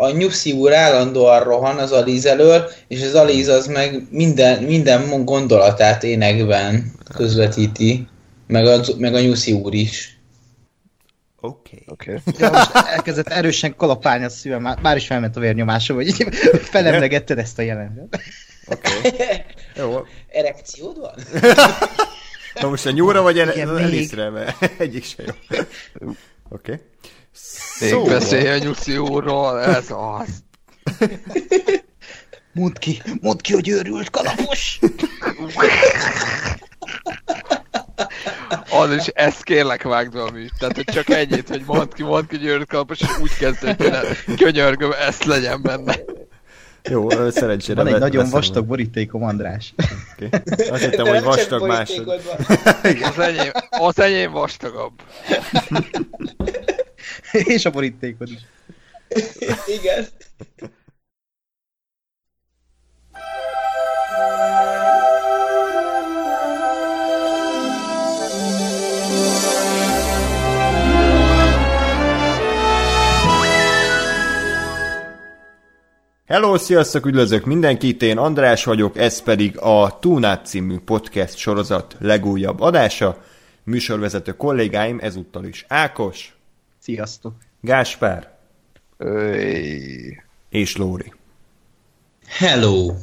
[0.00, 5.24] a Nyuszi úr állandóan rohan az Aliz elől, és az Aliz az meg minden, minden
[5.24, 8.08] gondolatát énekben közvetíti,
[8.46, 10.18] meg a, meg a Nyuszi úr is.
[11.40, 11.84] Oké.
[11.86, 12.14] Okay.
[12.14, 12.32] Okay.
[12.38, 16.12] Ja, most elkezdett erősen kalapálni a szívem, már, már is felment a vérnyomásom, hogy
[16.72, 18.20] felemlegetted ezt a jelenetet.
[18.66, 18.90] Oké.
[19.04, 19.42] Okay.
[19.76, 20.04] Jó.
[20.28, 21.14] Erekciód van?
[22.60, 25.32] Na most a nyúra vagy el- Igen, Eliszre, mert egyik se jó.
[26.48, 26.72] Oké.
[26.72, 26.80] Okay.
[27.80, 28.08] Még szóval.
[28.08, 30.28] beszélj a nyuszi úrról, ez az.
[32.52, 34.80] Mondd ki, mondd ki, hogy őrült kalapos!
[38.70, 40.52] Az is, ezt kérlek vágd műt.
[40.58, 43.92] Tehát, hogy csak ennyit, hogy mondd ki, mondd ki, hogy őrült kalapos, és úgy kezdődjön
[43.92, 44.04] el.
[44.36, 45.96] Könyörgöm, ezt legyen benne.
[46.90, 47.82] Jó, szerencsére.
[47.82, 49.74] Van egy nagyon vastag borítékom, András.
[50.16, 50.40] Okay.
[50.70, 52.08] Azt hittem, hogy vastag másod.
[53.02, 54.92] az, enyém, az enyém vastagabb.
[57.54, 58.40] És a borítékod is.
[59.80, 60.06] Igen.
[76.26, 82.60] Hello, sziasztok, üdvözlök mindenkit, én András vagyok, ez pedig a Túnát című podcast sorozat legújabb
[82.60, 83.22] adása.
[83.64, 86.33] Műsorvezető kollégáim ezúttal is Ákos.
[86.84, 87.32] Sziasztok.
[87.60, 88.30] Gáspár.
[88.96, 90.22] Öy.
[90.48, 91.12] És Lóri.
[92.26, 92.94] Hello.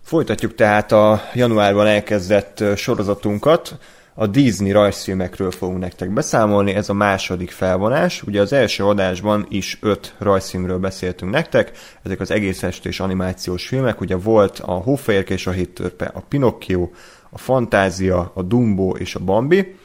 [0.00, 3.78] Folytatjuk tehát a januárban elkezdett sorozatunkat
[4.14, 8.22] a Disney rajzfilmekről fogunk nektek beszámolni, ez a második felvonás.
[8.22, 11.72] Ugye az első adásban is öt rajzfilmről beszéltünk nektek,
[12.02, 16.90] ezek az egész estés animációs filmek, ugye volt a Hófehérke és a Héttörpe, a Pinocchio,
[17.30, 19.76] a Fantázia, a Dumbo és a Bambi,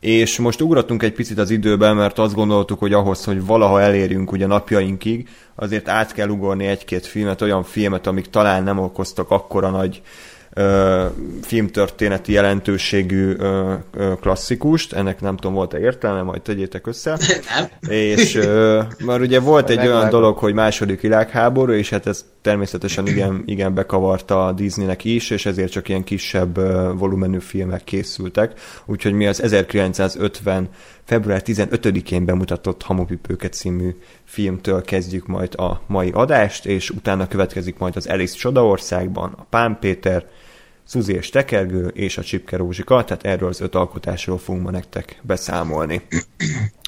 [0.00, 4.32] és most ugratunk egy picit az időben, mert azt gondoltuk, hogy ahhoz, hogy valaha elérjünk
[4.32, 9.70] ugye napjainkig, azért át kell ugorni egy-két filmet, olyan filmet, amik talán nem okoztak akkora
[9.70, 10.02] nagy
[11.42, 17.18] filmtörténeti jelentőségű ö, ö, klasszikust, ennek nem tudom, volt-e értelme, majd tegyétek össze.
[17.56, 17.90] Nem.
[17.90, 23.06] És ö, már ugye volt egy olyan dolog, hogy második világháború, és hát ez természetesen
[23.12, 28.52] igen, igen bekavarta a Disneynek is, és ezért csak ilyen kisebb ö, volumenű filmek készültek.
[28.86, 30.68] Úgyhogy mi az 1950
[31.04, 37.96] február 15-én bemutatott Hamupipőket című filmtől kezdjük majd a mai adást, és utána következik majd
[37.96, 40.24] az Alice Csodaországban, a Pán Péter,
[40.88, 45.20] Szuzi és Tekergő és a Csipke Rózsika, tehát erről az öt alkotásról fogunk ma nektek
[45.22, 46.02] beszámolni.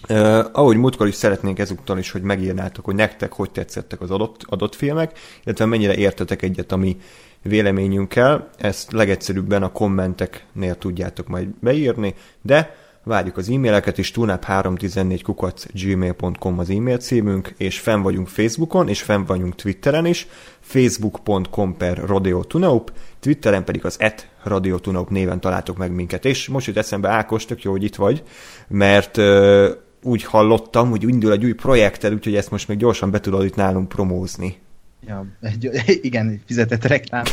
[0.09, 4.41] Uh, ahogy múltkor is szeretnénk ezúttal is, hogy megírnátok, hogy nektek hogy tetszettek az adott,
[4.47, 6.97] adott filmek, illetve mennyire értetek egyet a mi
[7.43, 15.67] véleményünkkel, ezt legegyszerűbben a kommenteknél tudjátok majd beírni, de Várjuk az e-maileket is, tunap314 kukac
[15.73, 20.27] gmail.com az e-mail címünk, és fenn vagyunk Facebookon, és fenn vagyunk Twitteren is,
[20.61, 22.05] facebook.com per
[22.47, 26.25] Tunaup, Twitteren pedig az et Radio Tunaup néven találtok meg minket.
[26.25, 28.23] És most jut eszembe Ákos, tök jó, hogy itt vagy,
[28.69, 29.69] mert uh,
[30.03, 33.55] úgy hallottam, hogy indul egy új projekted, úgyhogy ezt most még gyorsan be tudod itt
[33.55, 34.59] nálunk promózni.
[35.07, 35.71] Ja, egy,
[36.03, 37.25] igen, fizetett reklám.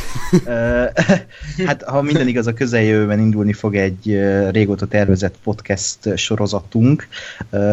[1.66, 7.08] hát, ha minden igaz, a közeljövőben indulni fog egy régóta tervezett podcast sorozatunk,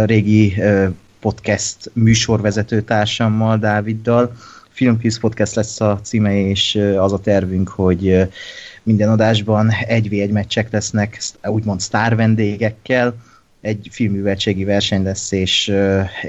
[0.05, 0.55] régi
[1.19, 4.35] podcast műsorvezető társammal, Dáviddal.
[4.75, 8.27] Filmkvíz Podcast lesz a címe, és az a tervünk, hogy
[8.83, 13.15] minden adásban egy v egy meccsek lesznek, úgymond sztár vendégekkel,
[13.61, 15.73] egy filmműveltségi verseny lesz, és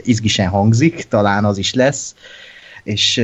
[0.03, 2.15] izgisen hangzik, talán az is lesz.
[2.83, 3.23] És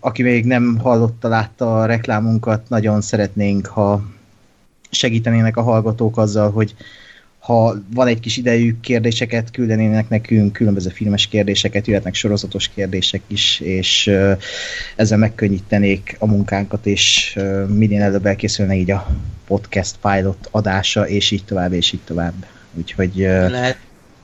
[0.00, 4.02] aki még nem hallotta, látta a reklámunkat, nagyon szeretnénk, ha
[4.90, 6.74] segítenének a hallgatók azzal, hogy
[7.40, 13.60] ha van egy kis idejük, kérdéseket küldenének nekünk, különböző filmes kérdéseket, jöhetnek sorozatos kérdések is,
[13.60, 14.10] és
[14.96, 19.06] ezzel megkönnyítenék a munkánkat, és minél előbb elkészülne így a
[19.46, 22.46] podcast pilot adása, és így tovább, és így tovább.
[22.74, 23.76] Úgyhogy Lehet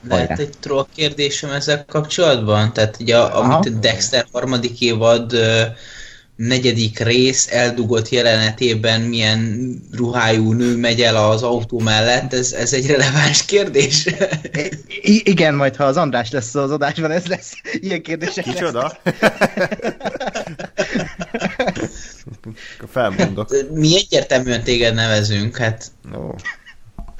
[0.07, 2.73] lehet egy troll kérdésem ezzel kapcsolatban?
[2.73, 5.33] Tehát ugye, amit a Dexter harmadik évad
[6.37, 12.87] negyedik rész eldugott jelenetében milyen ruhájú nő megy el az autó mellett, ez, ez egy
[12.87, 14.05] releváns kérdés?
[15.01, 17.53] I- igen, majd ha az András lesz az adásban, ez lesz.
[17.73, 18.97] Ilyen kérdések Kicsoda?
[22.91, 23.55] Felmondok.
[23.71, 25.91] Mi egyértelműen téged nevezünk, hát...
[26.11, 26.29] No.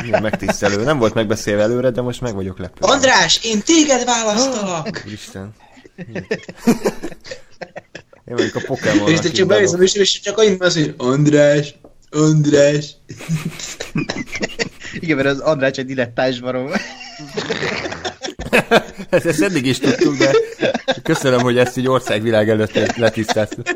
[0.03, 0.83] Milyen megtisztelő.
[0.83, 2.87] Nem volt megbeszélve előre, de most meg vagyok lepve.
[2.87, 5.03] András, én téged választalak!
[5.05, 5.53] Úristen.
[8.27, 9.09] Én vagyok a Pokémon.
[9.09, 11.75] És te csak bemész a és csak annyit mondsz, hogy András,
[12.09, 12.95] András.
[14.99, 16.71] Igen, mert az András egy dilettáns barom.
[19.09, 20.31] ezt, ezt eddig is tudtuk, de
[21.03, 23.67] köszönöm, hogy ezt így országvilág előtt letisztáztuk.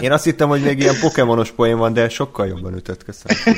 [0.00, 3.56] Én azt hittem, hogy még ilyen pokémonos poén van, de sokkal jobban ütött, köszönöm.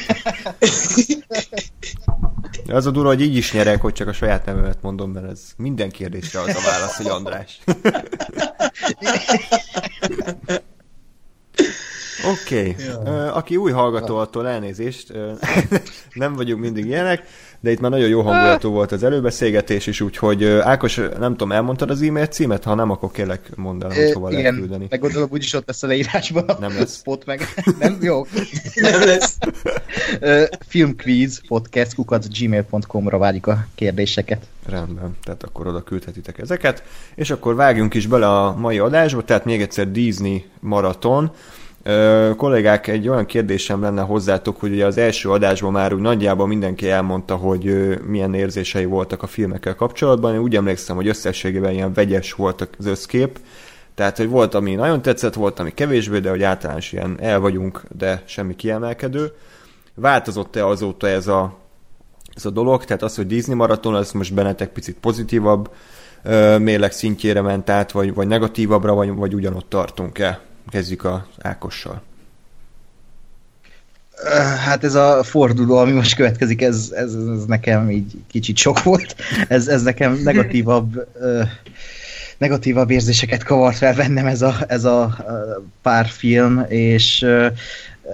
[2.68, 5.40] Az a durva, hogy így is nyerek, hogy csak a saját nevemet mondom, mert ez
[5.56, 7.60] minden kérdésre az a válasz, hogy András.
[12.24, 12.68] Oké.
[12.70, 12.84] Okay.
[12.84, 13.32] Ja.
[13.32, 15.12] Aki új hallgató, attól elnézést.
[16.12, 17.26] nem vagyunk mindig ilyenek,
[17.62, 21.90] de itt már nagyon jó hangulatú volt az előbeszélgetés is, úgyhogy Ákos, nem tudom, elmondtad
[21.90, 22.64] az e-mail címet?
[22.64, 24.86] Ha nem, akkor kérlek mondd el, hogy hova Igen, lehet küldeni.
[24.90, 26.44] meg gondolom úgyis ott lesz a leírásban.
[26.60, 26.96] Nem lesz.
[27.02, 27.40] Spot meg.
[27.78, 27.98] Nem?
[28.00, 28.26] Jó.
[28.74, 29.38] nem lesz.
[30.68, 34.46] Filmquiz podcast kukat gmail.com-ra várjuk a kérdéseket.
[34.66, 36.82] Rendben, tehát akkor oda küldhetitek ezeket,
[37.14, 41.30] és akkor vágjunk is bele a mai adásba, tehát még egyszer Disney maraton,
[42.36, 46.90] Kollégák, egy olyan kérdésem lenne hozzátok, hogy ugye az első adásban már úgy nagyjából mindenki
[46.90, 50.34] elmondta, hogy milyen érzései voltak a filmekkel kapcsolatban.
[50.34, 53.38] Én úgy emlékszem, hogy összességében ilyen vegyes volt az összkép.
[53.94, 57.82] Tehát, hogy volt, ami nagyon tetszett, volt, ami kevésbé, de hogy általános ilyen el vagyunk,
[57.98, 59.32] de semmi kiemelkedő.
[59.94, 61.58] Változott-e azóta ez a,
[62.34, 62.84] ez a dolog?
[62.84, 65.70] Tehát az, hogy Disney maraton, az most bennetek picit pozitívabb
[66.58, 70.40] mérleg szintjére ment át, vagy, vagy negatívabbra, vagy, vagy ugyanott tartunk-e?
[70.70, 72.02] Kezdjük az Ákossal.
[74.64, 79.16] Hát ez a forduló, ami most következik, ez, ez, ez nekem így kicsit sok volt.
[79.48, 81.06] Ez, ez nekem negatívabb,
[82.38, 85.16] negatívabb érzéseket kavart fel bennem ez a, ez a
[85.82, 87.26] pár film, és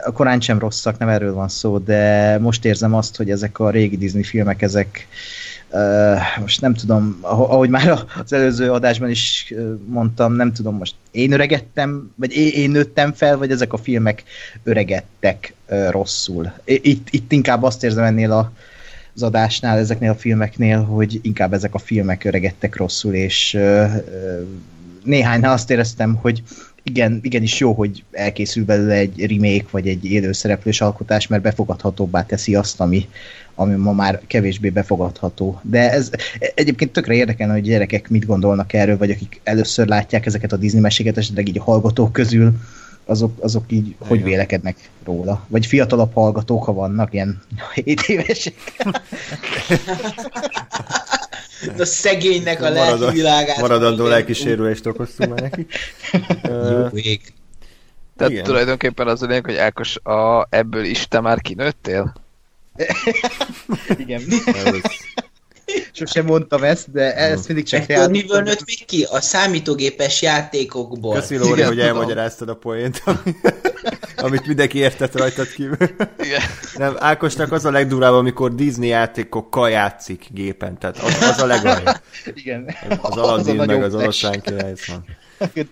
[0.04, 3.70] a korán sem rosszak, nem erről van szó, de most érzem azt, hogy ezek a
[3.70, 5.08] régi Disney filmek, ezek,
[6.40, 9.54] most nem tudom, ahogy már az előző adásban is
[9.86, 14.22] mondtam, nem tudom, most én öregettem, vagy én, nőttem fel, vagy ezek a filmek
[14.62, 15.54] öregettek
[15.90, 16.52] rosszul.
[16.64, 18.52] Itt, itt inkább azt érzem ennél a,
[19.14, 23.58] az adásnál, ezeknél a filmeknél, hogy inkább ezek a filmek öregettek rosszul, és
[25.04, 26.42] néhánynál azt éreztem, hogy
[26.82, 32.54] igen, igenis jó, hogy elkészül belőle egy remake, vagy egy élőszereplős alkotás, mert befogadhatóbbá teszi
[32.54, 33.08] azt, ami,
[33.60, 35.60] ami ma már kevésbé befogadható.
[35.62, 36.10] De ez
[36.54, 40.80] egyébként tökre érdekelne, hogy gyerekek mit gondolnak erről, vagy akik először látják ezeket a Disney
[40.80, 42.52] meséket, esetleg így a hallgatók közül,
[43.04, 44.08] azok, azok így Igen.
[44.08, 45.44] hogy vélekednek róla?
[45.48, 47.42] Vagy fiatalabb hallgatók, ha vannak, ilyen
[47.74, 48.54] 7 évesek.
[51.78, 53.60] a szegénynek a lelki világát.
[53.60, 55.66] Maradandó lelki sérülést okoztunk már neki.
[56.42, 57.20] Jó vég.
[58.16, 58.44] Tehát Igen.
[58.44, 62.26] tulajdonképpen az a lényeg, hogy Ákos, a, ebből is te már kinőttél?
[64.04, 64.22] Igen.
[65.92, 69.06] Sosem mondtam ezt, de ezt mindig csak Tudod, miből nőtt még ki?
[69.10, 71.14] A számítógépes játékokból.
[71.14, 73.02] Köszi Lóri, hogy elmagyaráztad a poént,
[74.16, 75.76] amit mindenki értett rajtad kívül.
[76.18, 76.40] Igen.
[76.76, 82.00] Nem, Ákosnak az a legdurább, amikor Disney játékokkal játszik gépen, tehát az, az a legalja.
[82.34, 82.74] Igen.
[83.00, 84.74] Az Aladdin meg az oroszlán király,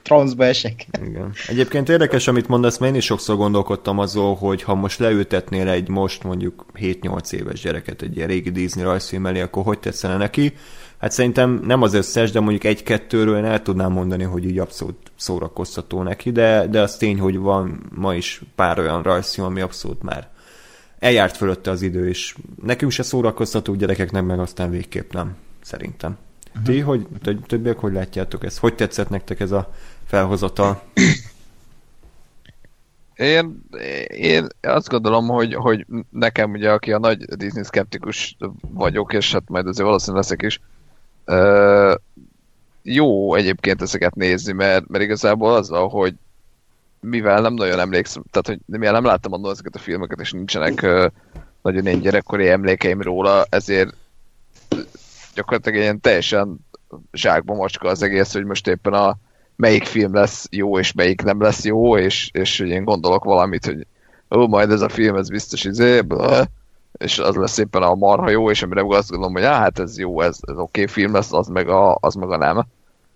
[0.02, 0.86] Transzba esek.
[1.06, 1.32] Igen.
[1.48, 5.88] Egyébként érdekes, amit mondasz, mert én is sokszor gondolkodtam azon, hogy ha most leültetnél egy
[5.88, 10.52] most mondjuk 7-8 éves gyereket egy ilyen régi Disney rajzfilm elé, akkor hogy tetszene neki?
[10.98, 14.96] Hát szerintem nem az összes, de mondjuk egy-kettőről én el tudnám mondani, hogy így abszolút
[15.16, 20.02] szórakoztató neki, de, de az tény, hogy van ma is pár olyan rajzfilm, ami abszolút
[20.02, 20.28] már
[20.98, 26.16] eljárt fölötte az idő, és nekünk se szórakoztató gyerekeknek, meg aztán végképp nem, szerintem.
[26.64, 27.06] Ti, hogy
[27.47, 28.58] többiek hogy látjátok ezt?
[28.58, 29.73] Hogy tetszett nektek ez a
[30.07, 30.83] felhozatal?
[33.16, 33.62] Én,
[34.09, 39.42] én azt gondolom, hogy, hogy nekem ugye, aki a nagy Disney skeptikus vagyok, és hát
[39.47, 40.61] majd azért valószínűleg leszek is,
[42.83, 46.14] jó egyébként ezeket nézni, mert, mert igazából az, hogy
[47.00, 50.87] mivel nem nagyon emlékszem, tehát hogy mivel nem láttam annól ezeket a filmeket, és nincsenek
[51.62, 53.95] nagyon én gyerekkori emlékeim róla, ezért
[55.37, 56.57] gyakorlatilag ilyen teljesen
[57.12, 59.16] zsákba macska az egész, hogy most éppen a
[59.57, 63.64] melyik film lesz jó, és melyik nem lesz jó, és, és hogy én gondolok valamit,
[63.64, 63.87] hogy
[64.37, 66.00] ó, majd ez a film, ez biztos izé,
[66.93, 69.99] és az lesz éppen a marha jó, és amire azt gondolom, hogy á, hát ez
[69.99, 72.66] jó, ez, ez oké okay film lesz, az meg, a, az meg a nem.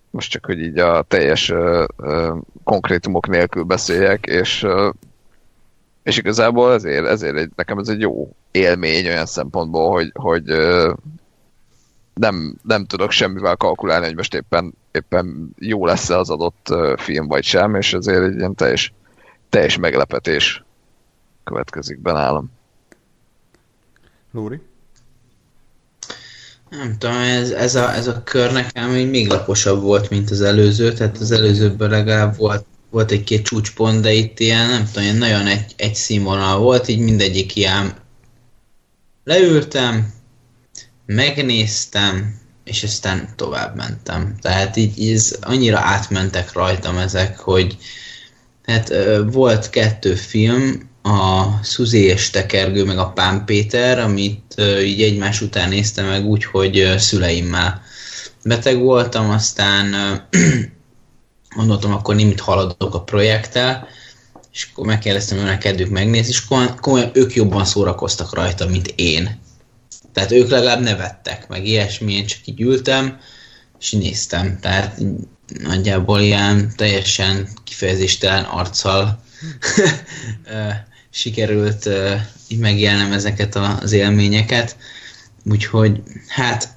[0.09, 4.89] Most csak, hogy így a teljes ö, ö, konkrétumok nélkül beszéljek, és ö,
[6.03, 10.49] és igazából ezért, ezért egy, nekem ez egy jó élmény olyan szempontból, hogy, hogy
[12.21, 17.43] nem, nem tudok semmivel kalkulálni, hogy most éppen, éppen jó lesz-e az adott film vagy
[17.43, 18.93] sem, és ezért egy ilyen teljes,
[19.49, 20.63] teljes meglepetés
[21.43, 22.51] következik be nálam.
[24.31, 24.59] Lóri?
[26.69, 30.93] Nem tudom, ez, ez, a, ez a kör nekem még laposabb volt, mint az előző,
[30.93, 35.47] tehát az előzőben legalább volt, volt egy-két csúcspont, de itt ilyen, nem tudom, ilyen nagyon
[35.47, 37.93] egy, egy színvonal volt, így mindegyik ilyen
[39.23, 40.20] leültem,
[41.15, 44.35] megnéztem, és aztán tovább mentem.
[44.41, 47.77] Tehát így ez annyira átmentek rajtam ezek, hogy
[48.65, 48.93] hát
[49.31, 55.69] volt kettő film, a Szuzé és Tekergő, meg a Pán Péter, amit így egymás után
[55.69, 57.81] néztem meg úgy, hogy szüleimmel
[58.43, 59.95] beteg voltam, aztán
[61.55, 63.87] gondoltam, akkor nem haladok a projekttel,
[64.53, 66.47] és akkor megkérdeztem, hogy kedvük megnézni, és
[66.79, 69.39] komolyan ők jobban szórakoztak rajta, mint én.
[70.13, 73.19] Tehát ők legalább nevettek, meg ilyesmi, én csak így ültem,
[73.79, 74.59] és néztem.
[74.59, 75.01] Tehát
[75.63, 79.23] nagyjából ilyen teljesen kifejezéstelen arccal
[81.09, 81.89] sikerült
[82.47, 84.77] így megélnem ezeket az élményeket.
[85.45, 86.69] Úgyhogy hát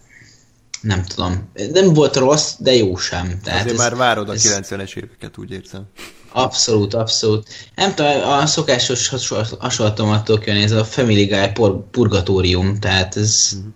[0.80, 1.50] nem tudom.
[1.72, 3.40] Nem volt rossz, de jó sem.
[3.42, 4.58] Tehát Azért ez, már várod a ez...
[4.60, 5.86] 90-es éveket, úgy érzem.
[6.36, 7.48] Abszolút, abszolút.
[7.74, 9.08] Nem tudom, a szokásos
[9.58, 13.68] hasonlatomat tudok jönni, ez a Family Guy purgatórium, tehát ez mm.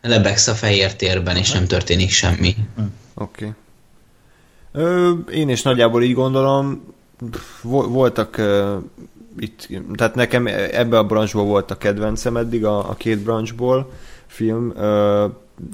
[0.00, 2.56] lebegsz a fehér térben, és nem történik semmi.
[3.14, 3.54] Oké.
[4.72, 5.14] Okay.
[5.32, 6.94] Én is nagyjából így gondolom,
[7.62, 8.76] voltak uh,
[9.38, 13.92] itt, tehát nekem ebbe a branchból volt a kedvencem eddig, a, a két branchból
[14.26, 14.72] film.
[14.76, 15.30] Uh,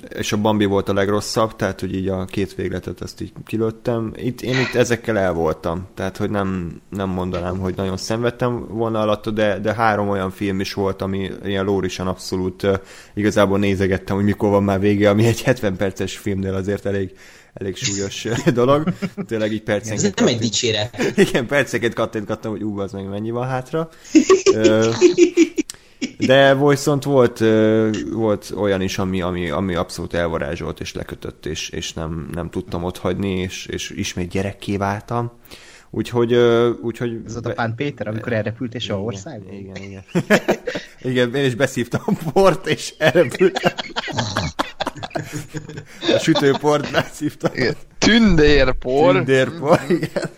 [0.09, 4.13] és a Bambi volt a legrosszabb, tehát hogy így a két végletet ezt így kilőttem.
[4.17, 9.01] Itt, én itt ezekkel el voltam, tehát hogy nem, nem mondanám, hogy nagyon szenvedtem volna
[9.01, 12.75] alatt, de, de három olyan film is volt, ami ilyen lórisan abszolút uh,
[13.15, 17.13] igazából nézegettem, hogy mikor van már vége, ami egy 70 perces filmnél azért elég,
[17.55, 18.93] elég súlyos dolog.
[19.27, 20.19] Tényleg így percenként...
[20.19, 21.13] Ez nem egy dicséret.
[21.17, 23.89] Igen, perceket kattintgattam, hogy ú, az meg mennyi van hátra.
[26.27, 27.39] De viszont volt,
[28.13, 32.85] volt olyan is, ami, ami, ami abszolút elvarázsolt és lekötött, és, és nem, nem tudtam
[32.85, 35.33] ott hagyni, és, és ismét gyerekké váltam.
[35.91, 36.35] Úgyhogy...
[36.83, 39.55] úgyhogy Ez ott a Pán Péter, amikor elrepült és a országban?
[39.55, 40.05] Igen, igen.
[41.13, 43.73] igen, én is beszívtam a port, és elrepültem.
[46.15, 47.53] A sütőport beszívtam.
[47.99, 49.13] Tündérpor.
[49.13, 50.31] Tündérpor, igen.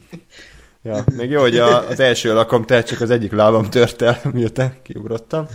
[0.86, 4.20] Ja, még jó, hogy a, az első lakom tehát csak az egyik lábam tört el,
[4.32, 5.46] miután kiugrottam.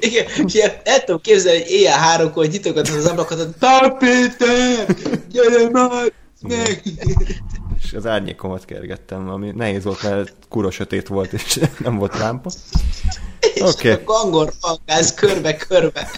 [0.00, 4.86] Igen, és el tudom képzelni, hogy éjjel háromkor nyitogat az ablakat, hogy Pál Péter,
[5.30, 6.82] gyere már, meg!
[7.82, 12.50] És az árnyékomat kergettem, ami nehéz volt, mert kura sötét volt, és nem volt lámpa.
[13.60, 13.92] Oké.
[13.92, 13.92] Okay.
[13.92, 14.52] a gangor
[15.16, 16.10] körbe-körbe.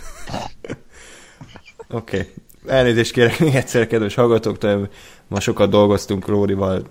[1.89, 2.19] Oké.
[2.19, 2.33] Okay.
[2.67, 4.89] Elnézést kérek még egyszer, kedves hallgatóktól,
[5.29, 6.87] Ma sokat dolgoztunk Rórival,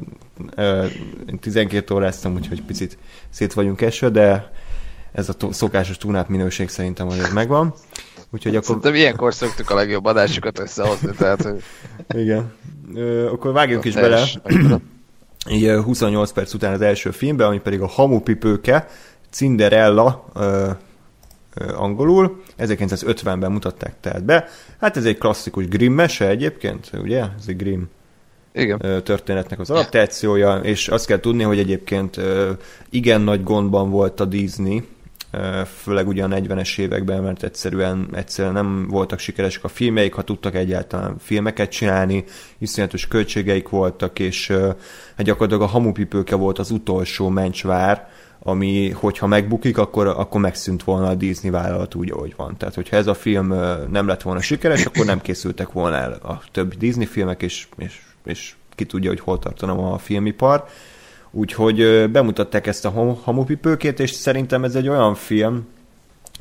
[1.40, 2.98] 12 óráztam, úgyhogy picit
[3.30, 4.52] szét vagyunk esve, de
[5.12, 7.74] ez a szokásos túnát minőség szerintem azért megvan.
[8.30, 8.66] Úgyhogy akkor...
[8.66, 11.42] Szerintem ilyenkor szoktuk a legjobb adásokat összehozni, tehát...
[11.42, 11.64] Hogy...
[12.22, 12.54] Igen.
[12.96, 14.26] Ö, akkor vágjunk is bele.
[15.50, 18.88] Így 28 perc után az első filmbe, ami pedig a Hamupipőke,
[19.30, 20.70] Cinderella, ö,
[21.76, 22.42] angolul.
[22.60, 24.48] 1950-ben mutatták tehát be.
[24.80, 27.20] Hát ez egy klasszikus Grimm mese egyébként, ugye?
[27.20, 27.82] Ez egy Grimm
[28.54, 29.04] igen.
[29.04, 32.20] történetnek az adaptációja, és azt kell tudni, hogy egyébként
[32.90, 34.84] igen nagy gondban volt a Disney,
[35.82, 40.56] főleg ugyan a 40-es években, mert egyszerűen, egyszerűen nem voltak sikeresek a filmjeik, ha tudtak
[40.56, 42.24] egyáltalán filmeket csinálni,
[42.58, 44.48] iszonyatos költségeik voltak, és
[45.16, 48.10] hát gyakorlatilag a hamupipőke volt az utolsó mencsvár,
[48.48, 52.58] ami, hogyha megbukik, akkor, akkor megszűnt volna a Disney vállalat úgy, ahogy van.
[52.58, 53.48] Tehát, hogyha ez a film
[53.90, 58.02] nem lett volna sikeres, akkor nem készültek volna el a többi Disney filmek, és, és
[58.26, 60.66] és ki tudja, hogy hol tartana a filmipar.
[61.32, 65.68] Úgyhogy bemutatták ezt a hamupipőkét, és szerintem ez egy olyan film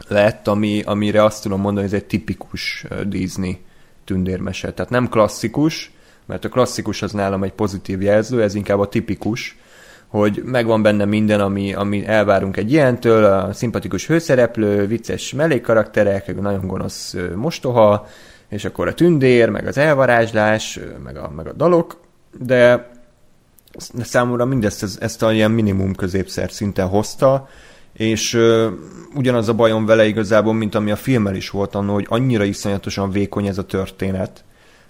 [0.08, 3.58] lett, ami, amire azt tudom mondani, hogy ez egy tipikus Disney
[4.04, 4.72] tündérmese.
[4.72, 5.92] Tehát nem klasszikus,
[6.26, 9.56] mert a klasszikus az nálam egy pozitív jelző, ez inkább a tipikus,
[10.20, 16.66] hogy megvan benne minden, ami, ami elvárunk egy ilyentől, a szimpatikus hőszereplő, vicces mellékkarakterek, nagyon
[16.66, 18.06] gonosz mostoha,
[18.48, 22.00] és akkor a tündér, meg az elvarázslás, meg a, meg a dalok,
[22.38, 22.90] de
[24.02, 27.48] számomra mindezt ezt, a ilyen minimum középszer szinten hozta,
[27.92, 28.70] és ö,
[29.14, 33.10] ugyanaz a bajom vele igazából, mint ami a filmmel is volt annó, hogy annyira iszonyatosan
[33.10, 34.44] vékony ez a történet.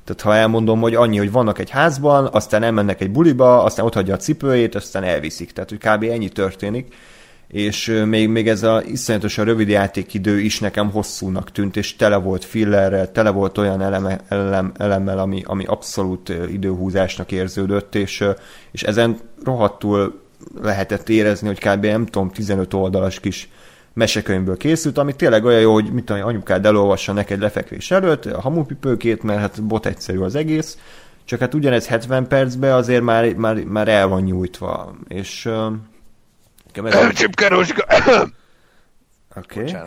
[0.04, 3.94] Tehát ha elmondom, hogy annyi, hogy vannak egy házban, aztán elmennek egy buliba, aztán ott
[3.94, 5.52] hagyja a cipőjét, aztán elviszik.
[5.52, 6.02] Tehát, hogy kb.
[6.02, 6.94] ennyi történik
[7.54, 12.44] és még, még ez a iszonyatosan rövid játékidő is nekem hosszúnak tűnt, és tele volt
[12.44, 18.24] fillerrel, tele volt olyan eleme, elem, elemmel, ami, ami abszolút időhúzásnak érződött, és,
[18.70, 20.20] és ezen rohadtul
[20.62, 21.84] lehetett érezni, hogy kb.
[21.84, 23.48] nem tudom, 15 oldalas kis
[23.94, 28.40] mesekönyvből készült, ami tényleg olyan jó, hogy mit tudom, anyukád elolvassa neked lefekvés előtt, a
[28.40, 30.78] hamupipőkét, mert hát bot egyszerű az egész,
[31.24, 35.48] csak hát ugyanez 70 percben azért már, már, már el van nyújtva, és
[36.74, 37.84] Elcsipkeroska!
[39.36, 39.60] Oké.
[39.60, 39.80] Okay.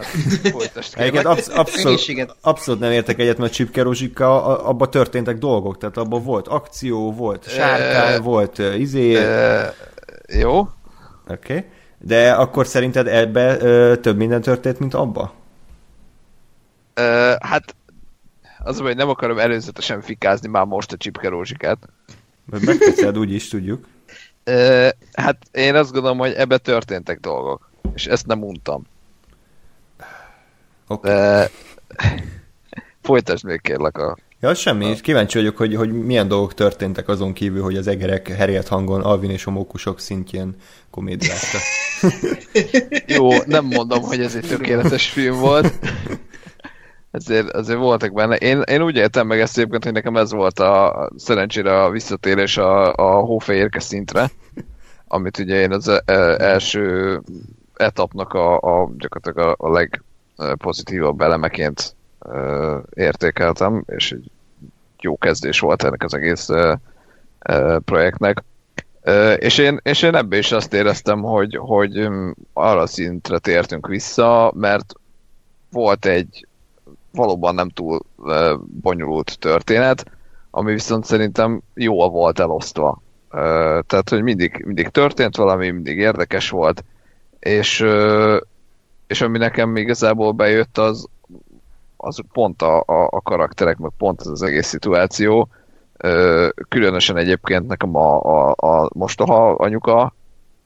[0.93, 6.23] Egyébként absz- abszolút, abszolút nem értek egyet, mert Csipke Rozsika, abban történtek dolgok, tehát abban
[6.23, 9.15] volt akció, volt sárkány, volt uh, izé...
[9.15, 9.61] Uh,
[10.27, 10.59] jó.
[10.59, 10.69] Oké.
[11.27, 11.65] Okay.
[12.00, 15.34] De akkor szerinted ebbe uh, több minden történt, mint abba?
[17.00, 17.75] Uh, hát
[18.60, 21.77] az, hogy nem akarom előzetesen fikázni már most a Csipke Rózsikát.
[22.46, 23.88] Megteszed, úgy is tudjuk.
[24.46, 28.84] Uh, hát én azt gondolom, hogy ebbe történtek dolgok, és ezt nem untam.
[30.88, 31.12] Okay.
[31.16, 31.50] De...
[33.01, 34.18] Folytasd még kérlek a...
[34.39, 34.91] Ja, semmi.
[34.91, 34.96] A...
[35.01, 39.29] Kíváncsi vagyok, hogy, hogy milyen dolgok történtek azon kívül, hogy az egerek herélt hangon Alvin
[39.29, 40.56] és a mókusok szintjén
[40.89, 41.62] komédiáztak.
[43.17, 45.74] Jó, nem mondom, hogy ez egy tökéletes film volt.
[47.12, 48.36] Ezért, azért voltak benne.
[48.36, 52.58] Én, én úgy éltem meg ezt egyébként, hogy nekem ez volt a szerencsére a visszatérés
[52.58, 54.29] a, a hófehérke szintre,
[55.08, 56.01] amit ugye én az e,
[56.38, 57.22] első
[57.74, 60.03] etapnak a, a gyakorlatilag a, a leg,
[60.58, 61.22] pozitívabb
[62.93, 64.31] értékeltem, és egy
[65.00, 66.50] jó kezdés volt ennek az egész
[67.86, 68.43] projektnek.
[69.38, 72.07] És én, és én ebbe is azt éreztem, hogy, hogy
[72.53, 74.93] arra szintre tértünk vissza, mert
[75.72, 76.48] volt egy
[77.12, 78.00] valóban nem túl
[78.81, 80.05] bonyolult történet,
[80.51, 83.01] ami viszont szerintem jól volt elosztva.
[83.88, 86.84] Tehát, hogy mindig, mindig történt valami, mindig érdekes volt,
[87.39, 87.86] és,
[89.07, 91.07] és ami nekem igazából bejött, az,
[91.98, 95.48] az pont a, a, a karakterek, meg pont az az egész szituáció.
[96.70, 100.13] Különösen egyébként nekem a, a, a mostoha anyuka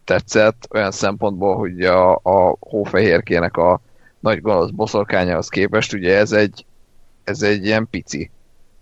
[0.03, 3.81] tetszett olyan szempontból, hogy a, a hófehérkének a
[4.19, 6.65] nagy gonosz boszorkányához képest, ugye ez egy,
[7.23, 8.31] ez egy ilyen pici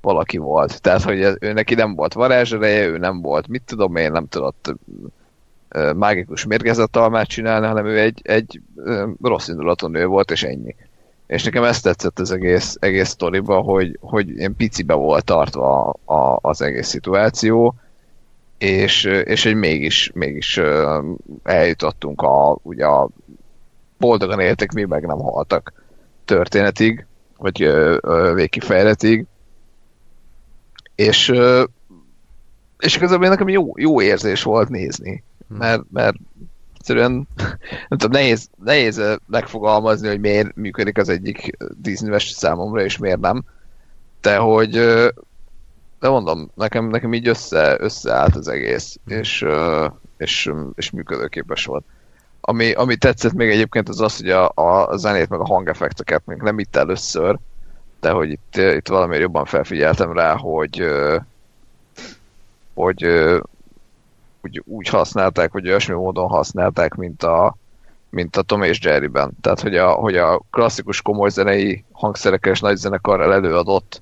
[0.01, 0.81] valaki volt.
[0.81, 4.75] Tehát, hogy ő neki nem volt varázsereje, ő nem volt, mit tudom én, nem tudott
[5.95, 8.61] mágikus mérgezett almát csinálni, hanem ő egy, egy
[9.21, 10.75] rossz indulatú nő volt, és ennyi.
[11.29, 16.13] És nekem ezt tetszett az egész, egész sztoriba, hogy, hogy ilyen picibe volt tartva a,
[16.13, 17.75] a, az egész szituáció,
[18.57, 20.61] és, és hogy mégis, mégis
[21.43, 23.09] eljutottunk a, ugye a
[23.97, 25.73] boldogan éltek, mi meg nem haltak
[26.25, 27.05] történetig,
[27.37, 27.71] vagy
[28.33, 29.25] végkifejletig.
[30.95, 31.33] És,
[32.79, 36.17] és igazából nekem jó, jó érzés volt nézni mert, mert
[36.89, 37.27] egyszerűen
[37.89, 43.43] nem tudom, nehéz, nehéz megfogalmazni, hogy miért működik az egyik disney számomra, és miért nem.
[44.21, 44.71] De hogy
[45.99, 49.45] de mondom, nekem, nekem így össze, összeállt az egész, és,
[50.17, 51.83] és, és működőképes volt.
[52.41, 56.37] Ami, ami tetszett még egyébként az az, hogy a, a zenét meg a hangeffekteket még
[56.37, 57.37] nem itt először,
[57.99, 60.85] de hogy itt, itt valamiért jobban felfigyeltem rá, hogy
[62.73, 63.03] hogy
[64.41, 67.55] úgy, úgy használták, vagy olyasmi módon használták, mint a,
[68.09, 69.31] mint a Tom és Jerry-ben.
[69.41, 74.01] Tehát, hogy a, hogy a klasszikus komoly zenei hangszerekkel és nagy zenekarral előadott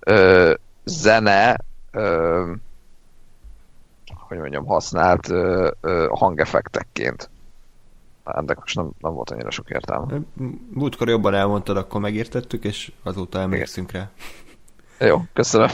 [0.00, 0.52] ö,
[0.84, 1.56] zene
[1.90, 2.52] ö,
[4.28, 7.30] hogy mondjam, használt ö, ö, hangeffektekként.
[8.24, 10.18] Ennek most nem, nem volt annyira sok értelme.
[10.70, 14.10] Múltkor jobban elmondtad, akkor megértettük, és azóta emlékszünk rá.
[14.98, 15.68] Jó, köszönöm.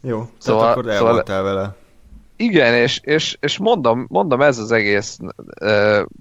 [0.00, 1.76] Jó, szóval, akkor el szóval, vele.
[2.36, 5.18] Igen, és, és, és mondom, mondom, ez az egész,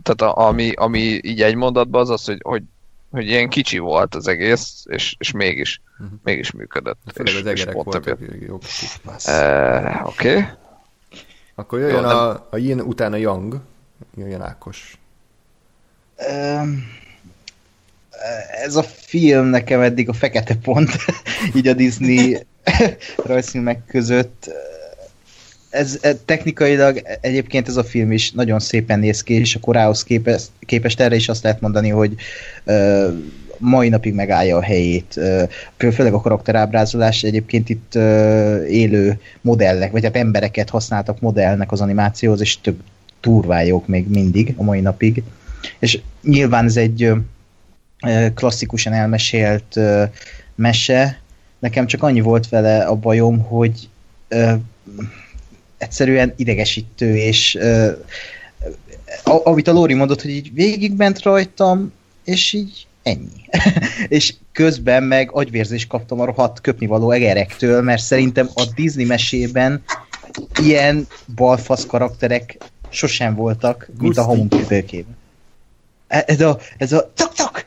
[0.03, 2.63] tehát a, ami, ami így egy mondatban az az, hogy, hogy,
[3.11, 6.19] hogy ilyen kicsi volt az egész, és, és mégis, uh-huh.
[6.23, 6.97] mégis működött.
[7.13, 8.55] Főleg és, az egerek voltak jó
[10.03, 10.29] Oké.
[10.29, 10.43] Okay.
[11.55, 13.59] Akkor jöjjön jó, a, a Yin utána Yang,
[14.15, 14.97] jöjjön Ákos.
[16.29, 16.87] Um,
[18.63, 20.89] ez a film nekem eddig a fekete pont,
[21.55, 22.45] így a Disney
[23.25, 24.49] rajzfilmek között
[25.75, 30.03] ez, ez technikailag egyébként ez a film is nagyon szépen néz ki, és a korához
[30.03, 32.15] képest, képest erre is azt lehet mondani, hogy
[32.65, 33.13] uh,
[33.57, 35.13] mai napig megállja a helyét.
[35.77, 38.01] Uh, főleg a karakterábrázolás egyébként itt uh,
[38.69, 42.79] élő modellek, vagy hát embereket használtak modellnek az animációhoz, és több
[43.19, 45.23] turvályok még mindig a mai napig.
[45.79, 47.17] És nyilván ez egy uh,
[48.33, 50.03] klasszikusan elmesélt uh,
[50.55, 51.19] mese,
[51.59, 53.89] nekem csak annyi volt vele a bajom, hogy
[54.29, 54.53] uh,
[55.77, 57.97] egyszerűen idegesítő, és uh,
[59.43, 61.91] amit a Lóri mondott, hogy így végigment rajtam,
[62.23, 63.47] és így ennyi.
[64.07, 69.83] és közben meg agyvérzést kaptam a rohadt köpnivaló egerektől, mert szerintem a Disney mesében
[70.61, 72.57] ilyen balfasz karakterek
[72.89, 74.03] sosem voltak, Guszti.
[74.03, 75.15] mint a homunkütőkében.
[76.25, 77.65] Ez a, ez a tok-tok,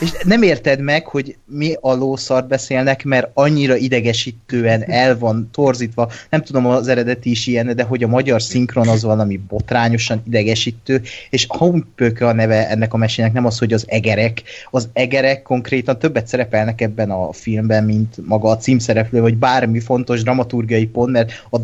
[0.00, 6.10] és nem érted meg, hogy mi a lószart beszélnek, mert annyira idegesítően el van torzítva,
[6.30, 11.02] nem tudom az eredeti is ilyen, de hogy a magyar szinkron az valami botrányosan idegesítő,
[11.30, 15.42] és a Humpöke a neve ennek a mesének nem az, hogy az egerek, az egerek
[15.42, 21.12] konkrétan többet szerepelnek ebben a filmben, mint maga a címszereplő, vagy bármi fontos dramaturgiai pont,
[21.12, 21.56] mert a,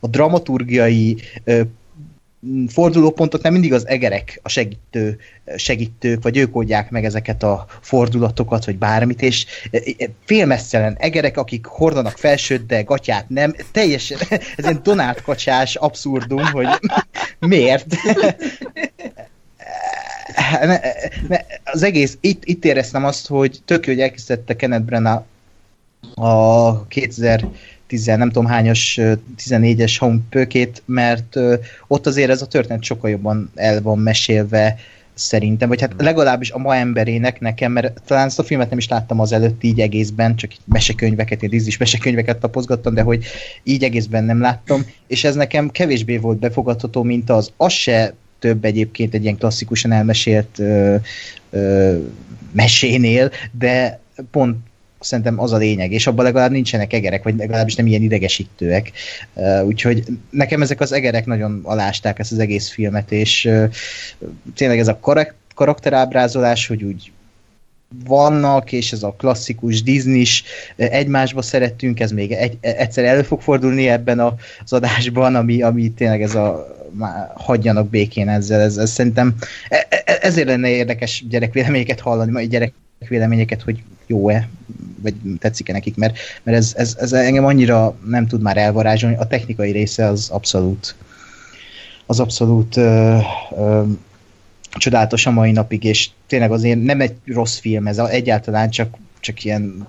[0.00, 1.16] a dramaturgiai
[2.68, 5.18] fordulópontot nem mindig az egerek a segítő,
[5.56, 9.46] segítők, vagy ők oldják meg ezeket a fordulatokat, vagy bármit, és
[10.24, 14.18] félmesztelen egerek, akik hordanak felsőt, de gatyát nem, teljesen,
[14.56, 16.66] ez egy Donát kacsás abszurdum, hogy
[17.38, 17.86] miért?
[21.64, 25.24] az egész, itt, itt éreztem azt, hogy tök jó, hogy elkészítette Kenneth Branagh
[26.14, 27.48] a 2000
[27.88, 29.00] 10, nem tudom hányas,
[29.48, 31.36] 14-es homepökét, mert
[31.86, 34.76] ott azért ez a történet sokkal jobban el van mesélve
[35.18, 38.88] szerintem, vagy hát legalábbis a ma emberének nekem, mert talán ezt a filmet nem is
[38.88, 43.24] láttam az előtt így egészben, csak így mesekönyveket, én is mesekönyveket tapozgattam, de hogy
[43.62, 47.52] így egészben nem láttam, és ez nekem kevésbé volt befogadható, mint az.
[47.56, 50.96] Az se több egyébként egy ilyen klasszikusan elmesélt ö,
[51.50, 51.96] ö,
[52.52, 54.56] mesénél, de pont
[55.00, 58.92] szerintem az a lényeg, és abban legalább nincsenek egerek, vagy legalábbis nem ilyen idegesítőek.
[59.64, 63.50] Úgyhogy nekem ezek az egerek nagyon alásták ezt az egész filmet, és
[64.54, 67.12] tényleg ez a karak- karakterábrázolás, hogy úgy
[68.04, 70.44] vannak, és ez a klasszikus Disney-s
[70.76, 74.20] egymásba szerettünk, ez még egy, egyszer elő fog fordulni ebben
[74.64, 79.34] az adásban, ami, ami tényleg ez a már hagyjanak békén ezzel, ez, ez szerintem
[79.68, 82.72] e, e, ezért lenne érdekes gyerekvéleményeket hallani, mai gyerek
[83.08, 84.48] véleményeket, hogy jó-e,
[85.00, 89.26] vagy tetszik-e nekik, mert, mert ez, ez, ez engem annyira nem tud már elvarázsolni, a
[89.26, 90.94] technikai része az abszolút
[92.10, 93.18] az abszolút ö,
[93.56, 93.82] ö,
[94.70, 99.44] csodálatos a mai napig, és tényleg azért nem egy rossz film ez, egyáltalán csak, csak
[99.44, 99.86] ilyen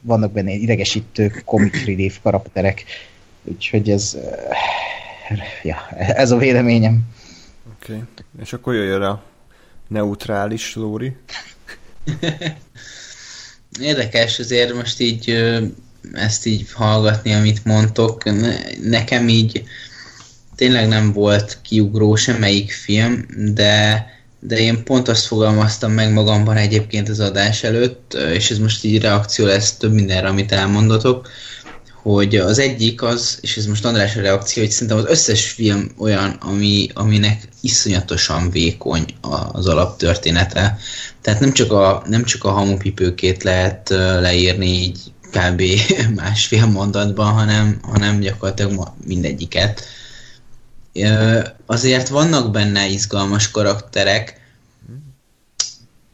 [0.00, 2.84] vannak benne idegesítő comic relief karakterek,
[3.42, 4.16] úgyhogy ez
[5.62, 7.00] ja, ez a véleményem.
[7.74, 8.04] Oké, okay.
[8.40, 9.22] és akkor jöjjön a
[9.88, 11.16] neutrális Lóri.
[13.80, 15.44] Érdekes azért most így
[16.12, 18.22] ezt így hallgatni, amit mondtok.
[18.82, 19.64] Nekem így
[20.56, 24.06] tényleg nem volt kiugró semmelyik film, de,
[24.40, 29.00] de én pont azt fogalmaztam meg magamban egyébként az adás előtt, és ez most így
[29.00, 31.28] reakció lesz több mindenre, amit elmondotok,
[32.12, 35.90] hogy az egyik az, és ez most András a reakció, hogy szerintem az összes film
[35.98, 39.04] olyan, ami, aminek iszonyatosan vékony
[39.52, 40.78] az alaptörténete.
[41.22, 43.88] Tehát nem csak a, nem csak a hamupipőkét lehet
[44.20, 44.98] leírni így
[45.30, 45.62] kb.
[46.22, 49.84] másfél mondatban, hanem, hanem gyakorlatilag mindegyiket.
[51.66, 54.40] Azért vannak benne izgalmas karakterek,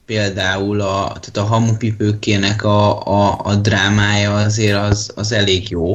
[0.05, 5.91] például a, tehát a hamupipőkének a, a, a drámája azért az, az elég jó,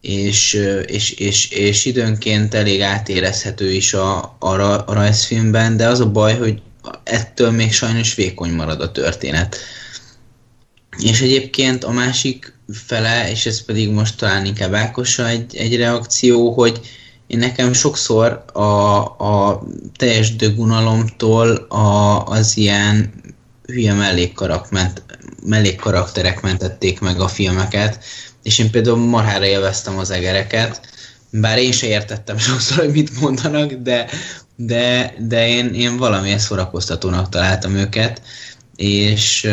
[0.00, 0.52] és,
[0.86, 6.38] és, és, és időnként elég átérezhető is a, a, a rajzfilmben, de az a baj,
[6.38, 6.62] hogy
[7.02, 9.56] ettől még sajnos vékony marad a történet.
[10.98, 16.52] És egyébként a másik fele, és ez pedig most talán inkább Ákosra egy, egy reakció,
[16.52, 16.80] hogy,
[17.26, 18.60] én nekem sokszor a,
[19.02, 19.62] a
[19.96, 23.12] teljes dögunalomtól a, az ilyen
[23.66, 24.68] hülye mellékkarak
[25.46, 28.04] mellékkarakterek mentették meg a filmeket,
[28.42, 30.80] és én például marhára élveztem az egereket,
[31.30, 34.06] bár én se értettem sokszor, hogy mit mondanak, de,
[34.56, 38.22] de, de én, én valamiért szórakoztatónak találtam őket,
[38.76, 39.48] és,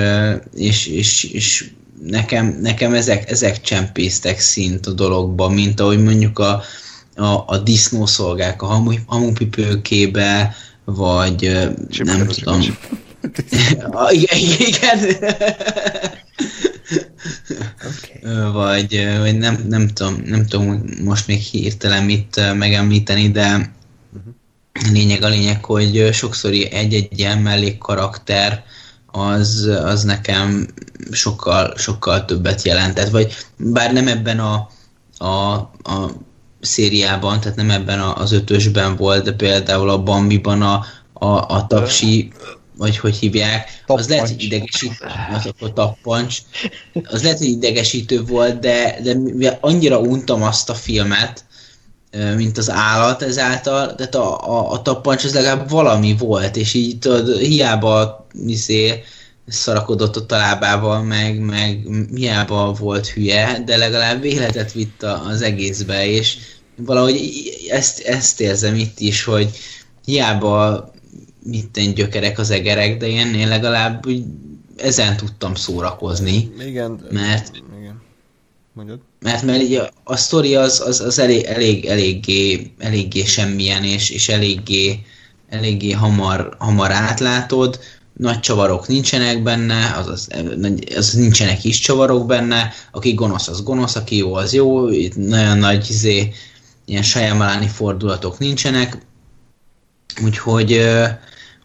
[0.56, 1.70] és, és, és
[2.06, 6.64] nekem, nekem ezek, ezek csempésztek szint a dologba, mint ahogy mondjuk a,
[7.22, 10.56] a, a disznószolgák a hamu, hamupipőkébe,
[10.86, 11.36] vagy
[11.90, 12.62] Csipke, nem tudom.
[13.92, 15.00] a, igen, igen.
[17.76, 18.52] okay.
[18.52, 23.72] Vagy, vagy nem, nem, tudom, nem tudom most még hirtelen mit megemlíteni, de
[24.14, 24.92] uh-huh.
[24.92, 28.64] lényeg a lényeg, hogy sokszor egy-egy ilyen mellékkarakter
[29.12, 30.68] az, az nekem
[31.12, 34.70] sokkal, sokkal többet jelentett, vagy bár nem ebben a,
[35.18, 35.54] a,
[35.84, 36.12] a
[36.62, 42.32] szériában, tehát nem ebben az ötösben volt, de például a Bambiban a, a, a tapsi,
[42.78, 46.38] vagy hogy hívják, az lehet, hogy idegesítő, az akkor tappancs,
[47.04, 51.46] az lehet, hogy idegesítő volt, de, de annyira untam azt a filmet,
[52.36, 57.00] mint az állat ezáltal, tehát a, a, a tappancs az legalább valami volt, és így
[57.00, 59.04] tudod, hiába izé,
[59.48, 66.38] szarakodott a talábával, meg, meg hiába volt hülye, de legalább életet vitt az egészbe, és
[66.76, 67.20] valahogy
[67.70, 69.50] ezt, ezt érzem itt is, hogy
[70.06, 70.92] hiába
[71.44, 74.24] mit gyökerek az egerek, de én, én legalább úgy
[74.76, 76.52] ezen tudtam szórakozni.
[76.60, 77.00] Igen.
[77.12, 78.02] Mert, igen.
[78.74, 79.00] Mondjad.
[79.20, 84.10] Mert, mert így a, a sztori az, az, az elég, elég, eléggé, eléggé semmilyen, és,
[84.10, 85.00] és eléggé,
[85.50, 87.80] eléggé hamar, hamar átlátod.
[88.14, 90.28] Nagy csavarok nincsenek benne, azaz,
[90.96, 95.58] az nincsenek is csavarok benne, aki gonosz, az gonosz, aki jó, az jó, itt nagyon
[95.58, 96.34] nagy izé,
[96.86, 98.98] ilyen sajamaláni fordulatok nincsenek,
[100.24, 100.82] úgyhogy,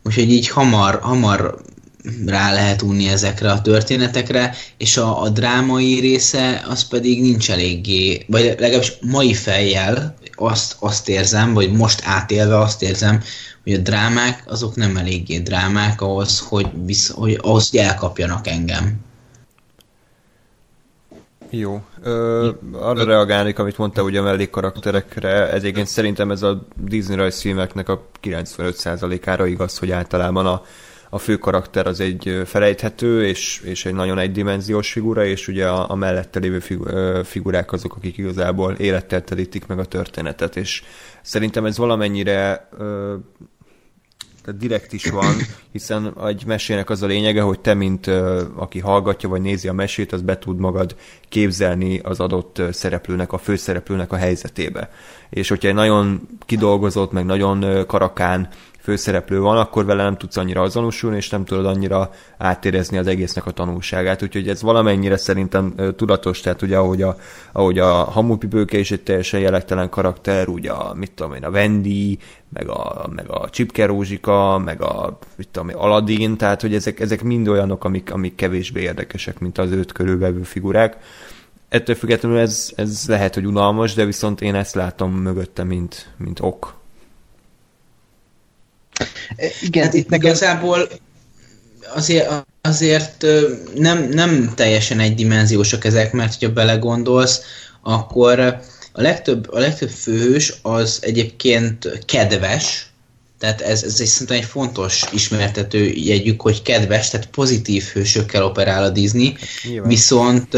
[0.02, 1.60] úgyhogy így hamar, hamar
[2.26, 8.24] rá lehet unni ezekre a történetekre, és a, a drámai része az pedig nincs eléggé,
[8.28, 13.22] vagy legalábbis mai fejjel azt, azt érzem, vagy most átélve azt érzem,
[13.62, 19.04] hogy a drámák azok nem eléggé drámák ahhoz, hogy, visz, hogy, ahhoz, hogy elkapjanak engem.
[21.50, 21.82] Jó.
[22.02, 28.06] Ö, arra reagálnék, amit mondta ugye a mellékkarakterekre, egyébként szerintem ez a Disney rajzfilmeknek a
[28.22, 30.62] 95%-ára igaz, hogy általában a
[31.10, 35.90] a fő karakter az egy felejthető és, és egy nagyon egydimenziós figura, és ugye a,
[35.90, 36.58] a mellette lévő
[37.24, 40.82] figurák azok, akik igazából élettel telítik meg a történetet, és
[41.22, 43.14] szerintem ez valamennyire ö,
[44.46, 45.34] tehát direkt is van,
[45.72, 48.06] hiszen egy mesének az a lényege, hogy te, mint
[48.54, 50.96] aki hallgatja vagy nézi a mesét, az be tud magad
[51.28, 54.90] képzelni az adott szereplőnek, a főszereplőnek a helyzetébe.
[55.30, 58.48] És hogyha egy nagyon kidolgozott, meg nagyon karakán
[58.86, 63.46] főszereplő van, akkor vele nem tudsz annyira azonosulni, és nem tudod annyira átérezni az egésznek
[63.46, 64.22] a tanulságát.
[64.22, 67.16] Úgyhogy ez valamennyire szerintem tudatos, tehát ugye ahogy a,
[67.52, 72.18] ahogy a hamupipőke is egy teljesen jelektelen karakter, ugye a, mit tudom én, a Wendy,
[72.48, 77.22] meg a, meg a Csipke Rózsika, meg a mit tudom Aladdin, tehát hogy ezek, ezek
[77.22, 80.96] mind olyanok, amik, amik kevésbé érdekesek, mint az őt körülvevő figurák.
[81.68, 86.40] Ettől függetlenül ez, ez lehet, hogy unalmas, de viszont én ezt látom mögötte, mint, mint
[86.40, 86.84] ok.
[89.62, 90.88] Igen, hát itt igazából
[91.94, 92.30] azért,
[92.60, 93.26] azért
[93.74, 97.40] nem, nem teljesen egydimenziósak ezek, mert ha belegondolsz,
[97.82, 98.40] akkor
[98.92, 102.90] a legtöbb, a legtöbb főhős az egyébként kedves,
[103.38, 108.82] tehát ez, ez egy szerintem egy fontos ismertető jegyük, hogy kedves, tehát pozitív hősökkel operál
[108.82, 109.88] a Disney, Nyilván.
[109.88, 110.56] viszont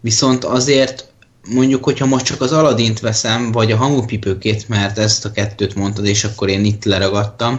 [0.00, 1.06] viszont azért
[1.50, 6.06] mondjuk, hogyha most csak az Aladint veszem, vagy a hamupipőkét, mert ezt a kettőt mondtad,
[6.06, 7.58] és akkor én itt leragadtam,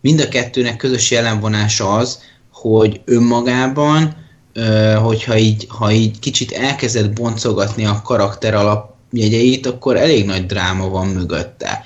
[0.00, 2.18] mind a kettőnek közös jelenvonása az,
[2.52, 4.16] hogy önmagában,
[5.02, 11.06] hogyha így, ha így kicsit elkezded boncogatni a karakter alapjegyeit, akkor elég nagy dráma van
[11.06, 11.84] mögötte.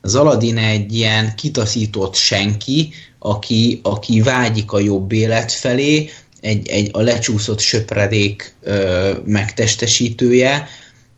[0.00, 6.10] Az Aladin egy ilyen kitaszított senki, aki, aki vágyik a jobb élet felé,
[6.42, 10.68] egy, egy a lecsúszott söpredék ö, megtestesítője,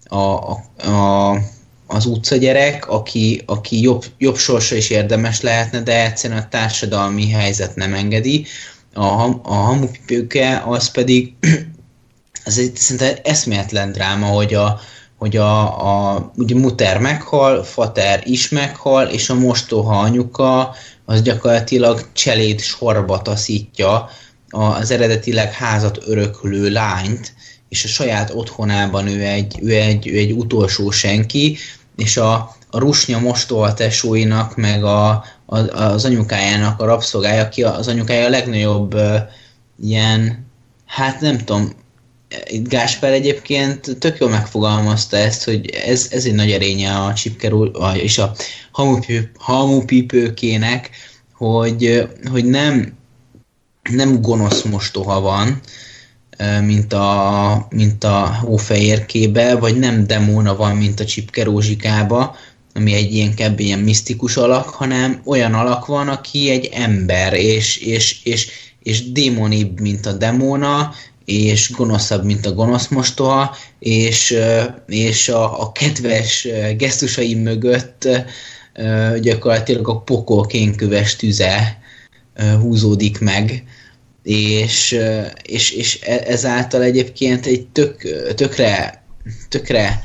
[0.05, 1.39] a, a, a,
[1.87, 7.75] az utcagyerek, aki, aki jobb, jobb sorsa is érdemes lehetne, de egyszerűen a társadalmi helyzet
[7.77, 8.47] nem engedi.
[8.95, 9.05] A,
[9.43, 11.33] a hamupipőke az pedig
[12.45, 14.81] ez egy szinte eszméletlen dráma, hogy a,
[15.17, 22.13] hogy a, a ugye Muter meghal, Fater is meghal, és a mostoha anyuka az gyakorlatilag
[22.13, 24.09] cseléd sorba taszítja
[24.55, 27.35] az eredetileg házat öröklő lányt,
[27.69, 31.57] és a saját otthonában ő egy, ő egy, ő egy utolsó senki,
[31.97, 37.88] és a, a rusnya mostoha tesóinak, meg a, a, az anyukájának a rabszolgája, aki az
[37.88, 39.17] anyukája a legnagyobb uh,
[39.83, 40.47] ilyen,
[40.87, 41.73] hát nem tudom,
[42.47, 47.64] itt Gásper egyébként tök jól megfogalmazta ezt, hogy ez, ez egy nagy erénye a Csipkerú
[47.95, 48.33] és a
[49.38, 50.90] hamupipőkének,
[51.35, 52.93] hogy, hogy nem,
[53.90, 55.61] nem gonosz mostoha van,
[56.62, 62.37] mint a, mint a hófehérkébe, vagy nem demóna van, mint a Csipke Rózsikába,
[62.75, 67.77] ami egy ilyen kebb ilyen misztikus alak, hanem olyan alak van, aki egy ember, és,
[67.77, 68.49] és, és,
[68.83, 70.92] és démonibb, mint a demóna,
[71.25, 74.37] és gonoszabb, mint a gonosz mostoha, és,
[74.87, 78.09] és a, a kedves gesztusai mögött
[79.20, 81.79] gyakorlatilag a pokol kénköves tüze
[82.61, 83.64] húzódik meg,
[84.25, 84.99] és,
[85.43, 88.03] és, és e, ezáltal egyébként egy tök,
[88.35, 89.05] tökre,
[89.49, 90.03] tökre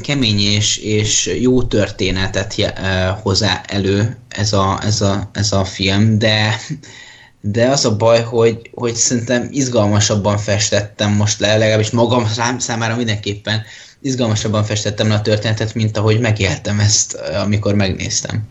[0.00, 2.54] kemény és, és jó történetet
[3.22, 6.60] hozzá elő ez a, ez a, ez a film, de,
[7.40, 12.26] de az a baj, hogy, hogy szerintem izgalmasabban festettem most le, legalábbis magam
[12.58, 13.62] számára mindenképpen
[14.00, 18.46] izgalmasabban festettem le a történetet, mint ahogy megéltem ezt, amikor megnéztem.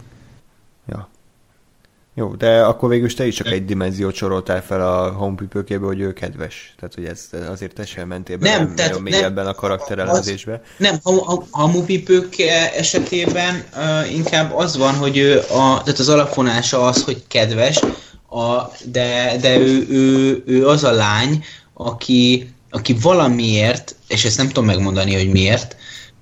[2.17, 6.13] Jó, de akkor végül te is csak egy dimenziót soroltál fel a homepipőkébe, hogy ő
[6.13, 6.73] kedves.
[6.79, 10.61] Tehát, hogy ez azért te sem mentél be nem, nem nagyon mélyebben a karakterelezésbe.
[10.77, 12.39] Nem, a, a, a homepipők
[12.77, 17.79] esetében uh, inkább az van, hogy ő a, tehát az alapvonása az, hogy kedves,
[18.29, 24.47] a, de, de ő, ő, ő, az a lány, aki, aki valamiért, és ezt nem
[24.47, 25.75] tudom megmondani, hogy miért,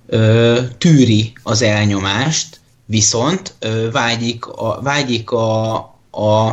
[0.06, 3.54] ö, tűri az elnyomást, viszont
[3.92, 5.74] vágyik, a, vágyik a,
[6.10, 6.48] a,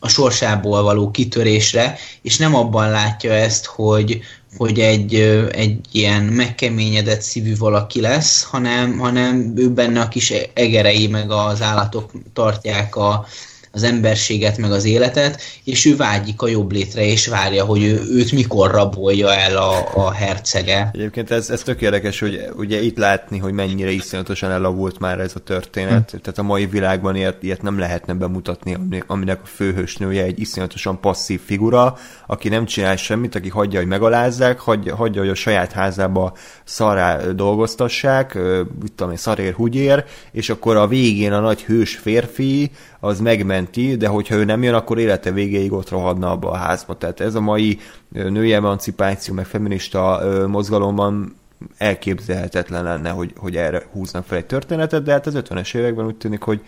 [0.00, 4.20] a sorsából való kitörésre, és nem abban látja ezt, hogy,
[4.56, 5.14] hogy egy,
[5.52, 11.62] egy ilyen megkeményedett szívű valaki lesz, hanem, hanem ő benne a kis egerei, meg az
[11.62, 13.26] állatok tartják a,
[13.72, 18.00] az emberséget, meg az életet, és ő vágyik a jobb létre, és várja, hogy ő,
[18.10, 20.90] őt mikor rabolja el a, a hercege.
[20.92, 25.32] Egyébként ez, ez tök érdekes, hogy ugye itt látni, hogy mennyire iszonyatosan elavult már ez
[25.34, 26.10] a történet.
[26.10, 26.16] Hm.
[26.16, 31.40] Tehát a mai világban ilyet, ilyet nem lehetne bemutatni, aminek a főhősnője egy iszonyatosan passzív
[31.44, 36.36] figura, aki nem csinál semmit, aki hagyja, hogy megalázzák, hagyja, hagyja hogy a saját házába
[36.64, 38.34] szará dolgoztassák,
[38.80, 42.70] mit tudom én, szarér, húgyér, és akkor a végén a nagy hős férfi
[43.04, 46.96] az megmenti, de hogyha ő nem jön, akkor élete végéig ott rohadna abba a házba.
[46.96, 51.36] Tehát ez a mai női emancipáció, meg feminista mozgalomban
[51.76, 56.16] elképzelhetetlen lenne, hogy, hogy erre húznak fel egy történetet, de hát az 50-es években úgy
[56.16, 56.60] tűnik, hogy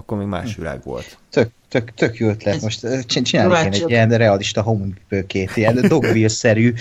[0.00, 1.18] akkor még más világ volt.
[1.30, 2.60] Tök, tök, tök jó ötlet.
[2.60, 6.72] Most csinálni kéne egy ilyen realista homepipőkét, ilyen dogville-szerű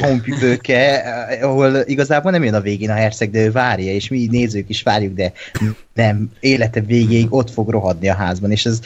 [0.00, 1.02] homepipőke,
[1.42, 4.82] ahol igazából nem jön a végén a herceg, de ő várja, és mi nézők is
[4.82, 5.32] várjuk, de
[5.94, 8.80] nem, élete végéig ott fog rohadni a házban, és ez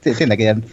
[0.16, 0.64] tényleg ilyen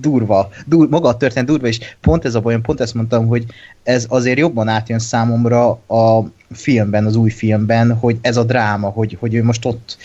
[0.00, 3.44] durva, dur, maga a történet durva, és pont ez a bajom, pont ezt mondtam, hogy
[3.82, 9.16] ez azért jobban átjön számomra a filmben, az új filmben, hogy ez a dráma, hogy,
[9.20, 9.96] hogy ő most ott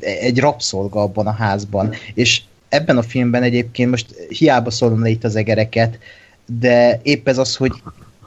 [0.00, 1.94] egy rabszolga abban a házban.
[2.14, 5.98] És ebben a filmben egyébként most hiába szólom le itt az egereket,
[6.60, 7.72] de épp ez az, hogy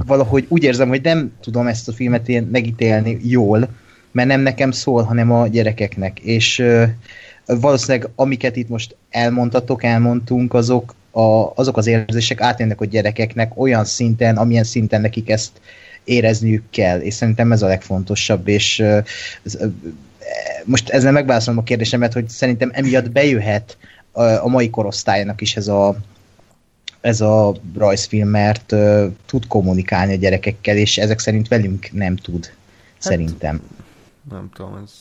[0.05, 3.69] valahogy úgy érzem, hogy nem tudom ezt a filmet én megítélni jól,
[4.11, 6.19] mert nem nekem szól, hanem a gyerekeknek.
[6.19, 6.63] És
[7.45, 13.85] valószínűleg amiket itt most elmondtatok, elmondtunk, azok, a, azok az érzések átjönnek a gyerekeknek olyan
[13.85, 15.51] szinten, amilyen szinten nekik ezt
[16.03, 18.83] érezniük kell, és szerintem ez a legfontosabb, és
[20.65, 23.77] most ezzel megválaszolom a kérdésemet, hogy szerintem emiatt bejöhet
[24.11, 25.95] a, a mai korosztálynak is ez a,
[27.01, 32.45] ez a rajzfilm, mert uh, tud kommunikálni a gyerekekkel, és ezek szerint velünk nem tud,
[32.45, 32.55] hát,
[32.97, 33.61] szerintem.
[34.29, 34.91] Nem tudom, ez...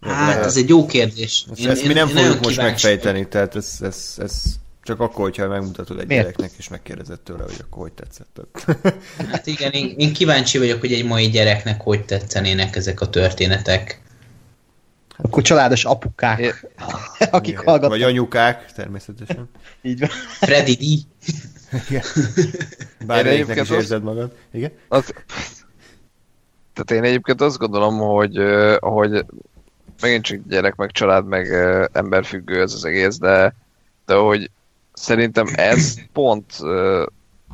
[0.00, 1.46] Hát, ez egy jó kérdés.
[1.50, 4.42] Ezt, én, ezt mi nem én fogjuk most megfejteni, tehát ez, ez, ez
[4.82, 6.22] csak akkor, hogyha megmutatod egy Miért?
[6.22, 8.40] gyereknek, és megkérdezed tőle, hogy akkor hogy tetszett.
[9.30, 14.00] hát igen, én, én kíváncsi vagyok, hogy egy mai gyereknek hogy tetszenének ezek a történetek.
[15.22, 16.52] Akkor családos apukák, é.
[17.30, 17.64] akik Igen.
[17.64, 17.90] hallgatnak.
[17.90, 19.50] Vagy anyukák, természetesen.
[19.82, 20.08] Így van.
[20.40, 20.82] Freddy D.
[21.88, 22.02] Igen.
[23.06, 24.36] Bár egyébként is érzed magad.
[24.52, 24.72] Igen?
[24.88, 25.12] Az...
[26.72, 28.38] Tehát én egyébként azt gondolom, hogy,
[28.78, 29.24] hogy
[30.00, 31.46] megint csak gyerek, meg család, meg
[31.92, 33.54] emberfüggő ez az egész, de,
[34.06, 34.50] de hogy
[34.92, 36.56] szerintem ez pont,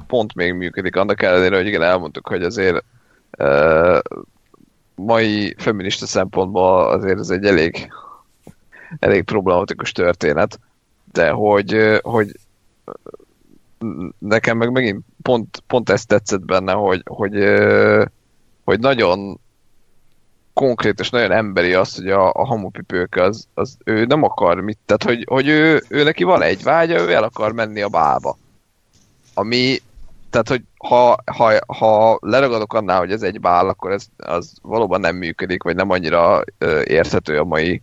[0.07, 2.85] pont még működik, annak ellenére, hogy igen, elmondtuk, hogy azért
[4.97, 7.89] mai feminista szempontból azért ez egy elég,
[8.99, 10.61] elég problematikus történet,
[11.13, 12.39] de hogy, hogy
[14.19, 17.35] nekem meg megint pont, pont ezt tetszett benne, hogy, hogy,
[18.65, 19.41] hogy nagyon
[20.53, 24.79] konkrét és nagyon emberi az, hogy a, a hamupipők az, az, ő nem akar mit,
[24.87, 28.39] tehát hogy, hogy ő, ő neki van egy vágya, ő el akar menni a bálba.
[29.35, 29.79] Ami
[30.43, 35.01] tehát, hogy ha, ha, ha leragadok annál, hogy ez egy bál, akkor ez az valóban
[35.01, 37.83] nem működik, vagy nem annyira ö, érthető a mai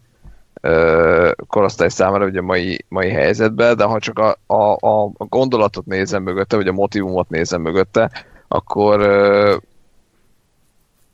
[0.61, 4.71] ö, korosztály számára, vagy a mai, mai helyzetben, de ha csak a, a,
[5.17, 8.11] a gondolatot nézem mögötte, vagy a motivumot nézem mögötte,
[8.47, 9.55] akkor ö,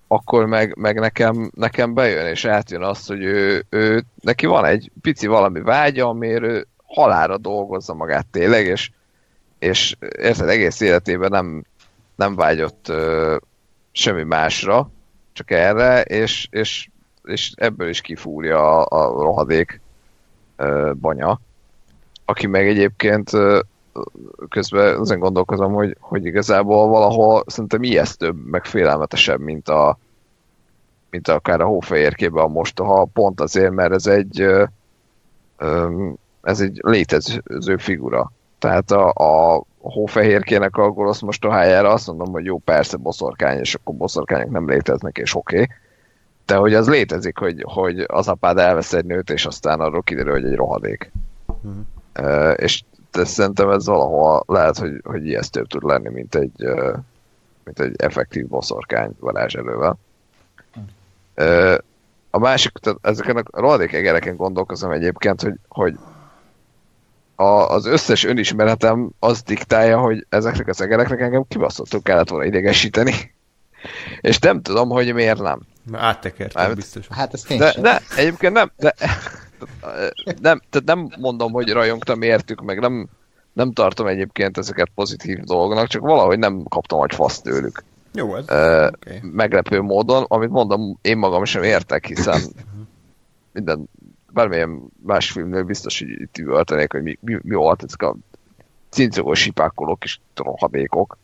[0.08, 4.92] akkor meg, meg nekem, nekem bejön, és átjön az, hogy ő, ő, neki van egy
[5.02, 8.92] pici valami vágya, amiért ő halára dolgozza magát tényleg, és
[9.60, 11.64] és érted, egész életében nem,
[12.16, 13.36] nem vágyott ö,
[13.92, 14.90] semmi másra,
[15.34, 16.90] csak erre, és, és,
[17.24, 19.82] és ebből is kifúrja a, a rohadék
[20.56, 21.40] ö, banya,
[22.26, 23.60] aki meg egyébként ö,
[24.50, 29.98] közben azon gondolkozom, hogy, hogy igazából valahol szerintem ijesztőbb, meg félelmetesebb, mint a
[31.10, 34.66] mint akár a hófehérkében a mostoha, pont azért, mert ez egy ö,
[36.42, 38.32] ez egy létező figura.
[38.60, 43.96] Tehát a, a hófehérkének a gorosz mostohájára azt mondom, hogy jó, persze boszorkány, és akkor
[43.96, 45.56] boszorkányok nem léteznek, és oké.
[45.56, 45.68] Okay.
[46.46, 50.32] De hogy az létezik, hogy, hogy az apád elvesz egy nőt, és aztán arról kiderül,
[50.32, 51.12] hogy egy rohadék.
[51.62, 52.54] uh-huh.
[52.56, 56.68] és de szerintem ez valahol lehet, hogy, hogy ijesztőbb tud lenni, mint egy,
[57.64, 59.98] mint egy effektív boszorkány varázselővel.
[62.30, 65.98] A másik, tehát ezeken a rohadék egereken gondolkozom egyébként, hogy, hogy
[67.40, 73.34] a, az összes önismeretem az diktálja, hogy ezeknek az egereknek engem kibaszottul kellett volna idegesíteni.
[74.22, 75.60] És nem tudom, hogy miért nem.
[75.92, 77.08] Áttekertem biztos.
[77.10, 78.94] Hát ez de, de, egyébként nem, de,
[80.42, 83.08] nem, tehát nem mondom, hogy rajongtam értük, meg nem,
[83.54, 87.84] nem tartom egyébként ezeket pozitív dolgoknak, csak valahogy nem kaptam egy fasz tőlük.
[88.14, 89.20] Jó, ez uh, okay.
[89.22, 92.42] Meglepő módon, amit mondom, én magam sem értek, hiszen
[93.54, 93.90] minden,
[94.32, 98.16] bármilyen más filmnél biztos, hogy itt üvöltenék, hogy mi, mi, mi volt ezek a
[98.90, 101.18] cincogos sipákolók és rohadékok.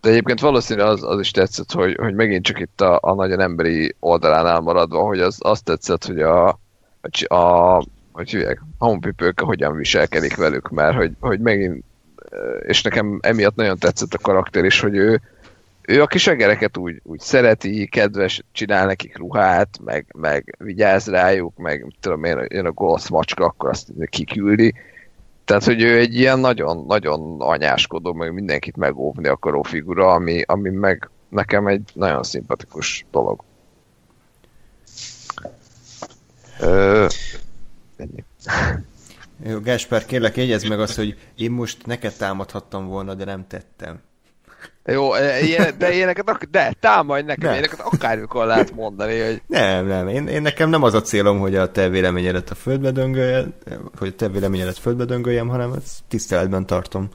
[0.00, 3.40] De egyébként valószínűleg az, az is tetszett, hogy, hogy megint csak itt a, a nagyon
[3.40, 6.48] emberi oldalánál maradva, hogy az, azt tetszett, hogy a,
[7.00, 7.82] a, a
[8.12, 11.84] hogy hülyek, honpipők hogyan viselkedik velük, mert hogy, hogy megint,
[12.60, 15.20] és nekem emiatt nagyon tetszett a karakter is, hogy ő,
[15.88, 21.56] ő a kis egereket úgy, úgy szereti, kedves, csinál nekik ruhát, meg, meg vigyáz rájuk,
[21.56, 24.74] meg tudom én, jön a golasz macska, akkor azt kiküldi.
[25.44, 30.70] Tehát, hogy ő egy ilyen nagyon, nagyon anyáskodó, meg mindenkit megóvni akaró figura, ami, ami
[30.70, 33.44] meg nekem egy nagyon szimpatikus dolog.
[36.60, 37.06] Ö,
[37.96, 38.24] ennyi.
[39.44, 44.00] Jó, Gásper, kérlek, jegyezd meg azt, hogy én most neked támadhattam volna, de nem tettem.
[44.84, 49.42] Jó, e, ilyen, de ilyeneket, de támadj nekem, ilyeneket akármikor lehet mondani, hogy...
[49.46, 52.90] Nem, nem, én, én, nekem nem az a célom, hogy a te véleményedet a földbe
[52.90, 53.54] döngöljem,
[53.98, 57.08] hogy a te véleményedet földbe döngöljem, hanem ezt tiszteletben tartom.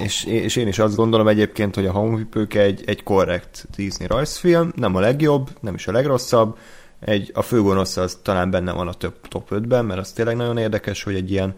[0.00, 4.72] És, és én is azt gondolom egyébként, hogy a Homepőke egy, egy korrekt Disney rajzfilm,
[4.76, 6.58] nem a legjobb, nem is a legrosszabb,
[7.00, 10.58] egy, a főgonosz az talán benne van a több top 5-ben, mert az tényleg nagyon
[10.58, 11.54] érdekes, hogy egy ilyen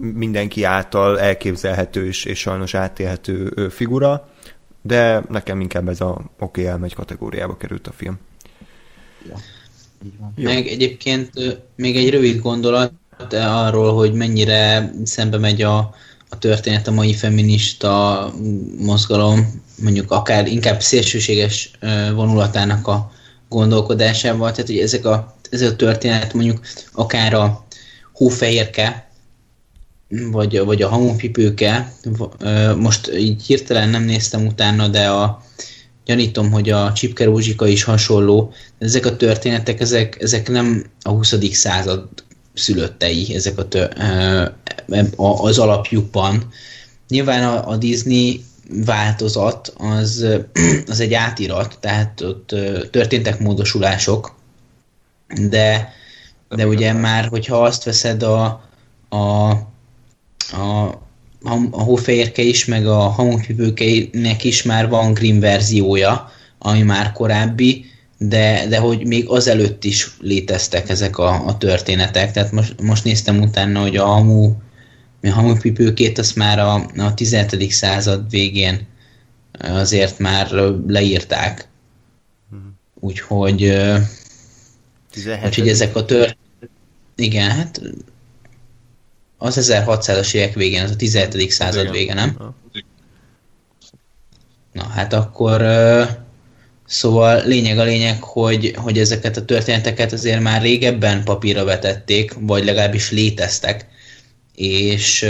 [0.00, 4.28] mindenki által elképzelhető és, és sajnos átélhető figura,
[4.82, 8.18] de nekem inkább ez a oké, okay, elmegy kategóriába került a film.
[9.28, 9.36] Ja.
[10.34, 11.30] Meg egyébként
[11.76, 12.92] még egy rövid gondolat
[13.32, 15.78] arról, hogy mennyire szembe megy a,
[16.28, 18.32] a történet a mai feminista
[18.78, 21.70] mozgalom, mondjuk akár inkább szélsőséges
[22.14, 23.12] vonulatának a
[23.48, 26.60] gondolkodásával, tehát hogy ezek a, ez a történet mondjuk
[26.92, 27.64] akár a
[28.20, 29.08] hófehérke,
[30.08, 31.92] vagy, vagy a hamupipőke,
[32.76, 35.42] most így hirtelen nem néztem utána, de a,
[36.04, 38.52] gyanítom, hogy a Csipke Rózsika is hasonló.
[38.78, 41.34] Ezek a történetek, ezek, ezek nem a 20.
[41.52, 42.08] század
[42.54, 43.92] szülöttei, ezek a tör,
[45.16, 46.48] az alapjukban.
[47.08, 48.44] Nyilván a, a Disney
[48.84, 50.26] változat az,
[50.86, 52.54] az egy átirat, tehát ott
[52.90, 54.34] történtek módosulások,
[55.48, 55.98] de,
[56.56, 58.68] de ugye már, hogyha azt veszed a,
[59.08, 59.50] a,
[60.52, 60.98] a,
[61.70, 67.84] a hófehérke is, meg a hamupipőkeinek is már van green verziója, ami már korábbi,
[68.18, 72.32] de, de hogy még azelőtt is léteztek ezek a, a történetek.
[72.32, 74.52] Tehát most, most néztem utána, hogy a hamu
[75.22, 77.70] a hamupipőkét azt már a, a 17.
[77.70, 78.86] század végén
[79.52, 80.50] azért már
[80.86, 81.68] leírták.
[82.50, 82.60] Mhm.
[83.00, 83.72] Úgyhogy,
[85.44, 86.38] úgyhogy ezek a tört...
[87.20, 87.80] Igen, hát
[89.38, 91.50] az 1600-as évek végén, az a 17.
[91.50, 91.92] század Igen.
[91.92, 92.54] vége, nem?
[94.72, 95.62] Na hát akkor
[96.86, 102.64] szóval lényeg a lényeg, hogy, hogy ezeket a történeteket azért már régebben papírra vetették, vagy
[102.64, 103.86] legalábbis léteztek,
[104.54, 105.26] és,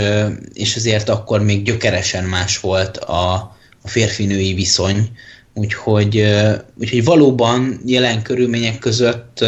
[0.53, 3.33] és azért akkor még gyökeresen más volt a,
[3.81, 5.11] a férfi-női viszony,
[5.53, 6.25] úgyhogy,
[6.79, 9.45] úgyhogy valóban jelen körülmények között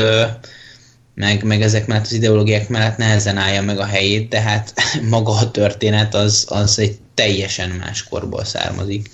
[1.15, 4.73] meg, meg ezek mellett az ideológiák mellett nehezen állja meg a helyét, de hát
[5.09, 9.09] maga a történet az, az egy teljesen más korból származik.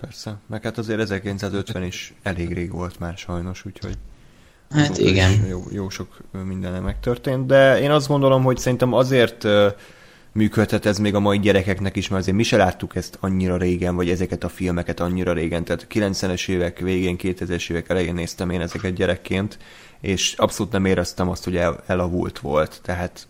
[0.00, 3.96] Persze, meg hát azért 1950 is elég rég volt már sajnos, úgyhogy
[4.70, 5.46] Hát igen.
[5.48, 9.46] Jó, jó sok minden megtörtént, de én azt gondolom, hogy szerintem azért
[10.32, 13.96] működhet ez még a mai gyerekeknek is, mert azért mi se láttuk ezt annyira régen,
[13.96, 18.60] vagy ezeket a filmeket annyira régen, tehát 90-es évek végén, 2000-es évek elején néztem én
[18.60, 19.58] ezeket gyerekként,
[20.00, 23.28] és abszolút nem éreztem azt, hogy el, elavult volt, tehát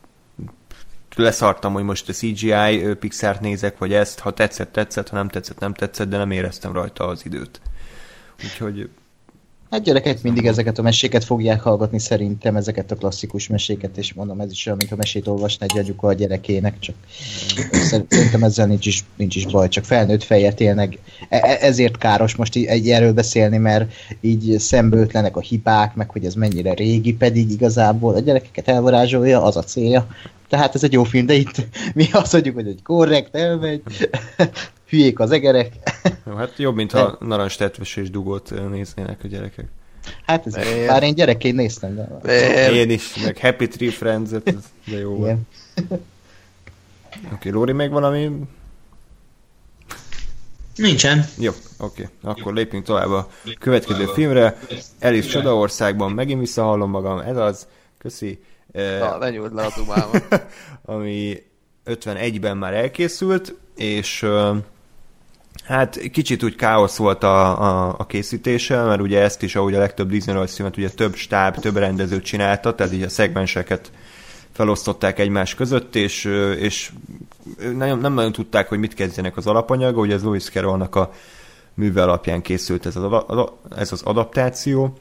[1.16, 5.58] leszartam, hogy most a CGI Pixar-t nézek, vagy ezt, ha tetszett, tetszett, ha nem tetszett,
[5.58, 7.60] nem tetszett, de nem éreztem rajta az időt.
[8.44, 8.90] Úgyhogy
[9.70, 14.40] Hát gyerekek mindig ezeket a meséket fogják hallgatni szerintem, ezeket a klasszikus meséket, és mondom,
[14.40, 16.94] ez is olyan, a mesét olvasni egy anyuka a gyerekének, csak
[17.72, 20.98] szerintem ezzel nincs is, nincs is baj, csak felnőtt fejet élnek.
[21.28, 26.34] E, ezért káros most így erről beszélni, mert így szembőtlenek a hibák, meg hogy ez
[26.34, 30.06] mennyire régi, pedig igazából a gyerekeket elvarázsolja, az a célja.
[30.48, 33.82] Tehát ez egy jó film, de itt mi azt mondjuk, hogy egy korrekt, elmegy,
[34.88, 35.72] hülyék az egerek.
[36.26, 39.66] Jó, hát jobb, mint ha narancs tetves és dugót néznének a gyerekek.
[40.26, 40.86] Hát ez én...
[40.86, 42.72] bár én gyerekként néztem, de...
[42.72, 44.30] Én is, meg Happy Tree friends
[44.84, 45.46] de jó van.
[47.24, 48.30] Oké, okay, Lóri, még valami?
[50.76, 51.24] Nincsen.
[51.38, 52.02] Jó, oké.
[52.02, 52.32] Okay.
[52.32, 53.28] Akkor lépjünk tovább a
[53.58, 54.58] következő filmre.
[55.00, 57.66] Alice Csodaországban megint visszahallom magam, ez az.
[57.98, 58.42] Köszi.
[58.72, 59.72] Na, lenyúlt le a
[60.92, 61.42] ami
[61.86, 64.26] 51-ben már elkészült, és
[65.68, 69.78] Hát kicsit úgy káosz volt a, a, a készítése, mert ugye ezt is, ahogy a
[69.78, 73.90] legtöbb Disney rajzfilmet, ugye több stáb, több rendező csinálta, tehát így a szegmenseket
[74.52, 76.24] felosztották egymás között, és,
[76.58, 76.92] és
[77.76, 81.10] nem, nem nagyon tudták, hogy mit kezdjenek az alapanyag, ugye az Lewis Carrollnak a
[81.74, 84.98] műve alapján készült ez az, ez az adaptáció,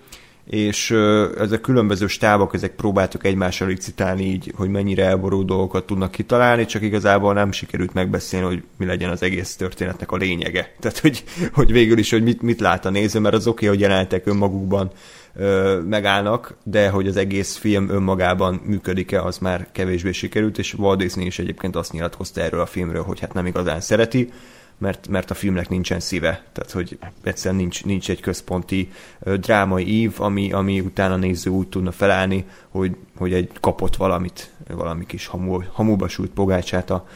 [0.49, 0.91] és
[1.37, 6.81] ezek különböző stábok, ezek próbáltak egymással licitálni így, hogy mennyire elború dolgokat tudnak kitalálni, csak
[6.81, 10.73] igazából nem sikerült megbeszélni, hogy mi legyen az egész történetnek a lényege.
[10.79, 11.23] Tehát, hogy,
[11.53, 14.25] hogy végül is, hogy mit, mit lát a néző, mert az oké, okay, hogy jelentek
[14.25, 14.91] önmagukban
[15.35, 20.99] ö, megállnak, de hogy az egész film önmagában működik-e, az már kevésbé sikerült, és Walt
[20.99, 24.29] Disney is egyébként azt nyilatkozta erről a filmről, hogy hát nem igazán szereti,
[24.77, 26.43] mert, mert a filmnek nincsen szíve.
[26.51, 31.91] Tehát, hogy egyszerűen nincs, nincs egy központi drámai ív, ami, ami utána néző úgy tudna
[31.91, 37.07] felállni, hogy, hogy egy kapott valamit, valami kis hamu, hamuba sült pogácsát a,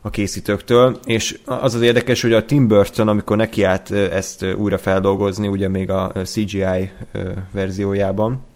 [0.00, 4.78] a készítőktől, és az az érdekes, hogy a Tim Burton, amikor neki állt ezt újra
[4.78, 6.90] feldolgozni, ugye még a CGI
[7.50, 8.48] verziójában,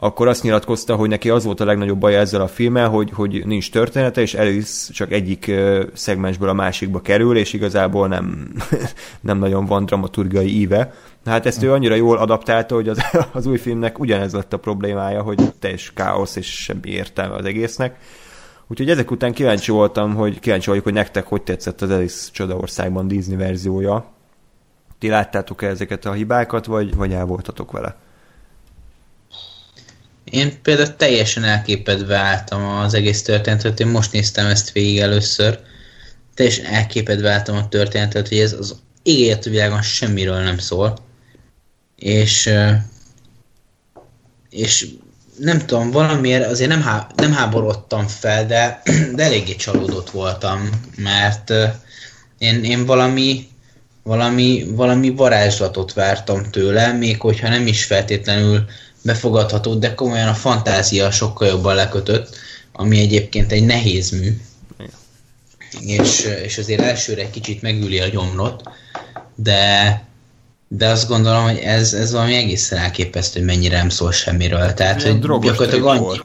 [0.00, 3.46] akkor azt nyilatkozta, hogy neki az volt a legnagyobb baja ezzel a filmmel, hogy, hogy
[3.46, 5.52] nincs története, és Alice csak egyik
[5.92, 8.52] szegmensből a másikba kerül, és igazából nem,
[9.20, 10.92] nem nagyon van dramaturgiai íve.
[11.24, 15.22] Hát ezt ő annyira jól adaptálta, hogy az, az új filmnek ugyanez lett a problémája,
[15.22, 17.96] hogy teljes káosz és semmi értelme az egésznek.
[18.66, 23.08] Úgyhogy ezek után kíváncsi voltam, hogy kíváncsi vagyok, hogy nektek hogy tetszett az Alice Csodaországban
[23.08, 24.04] Disney verziója.
[24.98, 27.96] Ti láttátok-e ezeket a hibákat, vagy, vagy el voltatok vele?
[30.30, 35.58] Én például teljesen elképedve álltam az egész történetet, én most néztem ezt végig először,
[36.34, 40.98] teljesen elképedve álltam a történetet, hogy ez az égért világon semmiről nem szól.
[41.96, 42.50] És,
[44.50, 44.86] és
[45.38, 48.82] nem tudom, valamiért azért nem, há, nem háborodtam fel, de,
[49.16, 51.52] de eléggé csalódott voltam, mert
[52.38, 53.48] én, én valami,
[54.02, 58.64] valami, valami varázslatot vártam tőle, még hogyha nem is feltétlenül
[59.08, 62.36] befogadható, de komolyan a fantázia sokkal jobban lekötött,
[62.72, 64.36] ami egyébként egy nehéz mű,
[65.80, 68.62] és, és azért elsőre egy kicsit megüli a gyomrot,
[69.34, 70.02] de,
[70.68, 74.74] de azt gondolom, hogy ez, ez valami egészen elképesztő, hogy mennyire nem szól semmiről.
[74.74, 76.18] Tehát, hogy gyakorlatilag annyi...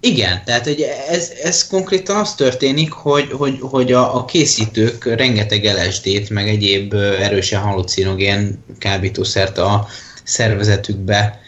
[0.00, 5.64] Igen, tehát hogy ez, ez konkrétan az történik, hogy, hogy, hogy a, a készítők rengeteg
[5.64, 9.86] LSD-t, meg egyéb erősen halucinogén kábítószert a
[10.24, 11.40] szervezetükbe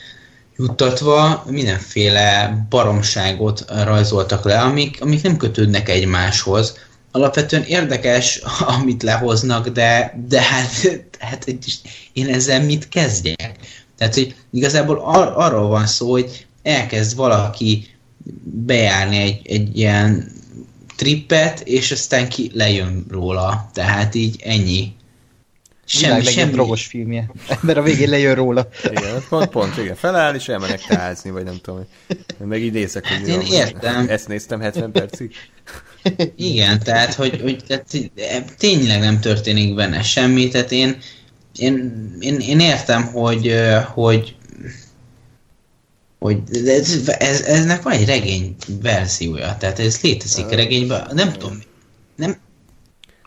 [0.61, 6.79] juttatva mindenféle baromságot rajzoltak le, amik, amik nem kötődnek egymáshoz.
[7.13, 8.37] Alapvetően érdekes,
[8.79, 10.71] amit lehoznak, de, de hát,
[11.29, 11.47] hát
[12.13, 13.59] én ezzel mit kezdjek?
[13.99, 17.87] Tehát, hogy igazából ar- arról van szó, hogy elkezd valaki
[18.43, 20.33] bejárni egy, egy ilyen
[20.97, 23.71] trippet, és aztán ki lejön róla.
[23.73, 24.93] Tehát így ennyi.
[25.93, 26.53] Semmi, semmi.
[26.53, 27.31] drogos filmje.
[27.61, 28.69] Mert a végén lejön róla.
[28.91, 29.95] Igen, pont, pont, igen.
[29.95, 31.87] Feláll, és elmenek tázni, vagy nem tudom.
[32.39, 34.09] Meg idézek, hogy hát én értem.
[34.09, 35.35] Ezt néztem 70 percig.
[36.37, 38.11] Igen, tehát, hogy, hogy tehát,
[38.59, 40.99] tényleg nem történik benne semmi, tehát én,
[41.57, 43.55] én, én, én értem, hogy,
[43.95, 44.35] hogy
[46.19, 51.63] hogy ez, ez, eznek van egy regény verziója, tehát ez létezik regényben, nem tudom,
[52.17, 52.37] nem,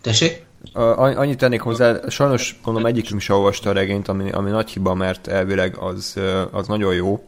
[0.02, 0.43] tessék?
[0.74, 5.28] Annyit tennék hozzá, sajnos gondolom egyikünk sem olvasta a regényt, ami, ami nagy hiba, mert
[5.28, 6.20] elvileg az,
[6.52, 7.28] az nagyon jó,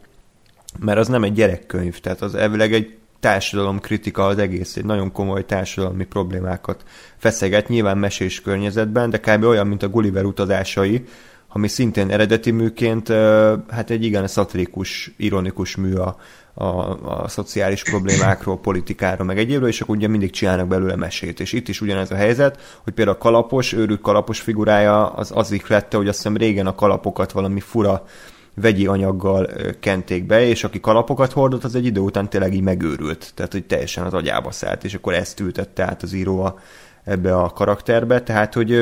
[0.78, 5.12] mert az nem egy gyerekkönyv, tehát az elvileg egy társadalom kritika az egész, egy nagyon
[5.12, 6.82] komoly társadalmi problémákat
[7.16, 9.44] feszeget, nyilván mesés környezetben, de kb.
[9.44, 11.04] olyan, mint a Gulliver utazásai,
[11.48, 13.08] ami szintén eredeti műként,
[13.68, 16.16] hát egy igen szatirikus, ironikus mű a,
[16.58, 16.66] a,
[17.22, 21.40] a szociális problémákról, politikáról, meg egyébről, és akkor ugye mindig csinálnak belőle mesét.
[21.40, 25.50] És itt is ugyanez a helyzet, hogy például a kalapos, őrült kalapos figurája az az
[25.50, 28.04] iklette, hogy azt hiszem régen a kalapokat valami fura
[28.54, 29.48] vegyi anyaggal
[29.80, 33.64] kenték be, és aki kalapokat hordott, az egy idő után tényleg így megőrült, tehát hogy
[33.64, 36.58] teljesen az agyába szállt, és akkor ezt ültette át az író a,
[37.04, 38.72] ebbe a karakterbe, tehát hogy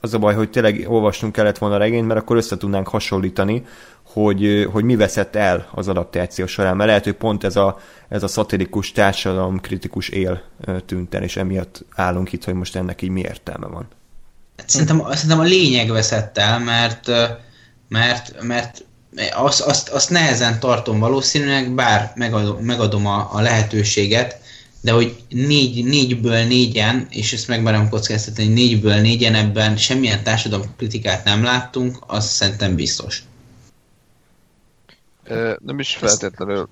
[0.00, 3.64] az a baj, hogy tényleg olvasnunk kellett volna a regényt, mert akkor össze tudnánk hasonlítani,
[4.12, 8.22] hogy, hogy mi veszett el az adaptáció során, mert lehet, hogy pont ez a, ez
[8.22, 10.42] a szatirikus társadalom kritikus él
[10.86, 13.88] tűnt el, és emiatt állunk itt, hogy most ennek így mi értelme van.
[14.66, 17.10] Szerintem, szerintem a lényeg veszett el, mert,
[17.88, 18.84] mert, mert
[19.34, 24.40] azt, azt, azt nehezen tartom valószínűleg, bár megadom, megadom a, a lehetőséget,
[24.80, 30.22] de hogy négy, négyből négyen, és ezt megmerem kockáztatni, hogy négyből négyen ebben semmilyen
[30.76, 33.22] kritikát nem láttunk, az szerintem biztos.
[35.58, 36.68] Nem is feltétlenül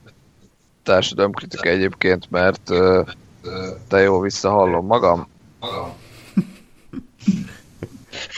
[1.33, 2.73] kritika egyébként, mert
[3.89, 5.29] te jó visszahallom magam.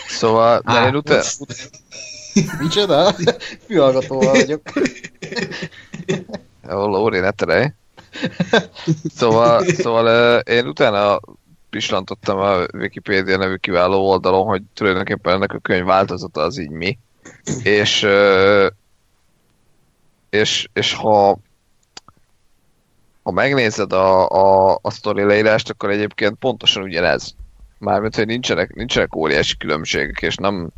[0.09, 1.23] Szóval, de én utána...
[2.59, 3.14] Micsoda?
[3.66, 4.62] Fülhallgatóval vagyok.
[6.68, 7.75] Jó, Lóri, ne terej.
[9.14, 11.20] Szóval, szóval én utána
[11.70, 16.99] pislantottam a Wikipedia nevű kiváló oldalon, hogy tulajdonképpen ennek a könyv változata az így mi.
[17.62, 18.07] És,
[20.33, 21.39] és, és ha
[23.22, 27.35] ha megnézed a, a, a sztori leírást, akkor egyébként pontosan ugyanez.
[27.78, 30.70] Mármint, hogy nincsenek, nincsenek óriási különbségek, és nem,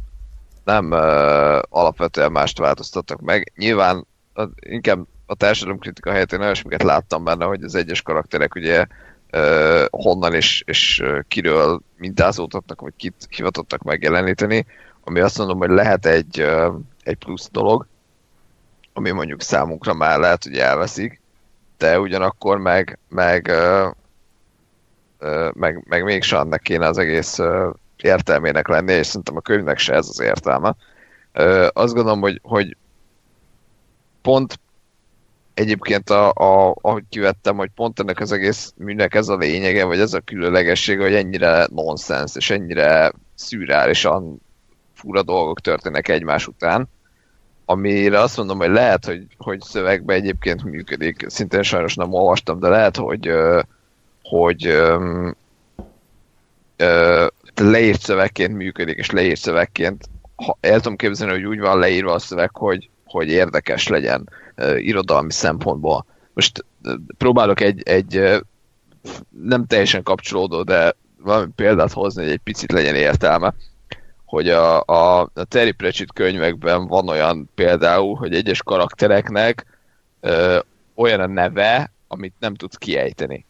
[0.65, 3.53] nem uh, alapvetően mást változtattak meg.
[3.57, 8.87] Nyilván uh, inkább a társadalomkritika helyett én olyasmiket láttam benne, hogy az egyes karakterek ugye
[9.33, 14.67] uh, honnan és, és uh, kiről mintázódhatnak, vagy kit hivatottak megjeleníteni,
[15.05, 17.87] ami azt mondom, hogy lehet egy, uh, egy plusz dolog,
[18.97, 21.21] ami mondjuk számunkra már lehet, hogy elveszik,
[21.79, 23.53] de ugyanakkor meg, meg,
[25.53, 27.39] meg, meg mégsem annak kéne az egész
[27.97, 30.75] értelmének lenni, és szerintem a könyvnek se ez az értelme.
[31.73, 32.77] Azt gondolom, hogy, hogy
[34.23, 34.59] pont
[35.55, 40.01] egyébként a, a, ahogy kivettem, hogy pont ennek az egész műnek ez a lényege, vagy
[40.01, 44.41] ez a különlegessége, hogy ennyire nonsens, és ennyire szürreálisan
[44.95, 46.89] fura dolgok történnek egymás után,
[47.65, 52.69] amire azt mondom, hogy lehet, hogy, hogy szövegben egyébként működik, szintén sajnos nem olvastam, de
[52.69, 53.31] lehet, hogy,
[54.23, 55.31] hogy ö,
[56.77, 62.13] ö, leírt szövegként működik, és leírt szövegként ha el tudom képzelni, hogy úgy van leírva
[62.13, 66.07] a szöveg, hogy, hogy érdekes legyen uh, irodalmi szempontból.
[66.33, 66.65] Most
[67.19, 68.43] próbálok egy, egy
[69.43, 73.55] nem teljesen kapcsolódó, de valami példát hozni, hogy egy picit legyen értelme
[74.35, 79.67] hogy a, a, a Terry Pratchett könyvekben van olyan például, hogy egyes karaktereknek
[80.21, 80.59] ö,
[80.95, 83.45] olyan a neve, amit nem tudsz kiejteni.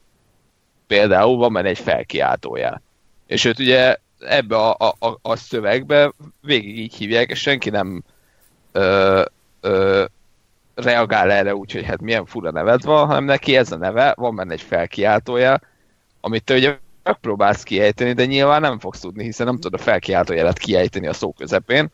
[0.86, 2.82] Például van benne egy felkiáltójel.
[3.26, 8.04] És őt ugye ebbe a, a, a, a szövegbe végig így hívják, és senki nem
[8.72, 9.22] ö,
[9.60, 10.04] ö,
[10.74, 14.36] reagál erre úgy, hogy hát milyen fura neved van, hanem neki ez a neve, van
[14.36, 15.60] benne egy felkiáltója,
[16.20, 20.32] amit te ugye megpróbálsz kiejteni, de nyilván nem fogsz tudni, hiszen nem tudod a felkiáltó
[20.32, 21.88] jelet kiejteni a szó közepén.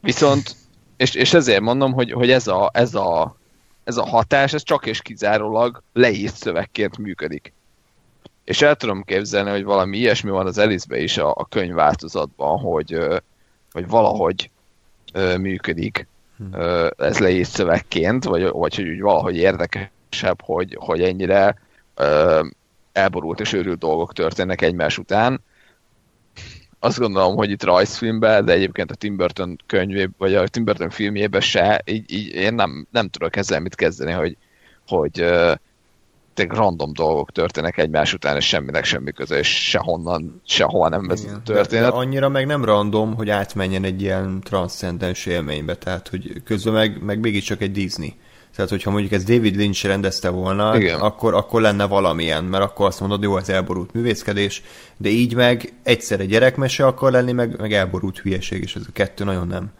[0.00, 0.56] Viszont,
[0.96, 3.36] és, és ezért mondom, hogy, hogy ez, a, ez, a,
[3.84, 7.52] ez a hatás, ez csak és kizárólag leírt szövegként működik.
[8.44, 12.98] És el tudom képzelni, hogy valami ilyesmi van az Elisbe is a, a könyvváltozatban, hogy,
[13.72, 14.50] hogy valahogy
[15.38, 16.56] működik hm.
[16.96, 21.58] ez leírt szövegként, vagy, vagy hogy úgy valahogy érdekesebb, hogy, hogy ennyire
[22.92, 25.40] elborult és őrült dolgok történnek egymás után.
[26.78, 30.90] Azt gondolom, hogy itt rajzfilmben, de egyébként a Tim Burton könyvében, vagy a Tim Burton
[30.90, 34.36] filmjében se, így, így én nem, nem tudok ezzel mit kezdeni, hogy,
[34.86, 35.52] hogy uh,
[36.34, 41.42] random dolgok történnek egymás után, és semminek semmi köze, és sehonnan, sehol nem vezet a
[41.42, 41.84] történet.
[41.84, 46.72] De, de annyira meg nem random, hogy átmenjen egy ilyen transzcendens élménybe, tehát hogy közben
[46.72, 48.14] meg, meg mégiscsak egy Disney.
[48.56, 51.00] Tehát, hogyha mondjuk ez David Lynch rendezte volna, Igen.
[51.00, 54.62] akkor, akkor lenne valamilyen, mert akkor azt mondod, jó, ez elborult művészkedés,
[54.96, 59.24] de így meg egyszerre gyerekmese akar lenni, meg, meg elborult hülyeség, és ez a kettő
[59.24, 59.72] nagyon nem,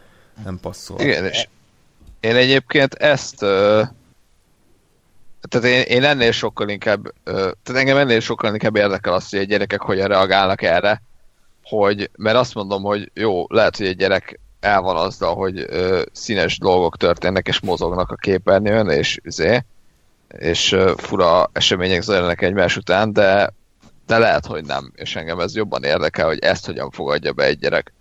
[0.45, 1.01] nem passzol.
[1.01, 1.47] Igen, és
[2.21, 3.37] én egyébként ezt
[5.49, 9.45] tehát én, én ennél sokkal inkább tehát engem ennél sokkal inkább érdekel azt, hogy a
[9.45, 11.03] gyerekek hogyan reagálnak erre,
[11.63, 16.03] hogy, mert azt mondom, hogy jó, lehet, hogy egy gyerek el van azzal, hogy ö,
[16.13, 19.65] színes dolgok történnek és mozognak a képernyőn, és üzé,
[20.39, 23.53] és ö, fura események zajlanak egymás után, de,
[24.07, 27.59] de lehet, hogy nem, és engem ez jobban érdekel, hogy ezt hogyan fogadja be egy
[27.59, 27.93] gyerek,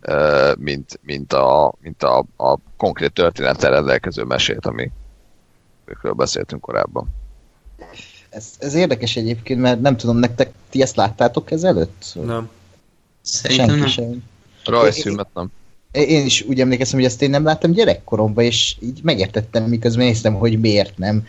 [0.00, 4.90] ö, mint, mint, a, mint a, a konkrét történettel rendelkező mesét, ami
[5.90, 7.08] amikről beszéltünk korábban.
[8.28, 12.04] Ez, ez érdekes egyébként, mert nem tudom, nektek ti ezt láttátok ezelőtt?
[12.24, 12.50] Nem.
[13.20, 13.88] Szerintem Senki nem.
[13.88, 14.24] Sem.
[14.64, 15.52] Rajzfilmet nem.
[15.92, 20.34] Én is úgy emlékeztem, hogy ezt én nem láttam gyerekkoromban, és így megértettem, miközben néztem,
[20.34, 21.24] hogy miért nem.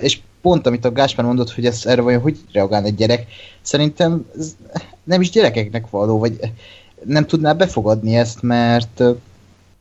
[0.00, 3.26] és pont, amit a Gáspár mondott, hogy ez erre vajon hogy reagál egy gyerek,
[3.62, 4.56] szerintem ez
[5.04, 6.38] nem is gyerekeknek való, vagy
[7.04, 9.02] nem tudná befogadni ezt, mert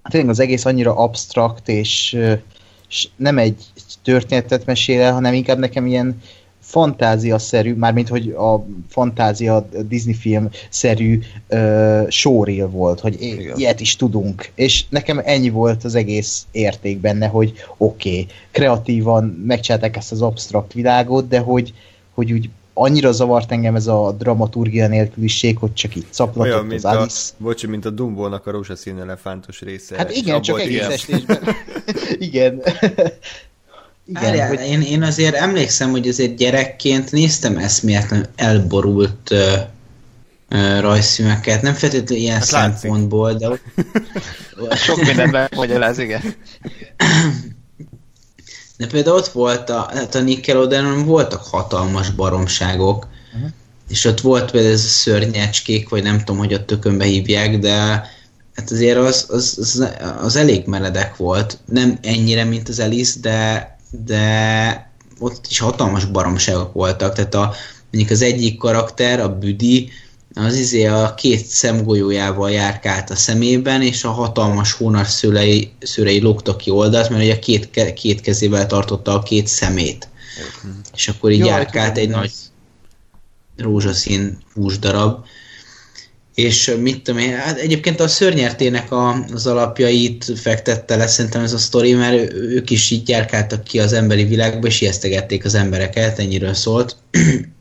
[0.04, 2.18] tényleg az egész annyira absztrakt, és,
[2.90, 3.64] és nem egy
[4.04, 6.22] történetet mesél el, hanem inkább nekem ilyen
[6.74, 11.20] fantázia-szerű, mármint hogy a fantázia Disney film-szerű
[11.50, 13.58] uh, showreel volt, hogy Igen.
[13.58, 14.52] ilyet is tudunk.
[14.56, 20.22] És nekem ennyi volt az egész érték benne, hogy oké, okay, kreatívan megcsinálták ezt az
[20.22, 21.74] absztrakt világot, de hogy,
[22.14, 26.84] hogy úgy annyira zavart engem ez a dramaturgia nélküliség, hogy csak így caplatott Olyan, mint
[26.84, 27.32] az Alice.
[27.40, 29.96] A, bocsi, mint a Dumbo-nak a rózsaszín elefántos része.
[29.98, 31.40] Hát igen, csak egész estésben.
[32.28, 32.62] igen.
[34.06, 34.60] Igen, Árjál, hogy...
[34.60, 39.40] én, én azért emlékszem, hogy azért gyerekként néztem eszméletlen elborult uh,
[40.50, 43.48] uh, rajzfilmeket, nem feltétlenül ilyen hát szempontból, de...
[44.76, 45.32] Sok mindent
[45.84, 46.22] ez igen.
[48.78, 53.50] De például ott volt a, hát a Nickelodeon voltak hatalmas baromságok, uh-huh.
[53.90, 57.76] és ott volt például ez a szörnyecskék, vagy nem tudom, hogy a tökönbe hívják, de
[58.56, 59.90] hát azért az, az, az,
[60.22, 61.58] az elég meredek volt.
[61.66, 63.73] Nem ennyire, mint az Alice, de
[64.06, 67.54] de ott is hatalmas baromságok voltak, tehát a,
[67.92, 69.90] mondjuk az egyik karakter, a Büdi,
[70.36, 76.58] az izé a két szemgolyójával járkált a szemében, és a hatalmas hónas szőlei, szőlei lógtak
[76.58, 80.08] ki oldalt, mert ugye két, két kezével tartotta a két szemét.
[80.68, 80.72] Mm.
[80.96, 82.32] És akkor így Jó, járkált egy nagy
[83.58, 85.26] rózsaszín húsdarab.
[86.36, 91.54] És mit tudom én, hát egyébként a szörnyertének a, az alapjait fektette le szerintem ez
[91.54, 96.20] a sztori, mert ők is így járkáltak ki az emberi világba, és ijesztegették az embereket,
[96.20, 96.96] ennyiről szólt.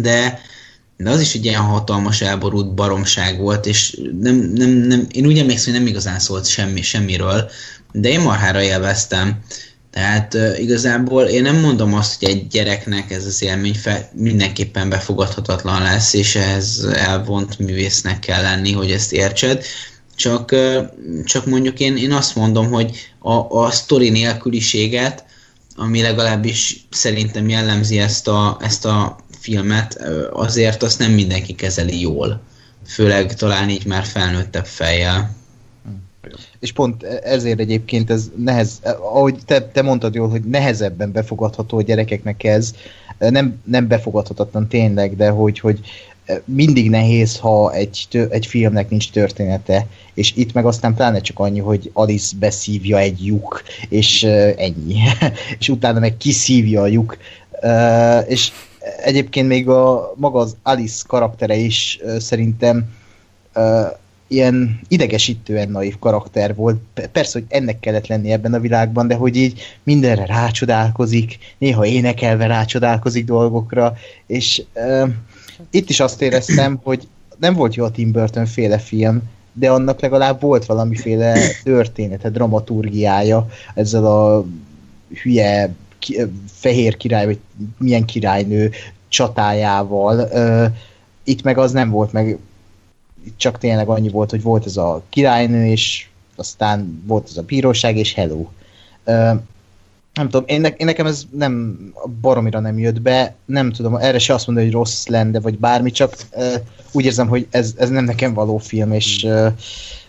[0.00, 0.40] De,
[0.96, 5.38] de az is egy ilyen hatalmas elborult baromság volt, és nem, nem, nem, én úgy
[5.38, 7.50] emlékszem, hogy nem igazán szólt semmi, semmiről,
[7.92, 9.42] de én marhára élveztem.
[9.92, 14.88] Tehát uh, igazából én nem mondom azt, hogy egy gyereknek ez az élmény fel, mindenképpen
[14.88, 19.64] befogadhatatlan lesz, és ez elvont művésznek kell lenni, hogy ezt értsed.
[20.16, 20.84] Csak, uh,
[21.24, 25.24] csak mondjuk én, én azt mondom, hogy a, a sztori nélküliséget,
[25.76, 30.00] ami legalábbis szerintem jellemzi ezt a, ezt a filmet,
[30.32, 32.42] azért azt nem mindenki kezeli jól.
[32.86, 35.41] Főleg talán így már felnőttebb fejjel
[36.62, 41.82] és pont ezért egyébként ez nehez, ahogy te, te mondtad jól, hogy nehezebben befogadható a
[41.82, 42.74] gyerekeknek ez,
[43.18, 45.80] nem, nem befogadhatatlan tényleg, de hogy, hogy
[46.44, 51.58] mindig nehéz, ha egy, egy filmnek nincs története, és itt meg aztán pláne csak annyi,
[51.58, 54.22] hogy Alice beszívja egy lyuk, és
[54.56, 54.96] ennyi.
[55.58, 57.16] és utána meg kiszívja a lyuk.
[58.26, 58.52] És
[59.04, 62.90] egyébként még a maga az Alice karaktere is szerintem
[64.32, 66.80] ilyen idegesítően naív karakter volt.
[67.12, 72.46] Persze, hogy ennek kellett lenni ebben a világban, de hogy így mindenre rácsodálkozik, néha énekelve
[72.46, 73.94] rácsodálkozik dolgokra,
[74.26, 75.08] és uh,
[75.70, 77.08] itt is azt éreztem, hogy
[77.38, 79.22] nem volt jó a Tim Burton féle film,
[79.52, 84.44] de annak legalább volt valamiféle története, dramaturgiája ezzel a
[85.22, 86.20] hülye ki,
[86.52, 87.38] fehér király, vagy
[87.78, 88.70] milyen királynő
[89.08, 90.28] csatájával.
[90.32, 90.76] Uh,
[91.24, 92.38] itt meg az nem volt, meg
[93.24, 96.06] itt csak tényleg annyi volt, hogy volt ez a királynő, és
[96.36, 98.46] aztán volt ez a bíróság, és hello.
[100.14, 101.78] Nem tudom, én, ne, én nekem ez nem
[102.20, 105.90] baromira nem jött be, nem tudom, erre se azt mondani, hogy rossz lenne, vagy bármi,
[105.90, 106.54] csak uh,
[106.92, 109.46] úgy érzem, hogy ez, ez nem nekem való film, és uh,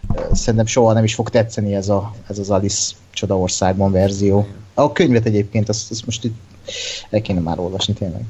[0.09, 4.47] uh, szerintem soha nem is fog tetszeni ez, a, ez az Alice Csodaországban verzió.
[4.74, 6.36] A könyvet egyébként, azt, azt most itt
[7.09, 8.24] el kéne már olvasni tényleg.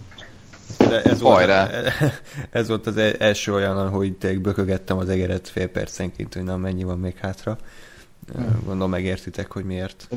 [0.77, 1.49] De ez, volt,
[2.49, 6.57] ez volt az e- első olyan, hogy tényleg bökögettem az egeret fél percenként, hogy na
[6.57, 7.57] mennyi van még hátra.
[8.33, 8.61] Hmm.
[8.65, 10.07] Gondolom megértitek, hogy miért.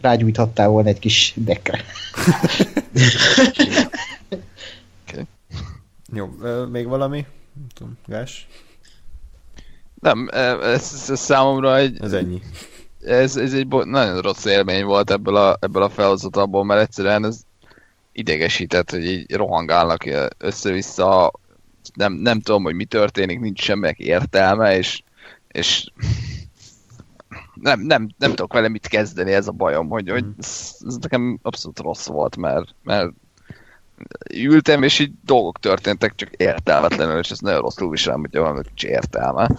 [0.00, 1.84] Rágyújthattál volna egy kis dekre.
[5.08, 5.26] okay.
[6.12, 6.30] Jó,
[6.70, 7.26] még valami?
[7.54, 8.48] Nem tudom, Gás?
[10.00, 11.98] Nem, ez, ez számomra egy...
[12.02, 12.42] Ez ennyi.
[13.04, 17.40] Ez, ez egy nagyon rossz élmény volt ebből a, ebből a felhozatalból, mert egyszerűen ez
[18.14, 20.04] idegesített, hogy így rohangálnak
[20.38, 21.32] össze-vissza,
[21.94, 25.02] nem, nem tudom, hogy mi történik, nincs semmi értelme, és,
[25.48, 25.90] és
[27.54, 31.38] nem, nem, nem tudok vele mit kezdeni, ez a bajom, hogy, hogy ez, ez nekem
[31.42, 33.12] abszolút rossz volt, mert, mert
[34.34, 38.84] ültem, és így dolgok történtek, csak értelmetlenül, és ez nagyon rosszul viselem, hogy van nincs
[38.84, 39.50] értelme.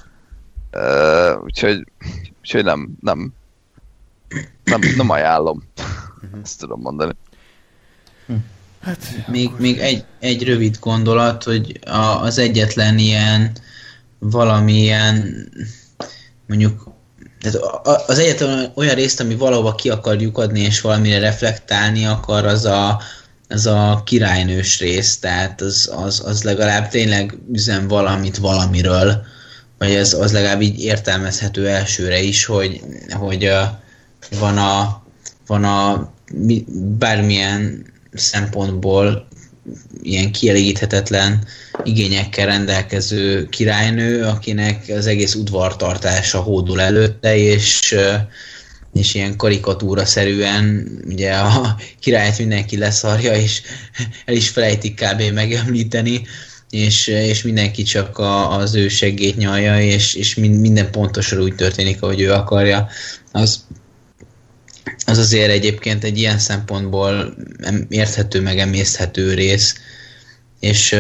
[0.74, 1.88] Uh, úgyhogy,
[2.40, 3.34] úgyhogy nem, nem,
[4.64, 5.64] nem, nem ajánlom.
[6.24, 6.40] Uh-huh.
[6.44, 7.14] Ezt tudom mondani.
[8.82, 13.52] Hát, még, még egy, egy rövid gondolat, hogy a, az egyetlen ilyen
[14.20, 15.48] valamilyen
[16.48, 16.94] mondjuk
[17.42, 17.60] tehát
[18.08, 23.02] az egyetlen olyan részt, ami valahova ki akar lyukadni, és valamire reflektálni akar, az a,
[23.50, 29.26] az a királynős rész, tehát az, az, az legalább tényleg üzen valamit valamiről,
[29.78, 33.52] vagy az, az legalább így értelmezhető elsőre is, hogy, hogy
[34.40, 35.04] van a,
[35.48, 36.10] van a
[36.98, 39.28] bármilyen szempontból
[40.02, 41.44] ilyen kielégíthetetlen
[41.84, 47.96] igényekkel rendelkező királynő, akinek az egész udvartartása hódul előtte, és,
[48.94, 53.62] és ilyen karikatúra szerűen ugye a királyt mindenki leszarja, és
[54.26, 55.34] el is felejtik kb.
[55.34, 56.22] megemlíteni,
[56.70, 62.02] és, és mindenki csak a, az ő segét nyalja, és, és minden pontosan úgy történik,
[62.02, 62.88] ahogy ő akarja.
[63.32, 63.66] Az,
[65.06, 67.36] az azért egyébként egy ilyen szempontból
[67.90, 69.80] érthető, meg emészthető rész,
[70.60, 70.96] és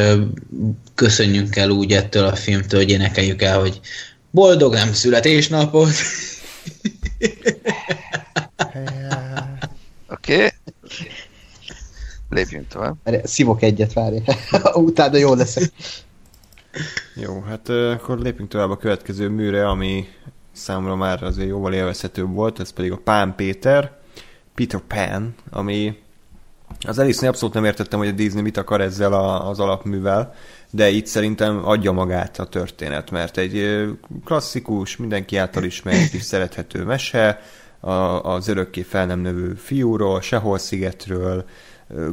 [0.95, 3.79] köszönjünk el úgy ettől a filmtől, hogy énekeljük el, hogy
[4.31, 5.89] boldog nem születésnapot!
[10.09, 10.35] Oké.
[10.35, 10.49] Okay.
[12.29, 12.95] Lépjünk tovább.
[13.23, 14.17] Szívok egyet, várj.
[14.73, 15.71] Utána jó lesz.
[17.15, 20.07] Jó, hát akkor lépjünk tovább a következő műre, ami
[20.55, 23.91] számomra már azért jóval élvezhetőbb volt, ez pedig a Pán Péter,
[24.55, 25.97] Peter Pan, ami
[26.87, 30.33] az Alice-nél abszolút nem értettem, hogy a Disney mit akar ezzel a, az alapművel,
[30.69, 33.85] de itt szerintem adja magát a történet, mert egy
[34.25, 37.41] klasszikus, mindenki által ismert és szerethető mese,
[37.79, 41.45] a, az örökké fel nem növő fiúról, sehol szigetről,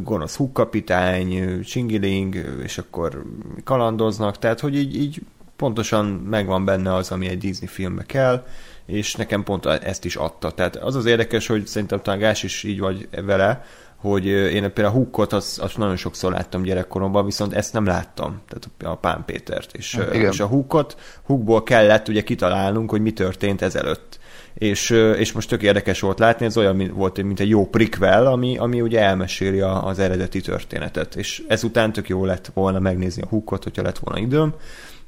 [0.02, 3.22] gonosz húgkapitány, csingiling, és akkor
[3.64, 5.22] kalandoznak, tehát hogy így, így
[5.62, 8.46] pontosan megvan benne az, ami egy Disney filmbe kell,
[8.86, 10.50] és nekem pont ezt is adta.
[10.50, 13.64] Tehát az az érdekes, hogy szerintem talán Gás is így vagy vele,
[13.96, 18.40] hogy én például a Hookot azt, azt nagyon sokszor láttam gyerekkoromban, viszont ezt nem láttam,
[18.48, 19.76] tehát a Pán Pétert.
[19.76, 20.32] És, Igen.
[20.32, 24.18] és a Hookot, Hookból kellett ugye kitalálnunk, hogy mi történt ezelőtt.
[24.54, 28.56] És, és most tök érdekes volt látni, ez olyan volt, mint egy jó prikvel, ami,
[28.56, 31.16] ami ugye elmeséli az eredeti történetet.
[31.16, 34.54] És ezután tök jó lett volna megnézni a Hookot, hogyha lett volna időm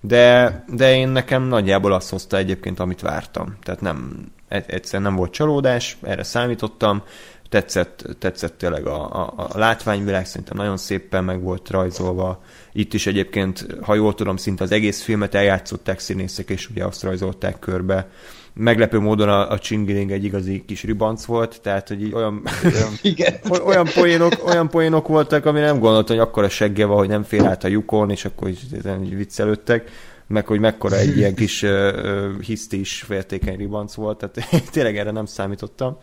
[0.06, 3.56] de, de én nekem nagyjából azt hozta egyébként, amit vártam.
[3.62, 7.02] Tehát nem, egyszerűen nem volt csalódás, erre számítottam,
[7.48, 12.42] tetszett, tetszett tényleg a, a, a látványvilág, szerintem nagyon szépen meg volt rajzolva.
[12.72, 17.02] Itt is egyébként, ha jól tudom, szinte az egész filmet eljátszották színészek, és ugye azt
[17.02, 18.08] rajzolták körbe
[18.54, 22.92] meglepő módon a, a Csingiling egy igazi kis ribanc volt, tehát hogy így olyan, olyan,
[23.02, 23.34] Igen.
[23.64, 27.46] olyan, poénok, olyan poénok voltak, ami nem gondoltam, hogy akkora segge van, hogy nem fél
[27.46, 28.60] át a lyukon, és akkor így,
[29.04, 29.90] így viccelődtek
[30.26, 35.26] meg hogy mekkora egy ilyen kis uh, hisztis féltékeny ribanc volt, tehát tényleg erre nem
[35.26, 35.98] számítottam.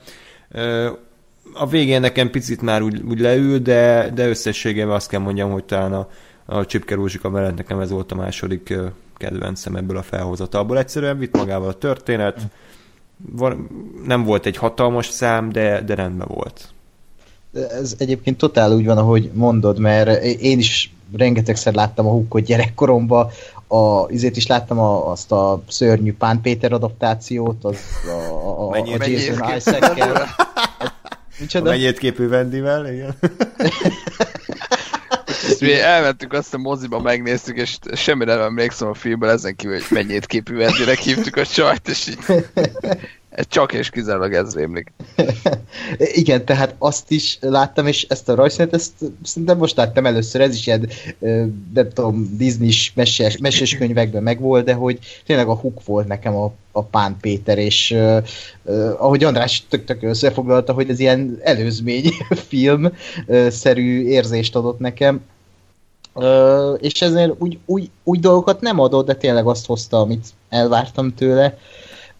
[0.53, 0.89] Uh,
[1.53, 5.63] a végén nekem picit már úgy, úgy leül, de, de összességében azt kell mondjam, hogy
[5.63, 6.07] talán a,
[6.45, 8.73] a Csipke Rózsika mellett nekem ez volt a második
[9.21, 10.77] kedvencem ebből a felhozatalból.
[10.77, 12.39] Egyszerűen vitt magával a történet,
[13.31, 13.67] van,
[14.05, 16.67] nem volt egy hatalmas szám, de, de rendben volt.
[17.53, 23.29] Ez egyébként totál úgy van, ahogy mondod, mert én is rengetegszer láttam a Hukkot gyerekkoromban,
[23.67, 28.77] a, izét is láttam a, azt a szörnyű Pán Péter adaptációt, az a, a, a,
[28.77, 30.27] a Jason Isaac-kel.
[31.39, 31.69] Micsoda?
[31.69, 33.15] A mennyit képű Vendivel, igen.
[35.59, 39.85] mi elmentük azt a moziba, megnéztük, és semmire nem emlékszem a filmből, ezen kívül, hogy
[39.89, 42.43] mennyit képű Vendinek hívtuk a csajt, és így
[43.37, 44.91] csak és kizárólag ez rémlik.
[45.97, 48.91] Igen, tehát azt is láttam, és ezt a rajzszínet, ezt
[49.23, 50.89] szerintem most láttam először, ez is ilyen,
[51.73, 56.53] nem tudom, Disney-s meses, meses könyvekben megvolt, de hogy tényleg a Hook volt nekem a,
[56.71, 58.23] a Pán Péter, és uh,
[58.63, 62.13] uh, ahogy András tök-tök összefoglalta, hogy ez ilyen előzmény
[62.49, 65.21] film-szerű érzést adott nekem,
[66.77, 71.57] És ezért úgy, úgy, úgy dolgokat nem adott, de tényleg azt hozta, amit elvártam tőle.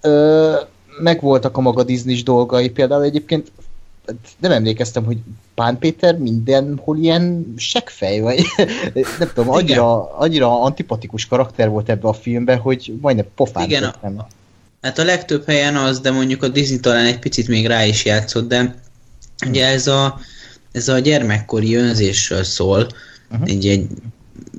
[0.04, 0.56] Uh,
[1.00, 3.52] megvoltak a maga disney dolgai, például egyébként
[4.40, 5.18] nem emlékeztem, hogy
[5.56, 8.46] Pán Péter mindenhol ilyen seggfej, vagy.
[9.20, 14.28] Nem tudom, annyira, annyira antipatikus karakter volt ebbe a filmben, hogy majdnem pofán Igen, a,
[14.82, 18.06] hát a legtöbb helyen az, de mondjuk a Disney talán egy picit még rá is
[18.06, 18.76] játszott, de
[19.48, 20.20] ugye ez a,
[20.72, 22.88] ez a gyermekkori önzésről szól,
[23.32, 23.50] uh-huh.
[23.50, 23.88] egy, egy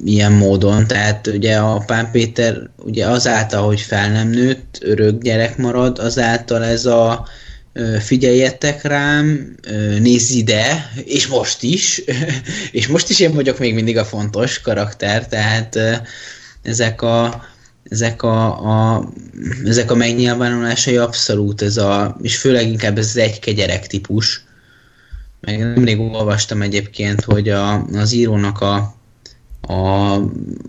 [0.04, 5.56] ilyen módon, tehát ugye a Pán Péter ugye azáltal, hogy fel nem nőtt, örök gyerek
[5.56, 7.26] marad, azáltal ez a
[7.98, 9.54] figyeljetek rám,
[10.00, 12.02] nézz ide, és most is,
[12.72, 15.78] és most is én vagyok még mindig a fontos karakter, tehát
[16.62, 17.44] ezek a,
[17.88, 19.08] ezek a, a,
[19.64, 24.44] ezek a megnyilvánulásai abszolút ez a, és főleg inkább ez az egy gyerek típus.
[25.46, 28.94] Meg nemrég olvastam egyébként, hogy a, az írónak a,
[29.60, 30.14] a,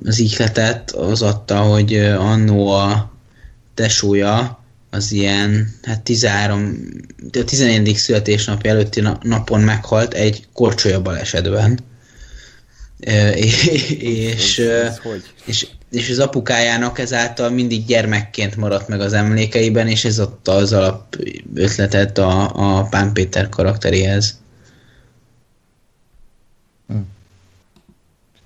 [0.06, 3.12] az ihletet az adta, hogy annó a
[3.74, 6.78] tesója az ilyen, hát 13,
[7.32, 7.96] a 14.
[7.96, 11.80] születésnapja előtti napon meghalt egy korcsolya balesetben.
[13.36, 13.68] és,
[14.00, 14.62] és,
[15.46, 20.74] és, és az apukájának ezáltal mindig gyermekként maradt meg az emlékeiben, és ez adta az
[20.74, 21.18] alap
[21.56, 24.42] ötletet a, a Pán Péter karakteréhez.
[26.88, 26.98] Hm.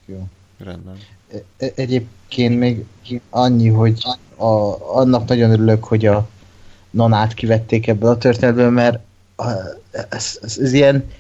[0.06, 0.28] Jó.
[0.58, 0.98] Rendben.
[1.32, 2.86] E, e, egyébként még
[3.30, 4.04] annyi, hogy
[4.36, 4.46] a,
[4.98, 6.28] annak nagyon örülök, hogy a
[6.90, 9.00] nanát kivették ebből a történetből, mert
[9.92, 11.12] ez, ez, ez ilyen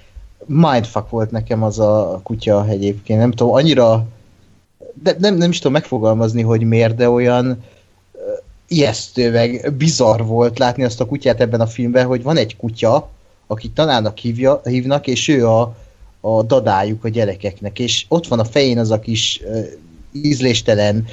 [0.45, 3.19] mindfuck volt nekem az a kutya egyébként.
[3.19, 4.07] Nem tudom, annyira
[5.01, 7.63] de nem, nem is tudom megfogalmazni, hogy miért, de olyan
[8.67, 13.09] ijesztő, meg bizarr volt látni azt a kutyát ebben a filmben, hogy van egy kutya,
[13.47, 15.75] akit tanának hívja, hívnak, és ő a,
[16.35, 19.41] a dadájuk a gyerekeknek, és ott van a fején az a kis
[20.11, 21.05] ízléstelen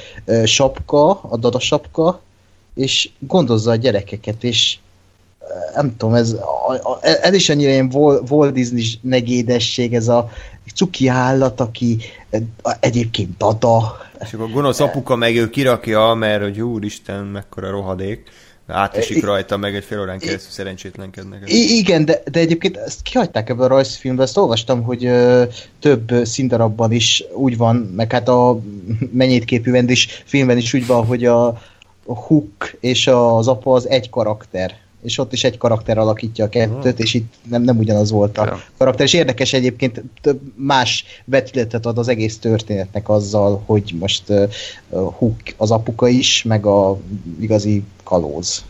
[0.44, 2.20] sapka, a dada sapka,
[2.74, 4.78] és gondozza a gyerekeket, és
[5.74, 6.36] nem tudom, ez,
[7.00, 7.90] ez is annyira ilyen
[8.28, 10.30] Walt Disney negédesség, ez a
[10.74, 11.98] cuki állat, aki
[12.80, 13.96] egyébként dada.
[14.20, 18.30] És akkor a gonosz apuka meg ő kirakja, mert hogy úristen, mekkora rohadék.
[18.66, 21.42] Átesik rajta, meg egy fél órán keresztül szerencsétlenkednek.
[21.50, 25.44] I- igen, de, de egyébként ezt kihagyták ebből a rajzfilmbe, ezt olvastam, hogy ö,
[25.80, 28.60] több színdarabban is úgy van, meg hát a
[29.12, 31.46] mennyit képűben is, filmben is úgy van, hogy a,
[32.06, 36.48] a Hook és az apa az egy karakter és ott is egy karakter alakítja a
[36.48, 38.62] kettőt, és itt nem, nem ugyanaz volt a ja.
[38.76, 44.50] karakter, és érdekes egyébként több más vetületet ad az egész történetnek azzal, hogy most uh,
[44.88, 46.98] Hook az apuka is, meg a
[47.40, 48.64] igazi kalóz.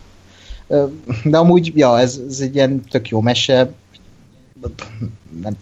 [0.67, 0.91] Uh,
[1.23, 3.73] de amúgy, ja, ez, ez egy ilyen tök jó mese,
[5.41, 5.57] nem,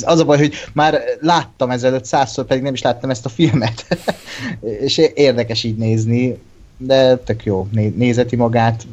[0.00, 3.86] az a baj, hogy már láttam ezelőtt százszor, pedig nem is láttam ezt a filmet.
[4.86, 6.38] és érdekes így nézni,
[6.76, 8.86] de tök jó, nézeti magát,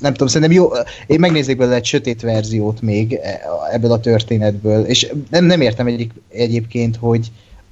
[0.00, 0.68] nem tudom, szerintem jó,
[1.06, 3.40] én megnéznék belőle egy sötét verziót még e,
[3.72, 7.30] ebből a történetből, és nem, nem értem egyik, egyébként, hogy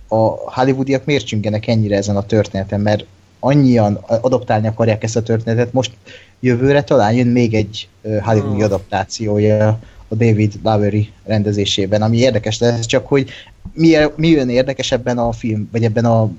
[0.08, 3.04] a hollywoodiak miért csüngenek ennyire ezen a történeten, mert
[3.38, 5.92] annyian adaptálni akarják ezt a történetet, most
[6.40, 7.88] jövőre talán jön még egy
[8.20, 13.30] hollywoodi adaptációja a David Lowery rendezésében, ami érdekes lesz, csak hogy
[13.72, 16.30] mi, mi jön érdekes ebben a film, vagy ebben a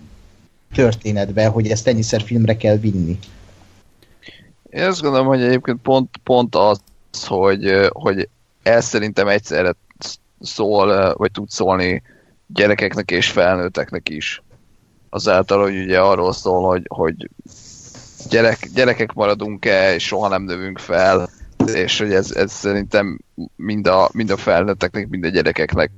[0.74, 3.20] történetben, hogy ezt ennyiszer filmre kell vinni.
[4.70, 6.82] Én azt gondolom, hogy egyébként pont, pont az,
[7.28, 8.30] hogy, hogy
[8.64, 9.76] ez szerintem egyszerre
[10.40, 12.04] szól, vagy tud szólni
[12.48, 14.42] gyerekeknek és felnőtteknek is.
[15.10, 17.30] Azáltal, hogy ugye arról szól, hogy, hogy
[18.30, 21.30] gyerek, gyerekek maradunk-e, és soha nem növünk fel,
[21.74, 23.20] és hogy ez, ez szerintem
[23.56, 25.92] mind a, mind a felnőtteknek, mind a gyerekeknek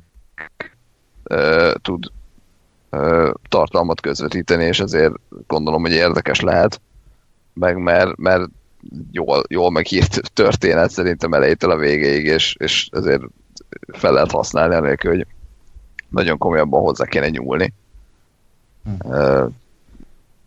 [1.30, 2.06] uh, tud
[2.92, 5.14] uh, tartalmat közvetíteni, és ezért
[5.48, 6.82] gondolom, hogy érdekes lehet,
[7.54, 8.50] meg mert, mert
[9.12, 13.22] jól, jól megírt történet szerintem elejétől a végéig, és, és ezért
[13.88, 15.28] fel lehet használni, anélkül, hogy
[16.10, 17.74] nagyon komolyabban hozzá kéne nyúlni.
[18.84, 19.46] Hm.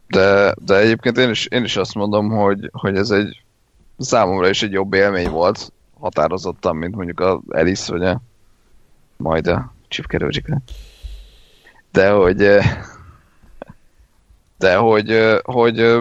[0.08, 3.42] De, de egyébként én is, én is azt mondom, hogy, hogy ez egy
[3.98, 8.20] számomra is egy jobb élmény volt, határozottan, mint mondjuk a Alice, vagy a
[9.16, 10.20] majd a Chip
[11.90, 12.36] De hogy
[14.58, 15.98] de hogy, hogy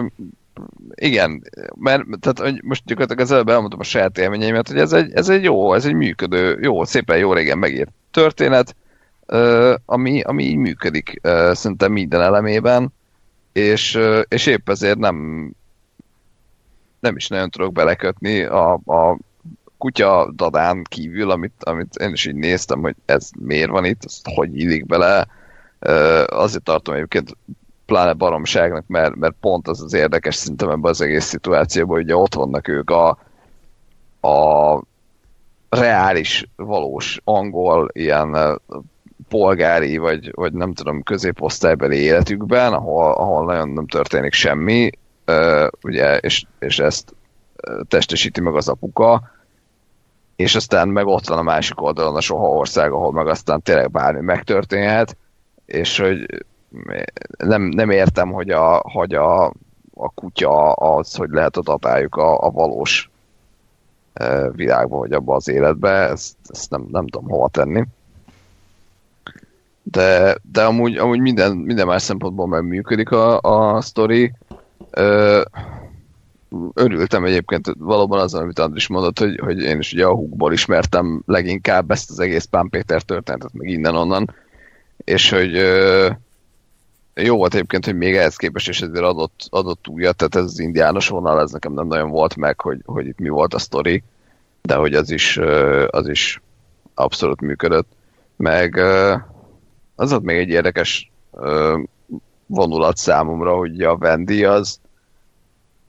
[0.94, 1.42] igen,
[1.74, 5.42] mert tehát, most gyakorlatilag az előbb elmondtam a saját élményeimet, hogy ez egy, ez egy
[5.42, 8.76] jó, ez egy működő, jó, szépen jó régen megírt történet,
[9.84, 11.20] ami, ami így működik
[11.52, 12.92] szerintem minden elemében,
[13.52, 13.98] és,
[14.28, 15.50] és épp ezért nem
[17.02, 19.18] nem is nagyon tudok belekötni a, a
[19.78, 24.28] kutya dadán kívül, amit, amit én is így néztem, hogy ez miért van itt, ezt
[24.34, 25.26] hogy illik bele.
[26.26, 27.36] Azért tartom egyébként
[27.92, 32.34] pláne baromságnak, mert, mert pont az az érdekes szintem ebben az egész szituációban, hogy ott
[32.34, 33.18] vannak ők a,
[34.20, 34.82] a
[35.68, 38.60] reális, valós angol ilyen
[39.28, 44.90] polgári, vagy, vagy nem tudom, középosztálybeli életükben, ahol, ahol nagyon nem történik semmi,
[45.26, 47.14] uh, ugye, és, és ezt
[47.88, 49.22] testesíti meg az apuka,
[50.36, 53.90] és aztán meg ott van a másik oldalon a soha ország, ahol meg aztán tényleg
[53.90, 55.16] bármi megtörténhet,
[55.66, 56.44] és hogy
[57.36, 59.44] nem, nem értem, hogy a, hogy a,
[59.94, 63.10] a kutya az, hogy lehet adatáljuk a, a valós
[64.52, 67.84] világba, vagy abba az életbe, ezt, ezt nem, nem tudom hova tenni.
[69.82, 74.32] De, de amúgy, amúgy minden, minden más szempontból megműködik a, a sztori.
[74.90, 75.42] Ö,
[76.74, 81.22] örültem egyébként valóban azon, amit Andris mondott, hogy, hogy én is ugye a húkból ismertem
[81.26, 84.34] leginkább ezt az egész Pán Péter történetet, meg innen-onnan,
[85.04, 86.10] és hogy ö,
[87.14, 90.58] jó volt egyébként, hogy még ehhez képest is ezért adott, adott újat, tehát ez az
[90.58, 94.02] indiános vonal, ez nekem nem nagyon volt meg, hogy, hogy itt mi volt a sztori,
[94.62, 95.36] de hogy az is,
[95.86, 96.42] az is
[96.94, 97.88] abszolút működött.
[98.36, 98.76] Meg
[99.94, 101.10] az volt még egy érdekes
[102.46, 104.80] vonulat számomra, hogy a Vendi az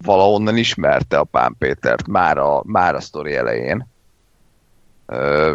[0.03, 3.88] valahonnan ismerte a Pán Pétert már a, már a sztori elején.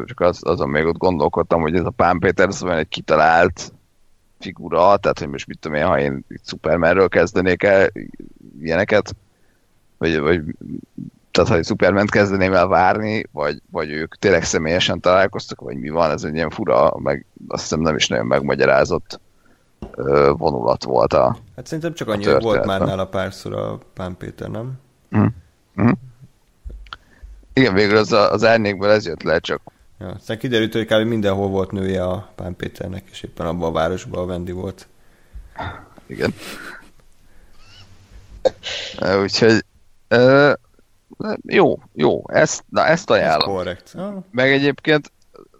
[0.04, 3.72] Csak az, azon még ott gondolkodtam, hogy ez a Pán Péter az egy kitalált
[4.38, 7.88] figura, tehát hogy most mit tudom én, ha én Supermanről kezdenék el
[8.60, 9.16] ilyeneket,
[9.98, 10.42] vagy, vagy
[11.30, 15.88] tehát ha egy superman kezdeném el várni, vagy, vagy ők tényleg személyesen találkoztak, vagy mi
[15.88, 19.20] van, ez egy ilyen fura, meg azt hiszem nem is nagyon megmagyarázott
[20.36, 24.72] vonulat volt a Hát szerintem csak annyi volt már nála párszor a Pán Péter, nem?
[25.16, 25.26] Mm.
[25.82, 25.90] Mm.
[27.52, 29.60] Igen, végül az, a, az árnyékből ez jött le, csak
[30.00, 31.06] Ja, aztán kiderült, hogy kb.
[31.06, 34.88] mindenhol volt nője a Pán Péternek, és éppen abban a városban a Vendi volt.
[36.06, 36.34] Igen.
[39.22, 39.64] Úgyhogy
[40.10, 40.52] uh,
[41.42, 43.48] jó, jó, ezt, na, ezt ajánlom.
[43.48, 43.96] Ez korrekt.
[44.30, 45.12] Meg egyébként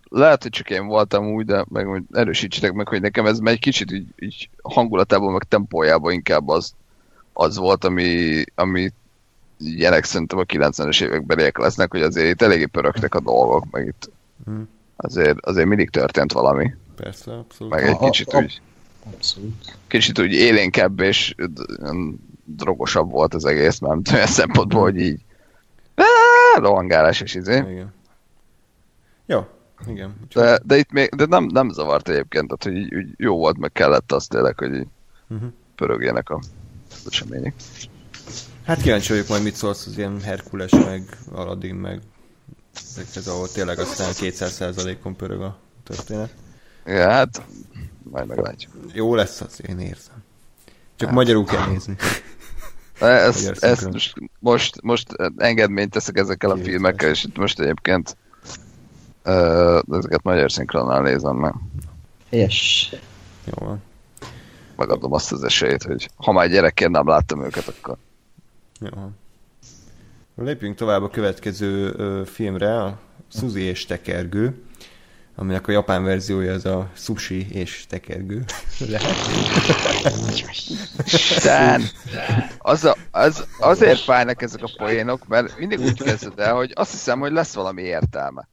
[0.08, 3.58] lehet, hogy csak én voltam úgy, de meg hogy erősítsetek meg, hogy nekem ez egy
[3.58, 6.74] kicsit így, így hangulatában, meg tempójában inkább az,
[7.32, 8.92] az volt, ami, ami
[9.58, 14.10] ilyenek szerintem a 90-es évekbeliek lesznek, hogy azért itt eléggé pörögtek a dolgok, meg itt
[14.44, 14.68] hmm.
[14.96, 16.74] azért, azért mindig történt valami.
[16.96, 17.74] Persze, abszolút.
[17.74, 18.60] Meg egy kicsit a, úgy,
[19.14, 19.76] abszolút.
[19.86, 21.34] kicsit úgy élénkebb és
[22.44, 25.20] drogosabb volt az egész, mert olyan szempontból, hogy így
[26.56, 27.56] rohangálás és izé.
[27.56, 27.94] Igen.
[29.26, 29.46] Jó,
[29.86, 30.14] igen.
[30.34, 33.58] De, de itt még de nem, nem zavart egyébként, tehát hogy így, így jó volt,
[33.58, 34.86] meg kellett az tényleg, hogy így
[35.28, 35.48] uh-huh.
[35.74, 36.40] pörögjenek a
[37.06, 37.54] események.
[38.64, 42.00] Hát kíváncsi vagyok majd mit szólsz az ilyen Herkules, meg Aladdin, meg
[42.80, 46.34] ezekhez, ahol tényleg aztán 200%-on pörög a történet.
[46.86, 47.42] Ja, hát
[48.02, 48.72] majd meglátjuk.
[48.92, 50.24] Jó lesz az, én érzem.
[50.96, 51.16] Csak hát.
[51.16, 51.96] magyarul kell nézni.
[53.00, 58.16] Ezt, ezt most, most, most engedményt teszek ezekkel a Két filmekkel, és itt most egyébként
[59.24, 61.54] uh, ezeket magyar szinkronnal nézem meg.
[62.30, 62.90] Yes.
[63.44, 63.82] Jó van.
[64.76, 67.96] Megadom azt az esélyt, hogy ha már gyerekként nem láttam őket, akkor...
[68.80, 69.16] Jó van.
[70.40, 72.98] Lépjünk tovább a következő ö, filmre, a
[73.32, 74.62] Suzy és Tekergő
[75.40, 78.44] aminek a japán verziója az a sushi és tekergő
[78.90, 79.16] lehet.
[81.06, 81.82] Stan,
[82.58, 86.90] az, a, az azért fájnak ezek a poénok, mert mindig úgy kezded el, hogy azt
[86.90, 88.48] hiszem, hogy lesz valami értelme.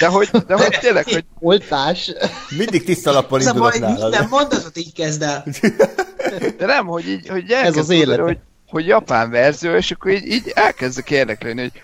[0.00, 1.24] De hogy, de hogy tényleg, hogy...
[1.38, 2.12] Oltás.
[2.56, 4.00] Mindig tiszta lappal indulok nálad.
[4.00, 5.44] Minden mondatot így kezd el.
[6.58, 8.18] De nem, hogy így, hogy Ez az élet.
[8.18, 8.38] Hogy,
[8.72, 11.82] hogy japán verzió, és akkor így, így elkezdek érdeklődni, hogy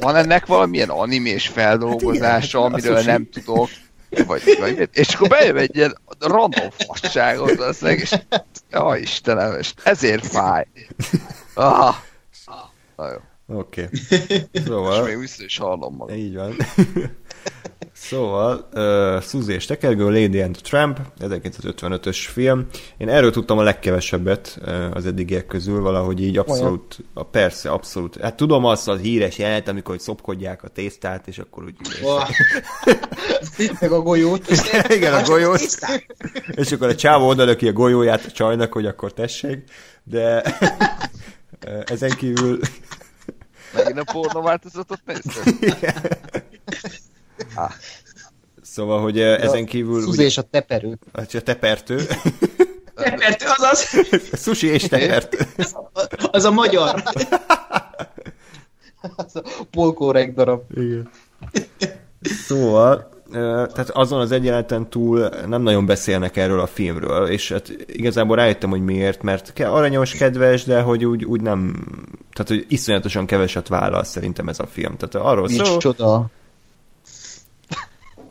[0.00, 3.68] van ennek valamilyen animés feldolgozása, hát amiről nem tudok,
[4.26, 8.14] vagy, vagy, és akkor bejön egy ilyen random fasságot, az és
[8.70, 10.66] ja, Istenem, és ezért fáj.
[11.54, 11.94] Ah.
[12.96, 13.56] Ah, jó.
[13.58, 13.88] Oké.
[14.10, 14.48] Okay.
[14.66, 15.02] Szóval...
[15.02, 16.16] És még vissza is hallom magam.
[16.16, 16.56] Így van.
[18.08, 22.66] Szóval, uh, Suzy és Tekergő, Lady and Tramp, 1955-ös film.
[22.96, 28.20] Én erről tudtam a legkevesebbet uh, az eddigiek közül, valahogy így abszolút, a, persze, abszolút.
[28.20, 31.74] Hát tudom azt a híres jelet, amikor hogy szopkodják a tésztát, és akkor úgy...
[32.02, 32.28] Oh.
[33.80, 34.50] Meg a golyót.
[34.96, 35.60] Igen, a golyót.
[36.54, 39.64] és akkor a csávó oda a golyóját a csajnak, hogy akkor tessék,
[40.04, 40.42] de
[41.84, 42.58] ezen kívül...
[43.74, 46.50] Megint a porno változatot nézted?
[47.54, 47.70] Ah.
[48.62, 50.00] Szóval, hogy ja, ezen kívül...
[50.00, 50.98] Suzi ugye, és a teperő.
[51.12, 52.00] A tepertő.
[52.94, 53.90] Tepertő, azaz.
[54.44, 55.38] Sushi és tepertő.
[56.30, 57.02] Az a magyar.
[59.16, 60.62] az a polkórek darab.
[60.74, 61.10] Igen.
[62.20, 68.36] Szóval, tehát azon az egyenleten túl nem nagyon beszélnek erről a filmről, és hát igazából
[68.36, 71.86] rájöttem, hogy miért, mert aranyos, kedves, de hogy úgy, úgy nem,
[72.32, 74.96] tehát hogy iszonyatosan keveset vállal szerintem ez a film.
[74.96, 76.26] Tehát arról Nincs szó, csoda.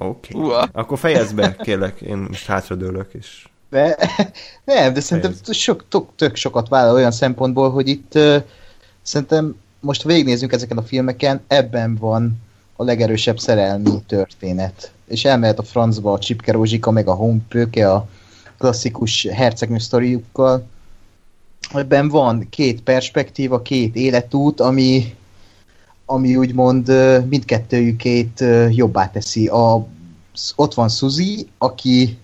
[0.07, 0.37] Oké.
[0.37, 0.65] Okay.
[0.71, 3.47] Akkor fejezd be, kérlek, én most hátradőlök, és...
[3.69, 3.97] De,
[4.65, 8.35] nem, de szerintem sok, tök, tök sokat vállal olyan szempontból, hogy itt uh,
[9.01, 12.41] szerintem most végignézzünk ezeken a filmeken, ebben van
[12.75, 14.91] a legerősebb szerelmi történet.
[15.07, 18.07] És elmehet a francba a Csipke Rózsika, meg a Homepőke, a
[18.57, 20.67] klasszikus hercegnő sztoriukkal.
[21.73, 25.15] Ebben van két perspektíva, két életút, ami
[26.11, 26.91] ami úgymond
[27.29, 29.47] mindkettőjükét jobbá teszi.
[29.47, 29.87] A,
[30.55, 32.17] ott van Suzy, aki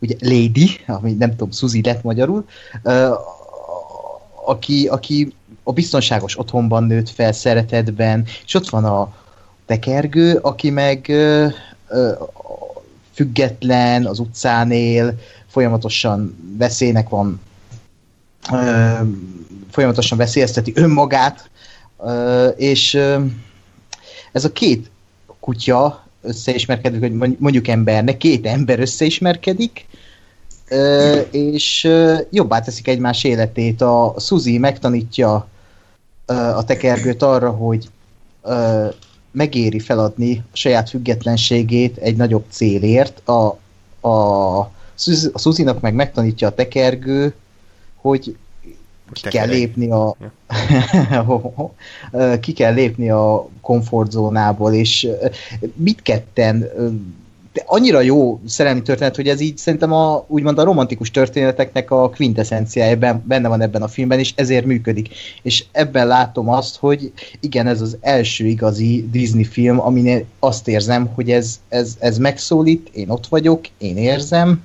[0.00, 2.44] ugye Lady, ami nem tudom, Suzy lett magyarul,
[4.46, 9.14] aki, aki a biztonságos otthonban nőtt fel, szeretetben, és ott van a
[9.66, 11.12] tekergő, aki meg
[13.12, 17.40] független, az utcán él, folyamatosan veszélynek van,
[19.70, 21.50] folyamatosan veszélyezteti önmagát,
[22.56, 22.94] és
[24.32, 24.90] ez a két
[25.40, 29.86] kutya összeismerkedik, hogy mondjuk embernek, két ember összeismerkedik,
[31.30, 31.88] és
[32.30, 33.80] jobbá teszik egymás életét.
[33.80, 35.48] A Suzy megtanítja
[36.26, 37.88] a tekergőt arra, hogy
[39.30, 43.28] megéri feladni a saját függetlenségét egy nagyobb célért.
[43.28, 43.58] A,
[44.00, 44.58] a,
[45.32, 47.34] a Suzy-nak meg megtanítja a tekergő,
[47.96, 48.36] hogy
[49.12, 50.16] ki kell lépni a
[52.40, 55.08] ki kell lépni a komfortzónából, és
[55.76, 56.68] mit ketten
[57.52, 62.10] de annyira jó szerelmi történet, hogy ez így szerintem a, úgymond a romantikus történeteknek a
[62.10, 65.08] quintessenciája benne van ebben a filmben, és ezért működik.
[65.42, 71.06] És ebben látom azt, hogy igen, ez az első igazi Disney film, aminél azt érzem,
[71.06, 74.64] hogy ez, ez, ez megszólít, én ott vagyok, én érzem,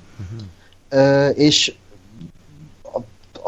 [0.90, 1.38] uh-huh.
[1.38, 1.74] és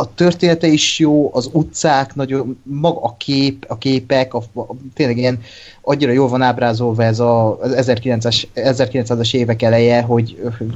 [0.01, 5.17] a története is jó, az utcák, nagyon, maga a kép, a képek, a, a, tényleg
[5.17, 5.41] ilyen
[5.81, 10.69] annyira jól van ábrázolva ez a, az 1900-as, 1900-as évek eleje, hogy uh-huh.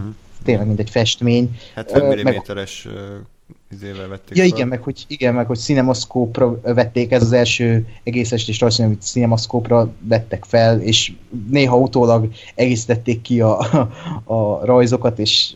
[0.45, 1.59] tényleg mint egy festmény.
[1.75, 2.89] 70 mm-es
[3.73, 4.53] izével vették Ja, fel.
[4.57, 9.03] igen, meg hogy, igen, meg hogy cinemaszkópra vették, ez az első egész estés rajzfilm, amit
[9.03, 11.13] cinemaszkópra vettek fel, és
[11.51, 13.59] néha utólag egészítették ki a,
[14.25, 15.55] a rajzokat, és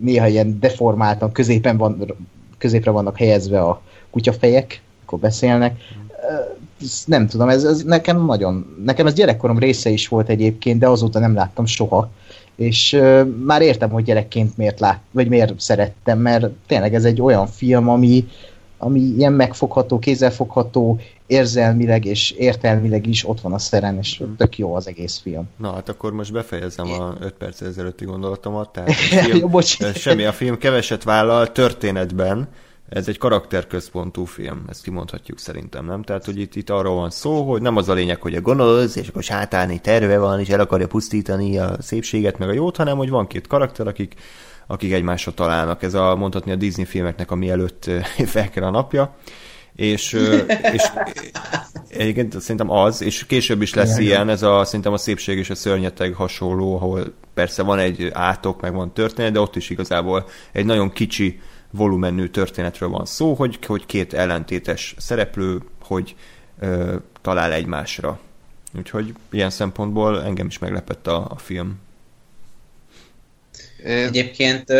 [0.00, 2.14] néha ilyen deformáltan középen van
[2.60, 3.80] középre vannak helyezve a
[4.10, 5.80] kutyafejek, akkor beszélnek.
[7.04, 11.18] Nem tudom, ez, ez nekem nagyon, nekem ez gyerekkorom része is volt egyébként, de azóta
[11.18, 12.10] nem láttam soha.
[12.56, 13.00] És
[13.44, 17.88] már értem, hogy gyerekként miért lát, vagy miért szerettem, mert tényleg ez egy olyan film,
[17.88, 18.28] ami,
[18.82, 24.36] ami ilyen megfogható, kézzelfogható, érzelmileg és értelmileg is ott van a szeren, és hmm.
[24.36, 25.48] tök jó az egész film.
[25.56, 28.72] Na hát akkor most befejezem a 5 perc ezelőtti gondolatomat.
[28.72, 29.60] Tehát a film, jó,
[29.94, 32.48] semmi, a film keveset vállal történetben,
[32.90, 36.02] ez egy karakterközpontú film, ezt kimondhatjuk szerintem, nem?
[36.02, 38.96] Tehát, hogy itt, itt arról van szó, hogy nem az a lényeg, hogy a gonosz,
[38.96, 42.96] és akkor sátálni terve van, és el akarja pusztítani a szépséget, meg a jót, hanem
[42.96, 44.14] hogy van két karakter, akik,
[44.70, 45.82] akik egymásra találnak.
[45.82, 47.90] Ez a, mondhatni a Disney filmeknek a mielőtt
[48.26, 49.16] fel kell a napja
[49.80, 50.12] és,
[50.72, 50.82] és
[51.88, 55.54] egyébként szerintem az, és később is lesz ilyen, ez a, szerintem a szépség és a
[55.54, 60.64] szörnyeteg hasonló, ahol persze van egy átok, meg van történet, de ott is igazából egy
[60.64, 61.40] nagyon kicsi
[61.70, 66.14] volumenű történetről van szó, hogy, hogy két ellentétes szereplő, hogy
[66.58, 68.18] ö, talál egymásra.
[68.76, 71.78] Úgyhogy ilyen szempontból engem is meglepett a, a film.
[73.84, 74.72] Egyébként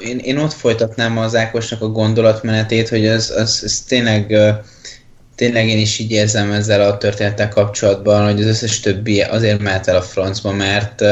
[0.00, 4.36] én, én ott folytatnám az Ákosnak a gondolatmenetét, hogy az, az, az tényleg,
[5.34, 9.88] tényleg én is így érzem ezzel a történettel kapcsolatban, hogy az összes többi azért mehet
[9.88, 11.02] el a francba, mert,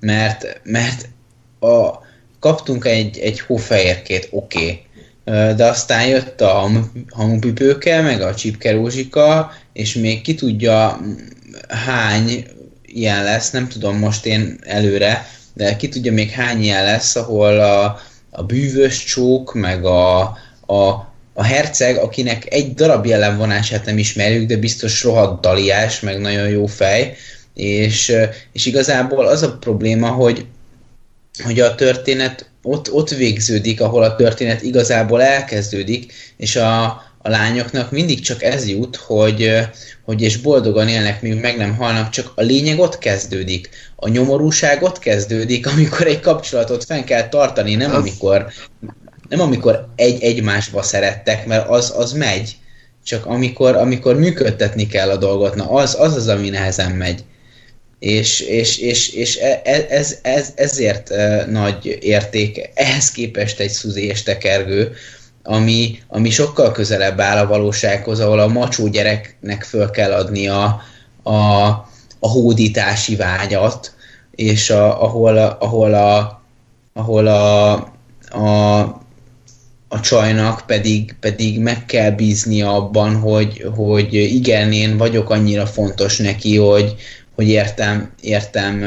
[0.00, 1.08] mert, mert
[1.60, 2.08] a,
[2.40, 4.84] kaptunk egy, egy hófehérkét, oké,
[5.24, 5.54] okay.
[5.54, 6.70] de aztán jött a
[7.08, 11.00] hamupipőke, meg a csipkerózsika, és még ki tudja
[11.68, 12.46] hány
[12.86, 15.26] ilyen lesz, nem tudom most én előre,
[15.60, 18.00] de ki tudja még hány ilyen lesz, ahol a,
[18.30, 20.20] a bűvös csók, meg a,
[20.66, 20.88] a,
[21.34, 26.66] a herceg, akinek egy darab jellemvonását nem ismerjük, de biztos rohadt daliás, meg nagyon jó
[26.66, 27.16] fej,
[27.54, 28.12] és,
[28.52, 30.46] és igazából az a probléma, hogy,
[31.44, 37.90] hogy a történet ott, ott végződik, ahol a történet igazából elkezdődik, és a, a lányoknak
[37.90, 39.50] mindig csak ez jut, hogy,
[40.04, 43.68] hogy és boldogan élnek, míg meg nem halnak, csak a lényeg ott kezdődik.
[43.96, 48.46] A nyomorúság ott kezdődik, amikor egy kapcsolatot fenn kell tartani, nem amikor,
[49.28, 52.56] nem amikor egy egymásba szerettek, mert az, az megy,
[53.04, 57.24] csak amikor, amikor működtetni kell a dolgot, na az az, az ami nehezen megy.
[57.98, 61.12] És, és, és, és e, e, ez, ez, ezért
[61.46, 64.92] nagy érték ehhez képest egy szuzi és tekergő,
[65.42, 70.82] ami, ami sokkal közelebb áll a valósághoz, ahol a macsó gyereknek föl kell adni a,
[71.22, 71.66] a,
[72.18, 73.94] a hódítási vágyat,
[74.30, 76.42] és a, ahol, ahol, a,
[76.92, 77.72] ahol a,
[78.30, 78.78] a,
[79.88, 86.18] a csajnak pedig, pedig meg kell bízni abban, hogy, hogy igen, én vagyok annyira fontos
[86.18, 86.94] neki, hogy,
[87.34, 88.84] hogy értem, értem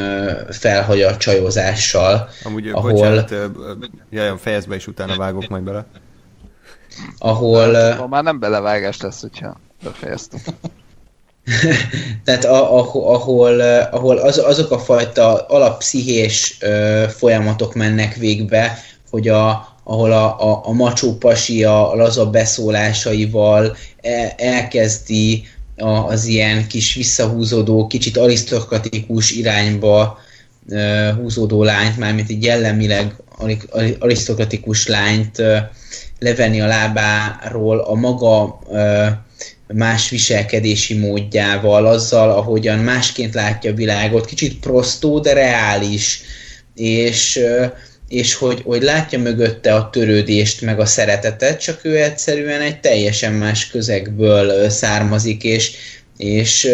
[0.50, 2.30] felhagy a csajozással.
[2.44, 2.92] Amúgy, ahol...
[2.92, 3.36] bocsánat,
[4.10, 5.86] jaj, fejezd be, és utána vágok majd bele
[7.18, 7.74] ahol...
[7.74, 10.40] Hát, ma már nem belevágás lesz, hogyha befejeztem.
[12.26, 13.60] Tehát a, a, ahol,
[13.92, 18.78] ahol az, azok a fajta alappszichés ö, folyamatok mennek végbe,
[19.10, 25.48] hogy a, ahol a, a, a macsó pasi a laza beszólásaival el, elkezdi
[25.78, 30.20] a, az ilyen kis visszahúzódó, kicsit arisztokratikus irányba
[31.16, 33.16] húzódó lányt, mármint egy jellemileg
[34.00, 35.42] arisztokratikus lányt
[36.24, 38.60] levenni a lábáról a maga
[39.68, 46.22] más viselkedési módjával, azzal, ahogyan másként látja a világot, kicsit prostó, de reális,
[46.76, 47.40] és,
[48.08, 53.34] és hogy, hogy látja mögötte a törődést, meg a szeretetet, csak ő egyszerűen egy teljesen
[53.34, 55.72] más közegből származik, és,
[56.24, 56.72] és,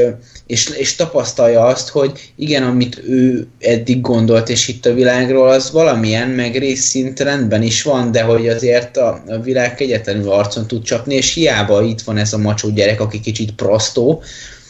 [0.47, 5.71] és, és tapasztalja azt, hogy igen, amit ő eddig gondolt és hitt a világról, az
[5.71, 10.83] valamilyen, meg részszint rendben is van, de hogy azért a, a világ kegyetlenül arcon tud
[10.83, 14.23] csapni, és hiába itt van ez a macsó gyerek, aki kicsit prostó,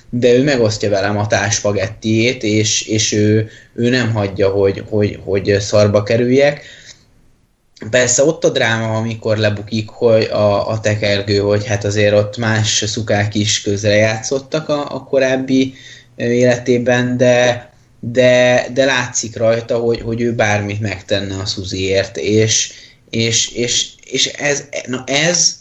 [0.10, 5.56] de ő megosztja velem a táspagettiét, és, és ő, ő nem hagyja, hogy, hogy, hogy
[5.60, 6.62] szarba kerüljek
[7.90, 12.84] Persze ott a dráma, amikor lebukik hogy a, a tekergő, hogy hát azért ott más
[12.88, 15.74] szukák is közrejátszottak a, a korábbi
[16.16, 17.70] életében, de,
[18.00, 22.72] de, de látszik rajta, hogy, hogy ő bármit megtenne a Szuziért, és,
[23.10, 25.56] és, és, és ez, na ez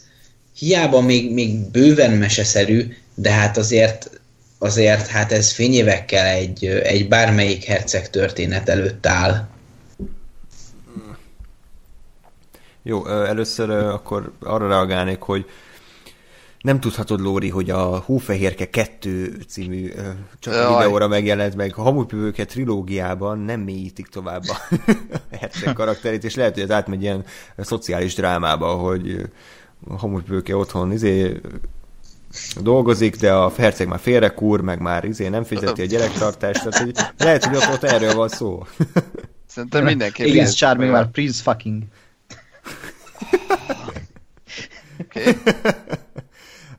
[0.59, 4.11] hiába még, még bőven meseszerű, de hát azért,
[4.59, 9.49] azért hát ez fényévekkel egy, egy bármelyik herceg történet előtt áll.
[12.89, 15.47] Jó, először akkor arra reagálnék, hogy
[16.61, 19.93] nem tudhatod, Lóri, hogy a Hófehérke 2 című
[20.39, 24.77] csak videóra megjelent meg a Hamupövőke trilógiában nem mélyítik tovább a
[25.41, 27.25] herceg karakterét, és lehet, hogy ez átmegy ilyen
[27.57, 29.31] szociális drámába, hogy
[29.89, 31.41] a Hamupövőke otthon izé
[32.61, 36.97] dolgozik, de a herceg már félrekúr, meg már izé nem fizeti a gyerektartást, tehát hogy
[37.19, 38.67] lehet, hogy ott, ott erről van szó.
[39.47, 40.23] Szerintem mindenki.
[40.23, 41.83] Prince Charming már Prince fucking.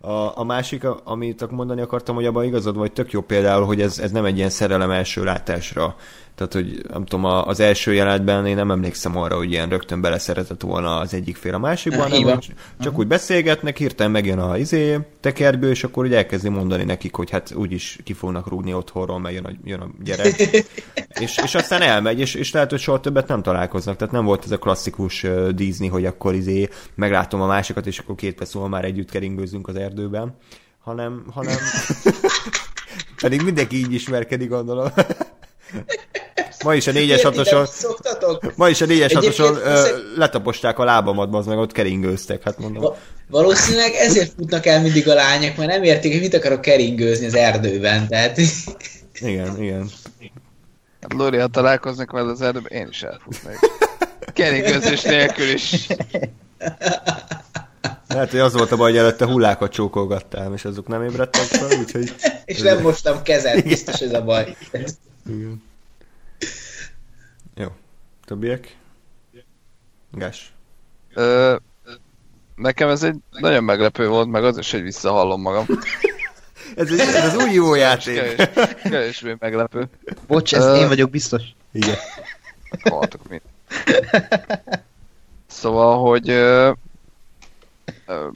[0.02, 4.00] A, a másik, amit mondani akartam, hogy abban igazad vagy, tök jó például, hogy ez,
[4.00, 5.96] ez nem egy ilyen szerelem első látásra
[6.40, 10.62] tehát, hogy nem tudom, az első jelenetben én nem emlékszem arra, hogy ilyen rögtön beleszeretett
[10.62, 12.98] volna az egyik fél a másikban, hanem csak uh-huh.
[12.98, 17.54] úgy beszélgetnek, hirtelen megjön a izé, tekergő, és akkor úgy elkezdi mondani nekik, hogy hát
[17.54, 20.40] úgyis ki fognak rúgni otthonról, mert jön a, jön a gyerek.
[21.24, 23.96] és, és aztán elmegy, és, és lehet, hogy soha többet nem találkoznak.
[23.96, 28.16] Tehát nem volt ez a klasszikus Disney, hogy akkor izé meglátom a másikat, és akkor
[28.16, 30.36] két perc már együtt keringőzünk az erdőben,
[30.80, 31.58] hanem, hanem
[33.22, 34.88] pedig mindenki így ismerkedik, gondolom.
[36.64, 37.68] Ma is a négyes hatoson...
[38.56, 39.58] Ma is a négyes hatoson
[40.16, 42.82] letaposták a lábamat, az meg ott keringőztek, hát mondom.
[42.82, 47.26] Va- valószínűleg ezért futnak el mindig a lányok, mert nem értik, hogy mit akarok keringőzni
[47.26, 48.40] az erdőben, tehát...
[49.20, 49.90] Igen, igen.
[51.02, 53.60] Hát Lóri, ha találkoznak vele az erdőben, én is elfutnék.
[54.34, 55.88] Keringőzés nélkül is.
[58.08, 61.80] Lehet, hogy az volt a baj, hogy előtte hullákat csókolgattam, és azok nem ébredtek fel,
[61.80, 62.16] úgyhogy...
[62.46, 64.56] és nem mostam kezet, biztos ez a baj.
[65.30, 65.68] Igen.
[67.60, 67.68] Jó.
[68.26, 68.78] Többiek?
[70.12, 70.54] Gás.
[71.14, 71.56] Ö,
[72.56, 75.66] nekem ez egy nagyon meglepő volt, meg az is, hogy visszahallom magam.
[76.76, 78.36] ez, egy, ez az új jó játék.
[78.36, 79.90] Kevés, kevésbé meglepő.
[80.28, 81.42] Bocs, ez én vagyok biztos.
[81.72, 81.96] Igen.
[82.90, 83.42] Haltok mi.
[85.48, 86.76] Szóval, hogy uh,
[88.08, 88.34] uh,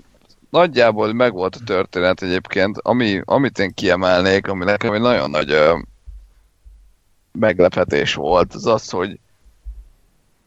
[0.50, 5.80] nagyjából megvolt a történet egyébként, ami, amit én kiemelnék, ami nekem egy nagyon nagy uh,
[7.39, 9.19] meglepetés volt, az az, hogy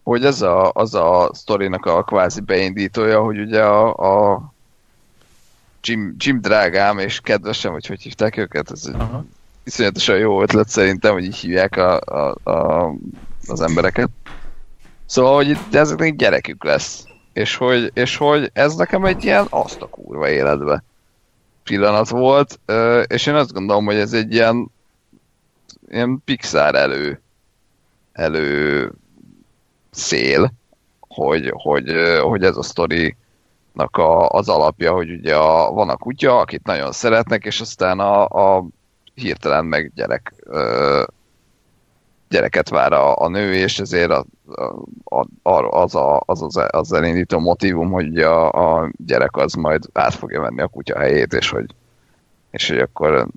[0.03, 3.95] hogy ez a, az a sztorinak a kvázi beindítója, hogy ugye a,
[4.33, 4.43] a
[5.83, 8.97] Jim, Jim drágám és kedvesem, vagy hogy hívták őket, ez egy
[9.65, 12.93] iszonyatosan jó ötlet szerintem, hogy így hívják a, a, a,
[13.47, 14.09] az embereket.
[15.07, 17.05] Szóval, hogy itt ezeknek gyerekük lesz.
[17.33, 20.83] És hogy, és hogy ez nekem egy ilyen azt a kurva életbe
[21.65, 22.61] pillanat volt,
[23.07, 24.71] és én azt gondolom, hogy ez egy ilyen
[25.91, 27.21] ilyen Pixar elő,
[28.13, 28.93] elő
[29.91, 30.53] szél,
[31.01, 31.93] hogy, hogy,
[32.23, 33.17] hogy ez a sztori
[33.75, 38.25] a, az alapja, hogy ugye a, van a kutya, akit nagyon szeretnek, és aztán a,
[38.57, 38.67] a
[39.15, 41.03] hirtelen meg gyerek ö,
[42.29, 44.25] gyereket vár a, a nő, és ezért a,
[45.05, 49.85] a, a, az, a, az, az, az elindító motivum, hogy a, a gyerek az majd
[49.93, 51.75] át fogja venni a kutya helyét, és hogy,
[52.51, 53.29] és hogy akkor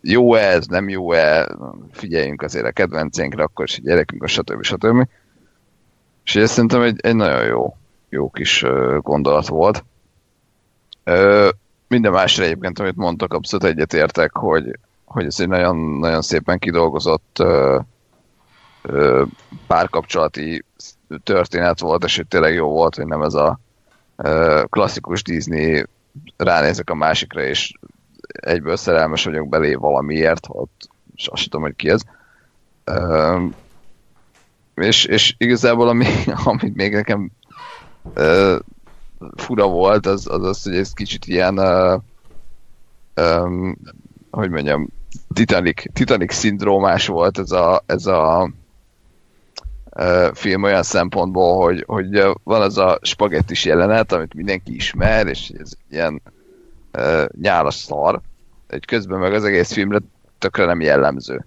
[0.00, 1.56] jó-e ez, nem jó-e,
[1.92, 4.62] figyeljünk azért a kedvencénkre, akkor is a gyerekünk, stb.
[4.62, 5.08] stb.
[6.24, 7.76] És ez szerintem egy, egy nagyon jó,
[8.08, 8.64] jó kis
[9.00, 9.84] gondolat volt.
[11.88, 17.42] Minden másra egyébként, amit mondtak, abszolút egyetértek, hogy, hogy ez egy nagyon, nagyon szépen kidolgozott
[19.66, 20.64] párkapcsolati
[21.22, 23.60] történet volt, és hogy tényleg jó volt, hogy nem ez a
[24.68, 25.84] klasszikus Disney
[26.36, 27.72] ránézek a másikra, és
[28.28, 30.88] egyből szerelmes vagyok belé valamiért, ott
[31.26, 32.00] azt tudom, hogy ki ez.
[32.86, 33.42] Uh,
[34.74, 36.06] és, és igazából ami,
[36.44, 37.30] amit még nekem
[38.02, 38.56] uh,
[39.36, 42.00] fura volt, az, az az, hogy ez kicsit ilyen uh,
[43.16, 43.76] um,
[44.30, 44.88] hogy mondjam,
[45.34, 48.50] Titanic, Titanic szindrómás volt ez a, ez a
[49.96, 55.52] uh, film olyan szempontból, hogy, hogy van az a spagettis jelenet, amit mindenki ismer, és
[55.58, 56.22] ez ilyen
[56.98, 58.20] uh, nyálas szar,
[58.66, 59.98] egy közben meg az egész filmre
[60.38, 61.46] tökre nem jellemző.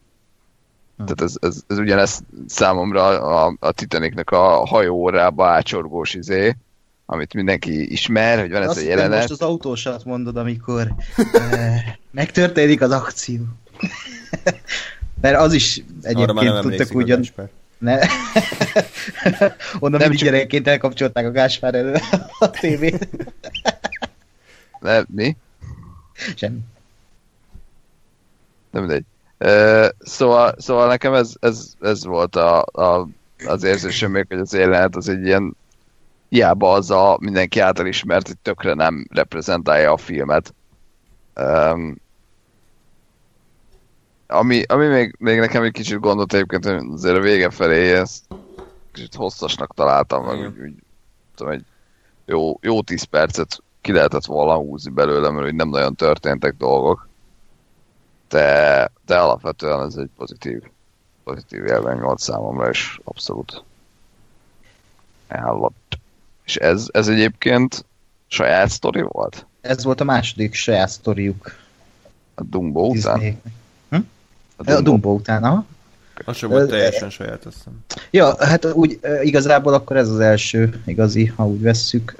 [0.96, 6.56] Tehát ez, ez, ez ugyanez számomra a, a Titanicnek a hajóórába ácsorgós izé,
[7.06, 9.18] amit mindenki ismer, hogy van ez Azt a jelenet.
[9.18, 10.94] most az autósat mondod, amikor
[11.34, 13.42] e, megtörténik az akció.
[15.22, 17.24] Mert az is egyébként tudtak ugyan...
[17.78, 18.00] Ne.
[19.80, 20.30] Onnan nem mindig csak...
[20.30, 21.96] gyerekként elkapcsolták a Gáspár elő
[22.40, 23.08] a tévét.
[24.82, 25.38] Ne, mi?
[26.36, 26.60] Semmi.
[28.72, 29.06] Nem mindegy.
[29.40, 33.08] Uh, szóval, szóval nekem ez, ez, ez volt a, a,
[33.46, 35.56] az érzésem még, hogy az élet az egy ilyen
[36.30, 40.54] hiába az a mindenki által ismert, hogy tökre nem reprezentálja a filmet.
[41.36, 41.96] Um,
[44.28, 48.24] ami, ami még, még nekem egy kicsit gondot egyébként, hogy azért a vége felé ezt
[48.92, 50.74] kicsit hosszasnak találtam, meg úgy, úgy
[51.36, 51.66] tudom, egy
[52.26, 57.08] jó, jó tíz percet ki lehetett volna húzni belőle, mert úgy nem nagyon történtek dolgok.
[58.30, 60.62] De, de alapvetően ez egy pozitív,
[61.24, 63.64] pozitív élmény volt számomra, és abszolút
[65.28, 65.98] elhatott.
[66.46, 67.86] És ez, ez egyébként
[68.28, 69.46] saját sztori volt?
[69.62, 71.56] Ez volt a második saját sztoriuk.
[72.36, 73.20] A Dumbo után?
[73.90, 73.96] Hm?
[74.56, 75.66] A Dumbo, a Dumbo után, aha.
[76.26, 77.74] Az sem volt teljesen saját, azt hiszem.
[78.12, 82.16] Ja, hát úgy igazából akkor ez az első igazi, ha úgy vesszük.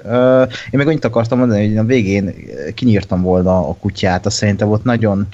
[0.70, 2.34] Én meg annyit akartam mondani, hogy a végén
[2.74, 5.26] kinyírtam volna a kutyát, azt szerintem volt nagyon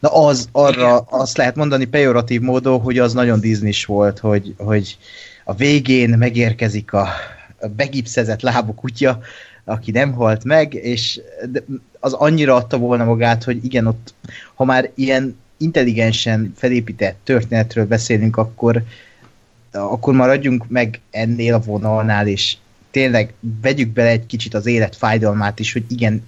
[0.00, 4.96] Na az, arra azt lehet mondani pejoratív módon, hogy az nagyon disney volt, hogy, hogy
[5.44, 7.08] a végén megérkezik a,
[7.76, 9.18] begipszezett lábú kutya,
[9.64, 11.20] aki nem halt meg, és
[12.00, 14.14] az annyira adta volna magát, hogy igen, ott,
[14.54, 18.82] ha már ilyen intelligensen felépített történetről beszélünk, akkor,
[19.70, 22.56] akkor maradjunk meg ennél a vonalnál, és
[22.90, 23.32] tényleg
[23.62, 26.22] vegyük bele egy kicsit az élet fájdalmát is, hogy igen,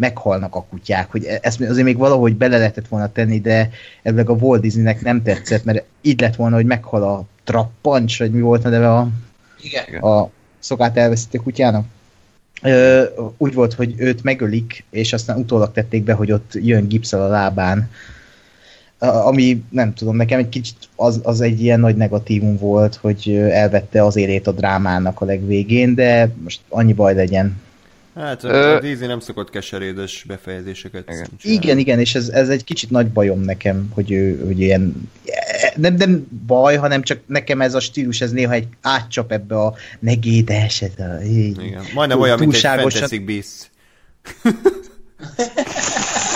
[0.00, 3.70] meghalnak a kutyák, hogy ezt azért még valahogy bele lehetett volna tenni, de
[4.02, 8.30] ebből a Walt Disneynek nem tetszett, mert így lett volna, hogy meghal a trappancs, vagy
[8.30, 9.08] mi volt a neve a,
[9.62, 10.02] Igen.
[10.02, 11.86] a szokát elveszítő kutyának.
[12.62, 13.04] Ö,
[13.36, 17.28] úgy volt, hogy őt megölik, és aztán utólag tették be, hogy ott jön gipszel a
[17.28, 17.90] lábán.
[19.08, 24.04] Ami nem tudom, nekem egy kicsit az, az egy ilyen nagy negatívum volt, hogy elvette
[24.04, 27.56] az élét a drámának a legvégén, de most annyi baj legyen.
[28.14, 31.28] Hát a, a Disney nem szokott keserédes befejezéseket igen.
[31.42, 35.10] igen, igen, és ez, ez egy kicsit nagy bajom nekem, hogy ő hogy ilyen
[35.76, 39.74] nem, nem baj, hanem csak nekem ez a stílus, ez néha egy átcsap ebbe a
[39.98, 43.70] negédes, ez a, így, Igen, majdnem olyan, mint egy Fantasy Beast.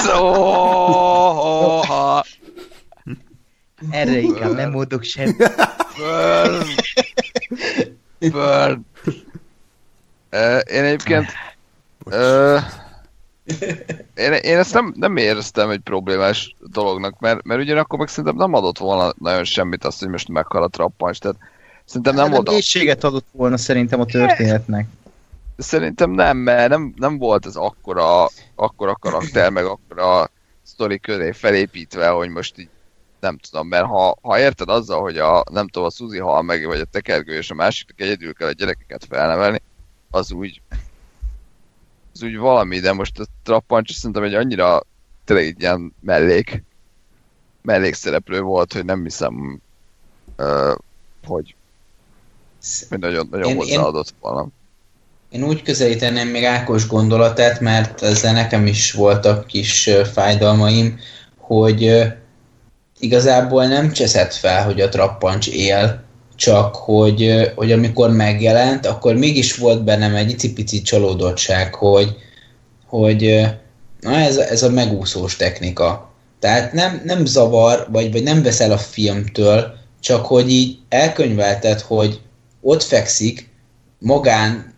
[0.04, 1.44] Szóha.
[3.90, 5.36] Erre inkább nem mondok sem.
[5.97, 6.65] Burn.
[8.19, 8.86] Burn.
[10.32, 11.27] Uh, én egyébként
[12.05, 12.61] uh,
[14.15, 18.55] én, én ezt nem, nem éreztem egy problémás dolognak, mert, mert ugyanakkor meg szerintem nem
[18.55, 21.36] adott volna nagyon semmit azt, hogy most meghal a trappans, tehát
[21.85, 22.51] szerintem nem, volt...
[22.51, 24.86] Mélységet adott volna szerintem a történetnek.
[25.56, 30.31] Szerintem nem, mert nem, nem volt ez akkora, akkora karakter, meg akkora
[30.62, 32.69] sztori köré felépítve, hogy most így
[33.24, 36.66] nem tudom, mert ha, ha érted azzal, hogy a, nem tudom, a Suzy hal meg,
[36.66, 39.62] vagy a tekergő, és a másiknak egyedül kell a gyerekeket felnevelni,
[40.10, 40.60] az úgy
[42.14, 44.82] az úgy valami, de most a Trappancs szerintem egy annyira
[45.24, 46.62] tényleg egy ilyen mellék,
[47.62, 49.60] mellékszereplő volt, hogy nem hiszem,
[50.38, 50.74] uh,
[51.26, 51.55] hogy,
[52.88, 54.48] hogy nagyon, nagyon én, hozzáadott én, volna.
[55.30, 60.98] Én úgy közelíteném még Ákos gondolatát, mert ezzel nekem is voltak kis fájdalmaim,
[61.36, 62.05] hogy
[63.05, 66.02] igazából nem cseszett fel, hogy a trappancs él,
[66.36, 72.16] csak hogy, hogy amikor megjelent, akkor mégis volt bennem egy icipici csalódottság, hogy,
[72.86, 73.47] hogy
[74.01, 76.12] na ez, ez a megúszós technika.
[76.40, 82.20] Tehát nem, nem zavar, vagy, vagy nem veszel a filmtől, csak hogy így elkönyvelted, hogy
[82.60, 83.48] ott fekszik,
[83.98, 84.74] magán,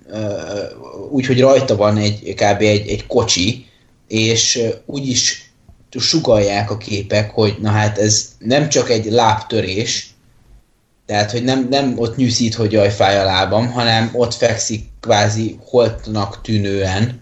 [1.10, 2.60] úgy, hogy rajta van egy, kb.
[2.60, 3.66] egy, egy kocsi,
[4.08, 5.45] és úgy is
[5.90, 10.10] sugalják a képek, hogy na hát ez nem csak egy lábtörés,
[11.06, 15.58] tehát, hogy nem, nem ott nyűszít, hogy jaj, fáj a lábam, hanem ott fekszik kvázi
[15.64, 17.20] holtnak tűnően,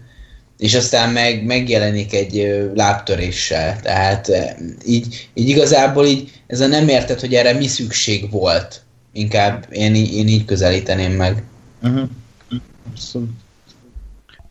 [0.57, 3.79] és aztán meg megjelenik egy lábtöréssel.
[3.81, 4.31] Tehát
[4.85, 8.81] így, így igazából így ez a nem érted, hogy erre mi szükség volt.
[9.13, 11.43] Inkább én, én így közelíteném meg.
[11.83, 12.09] Uh-huh.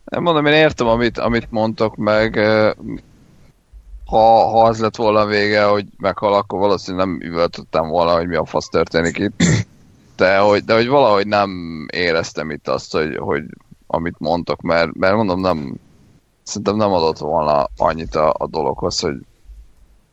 [0.05, 2.39] Nem mondom, én értem, amit, amit mondtok, meg
[4.05, 8.35] ha, ha az lett volna vége, hogy meghal, akkor valószínűleg nem üvöltöttem volna, hogy mi
[8.35, 9.43] a fasz történik itt.
[10.15, 11.49] De hogy, de hogy valahogy nem
[11.93, 13.43] éreztem itt azt, hogy, hogy
[13.87, 15.75] amit mondtok, mert, mert mondom, nem,
[16.43, 19.15] szerintem nem adott volna annyit a, a dologhoz, hogy,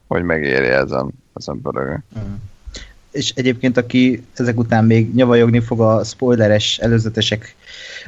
[0.06, 2.02] hogy megérje ezen, ezen pörögni.
[2.18, 2.34] Mm
[3.12, 7.54] és egyébként aki ezek után még nyavajogni fog a spoileres előzetesek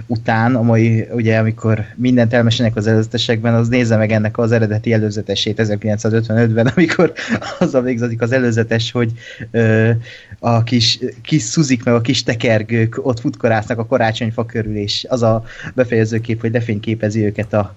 [0.07, 4.93] után, a mai, ugye amikor mindent elmesenek az előzetesekben, az nézze meg ennek az eredeti
[4.93, 7.13] előzetesét 1955-ben, amikor
[7.59, 9.13] az a végzatik az előzetes, hogy
[9.51, 9.91] ö,
[10.39, 15.23] a kis, kis szuzik meg a kis tekergők ott futkorásznak a karácsonyfa körül, és az
[15.23, 15.45] a
[15.75, 17.75] befejező kép, hogy lefényképezi őket a,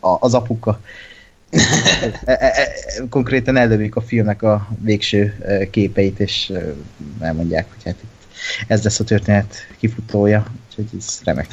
[0.00, 0.80] a, az apuka.
[2.24, 2.74] E, e, e,
[3.08, 5.34] konkrétan ellövik a filmnek a végső
[5.70, 6.52] képeit, és
[7.20, 8.14] elmondják, hogy hát itt
[8.66, 11.48] ez lesz a történet kifutója, úgyhogy ez remek.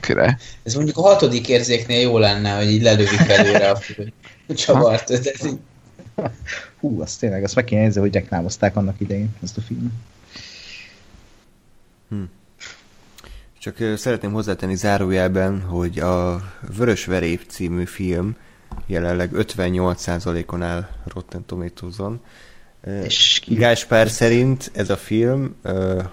[0.00, 0.38] Kire.
[0.62, 3.82] Ez mondjuk a hatodik érzéknél jó lenne, hogy így lelövik előre a
[4.54, 5.12] csavart.
[6.80, 9.92] Hú, azt tényleg, azt meg kéne nézni, hogy reklámozták annak idején ezt a filmet.
[12.08, 12.22] Hm.
[13.58, 16.42] Csak szeretném hozzátenni zárójelben, hogy a
[16.76, 18.36] Vörös Verép című film
[18.86, 22.20] jelenleg 58%-on áll Rotten Tomatoes-on.
[23.04, 23.54] És ki...
[23.54, 26.04] Gáspár szerint ez a film uh,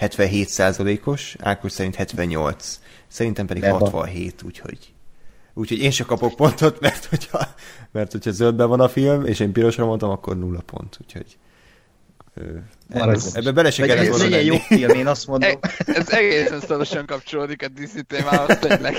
[0.00, 3.78] 77%-os, Ákos szerint 78, szerintem pedig Beba.
[3.78, 4.78] 67, úgyhogy
[5.56, 7.48] Úgyhogy én sem kapok pontot, mert hogyha,
[7.92, 11.36] mert hogyha zöldben van a film, és én pirosra mondtam, akkor nulla pont, úgyhogy
[12.88, 15.50] ebbe, ebbe bele se kellett volna legyen jó film, én azt mondom.
[15.60, 18.94] Ez, ez egészen szorosan kapcsolódik a Disney témához, tényleg.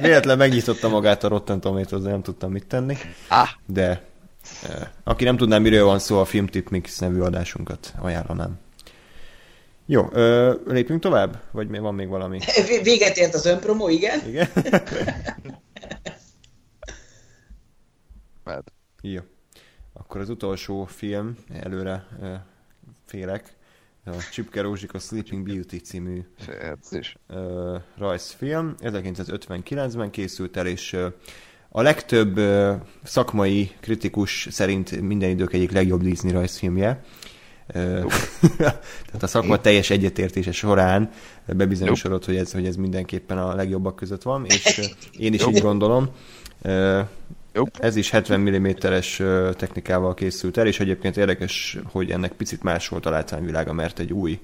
[0.00, 2.96] Véletlen megnyitotta magát a Rotten Tomatoes, de nem tudtam mit tenni.
[3.28, 3.48] Ah.
[3.66, 4.02] De
[4.62, 8.58] eh, aki nem tudná, miről van szó, a Filmtip Mix nevű adásunkat ajánlanám.
[9.86, 11.40] Jó, ö, lépjünk tovább?
[11.50, 12.38] Vagy még van még valami?
[12.82, 14.28] Véget ért az önpromó, igen?
[14.28, 14.48] Igen?
[18.44, 18.72] Mert.
[19.00, 19.20] Jó.
[19.92, 22.34] Akkor az utolsó film, előre ö,
[23.04, 23.53] félek,
[24.04, 26.20] a Csipke Rózsika Sleeping Beauty című
[27.28, 28.74] uh, rajzfilm.
[28.80, 30.96] 1959-ben készült el, és
[31.68, 37.04] a legtöbb uh, szakmai kritikus szerint minden idők egyik legjobb Disney rajzfilmje.
[38.56, 41.10] Tehát a szakma teljes egyetértése során
[41.46, 46.08] bebizonyosodott, hogy ez, hogy ez mindenképpen a legjobbak között van, és én is így gondolom.
[47.54, 47.64] Jó.
[47.78, 49.22] Ez is 70 mm-es
[49.56, 54.12] technikával készült el, és egyébként érdekes, hogy ennek picit más volt a látványvilága, mert egy
[54.12, 54.40] új,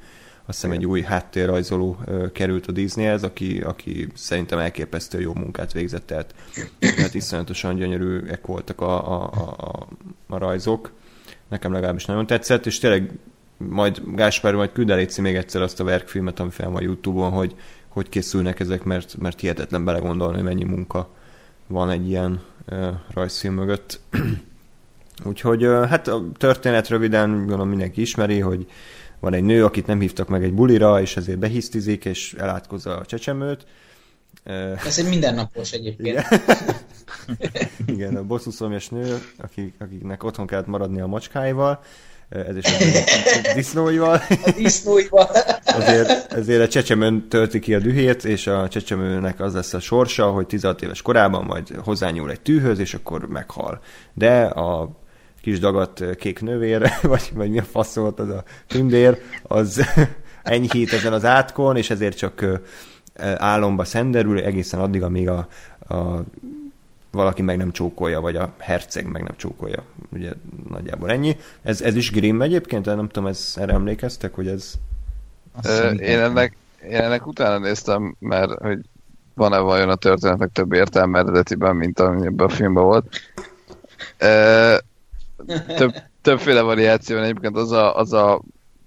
[0.46, 1.98] azt hiszem egy új háttérrajzoló
[2.32, 6.34] került a Disneyhez, aki, aki szerintem elképesztő jó munkát végzett, tehát,
[6.78, 9.88] tehát iszonyatosan gyönyörűek voltak a, a, a,
[10.28, 10.92] a rajzok.
[11.48, 13.10] Nekem legalábbis nagyon tetszett, és tényleg
[13.56, 17.54] majd Gáspár majd küld még egyszer azt a verkfilmet, ami fel van Youtube-on, hogy
[17.88, 21.08] hogy készülnek ezek, mert, mert hihetetlen belegondolni, hogy mennyi munka
[21.66, 22.40] van egy ilyen
[23.14, 24.00] rajzfilm mögött.
[25.24, 28.66] Úgyhogy hát a történet röviden gondolom mindenki ismeri, hogy
[29.20, 33.04] van egy nő, akit nem hívtak meg egy bulira, és ezért behisztizik, és elátkozza a
[33.06, 33.66] csecsemőt.
[34.84, 36.26] Ez egy mindennapos egyébként.
[37.36, 41.82] Igen, Igen a bosszuszomjas nő, akik, akiknek otthon kellett maradni a macskáival,
[42.30, 44.22] ez is a disznóival.
[44.44, 45.30] A disznóival.
[45.64, 50.30] Azért, ezért a csecsemőn tölti ki a dühét, és a csecsemőnek az lesz a sorsa,
[50.30, 53.80] hogy 16 éves korában majd hozzányúl egy tűhöz, és akkor meghal.
[54.14, 54.90] De a
[55.42, 59.84] kis dagat kék nővér, vagy, vagy mi a fasz volt az a tündér, az
[60.42, 62.60] enyhít ezen az átkon, és ezért csak
[63.36, 65.48] álomba szenderül egészen addig, amíg a,
[65.88, 66.24] a
[67.10, 69.82] valaki meg nem csókolja, vagy a herceg meg nem csókolja.
[70.12, 70.32] Ugye
[70.68, 71.36] nagyjából ennyi.
[71.62, 74.74] Ez, ez is Grimm egyébként, nem tudom, ez, erre emlékeztek, hogy ez...
[75.64, 78.78] Ö, én, ennek, én ennek utána néztem, mert hogy
[79.34, 83.20] van-e vajon a történetnek több értelme eredetiben, mint ami ebben a filmben volt.
[84.18, 84.76] Ö,
[85.76, 88.40] több, többféle variáció egyébként az a, az a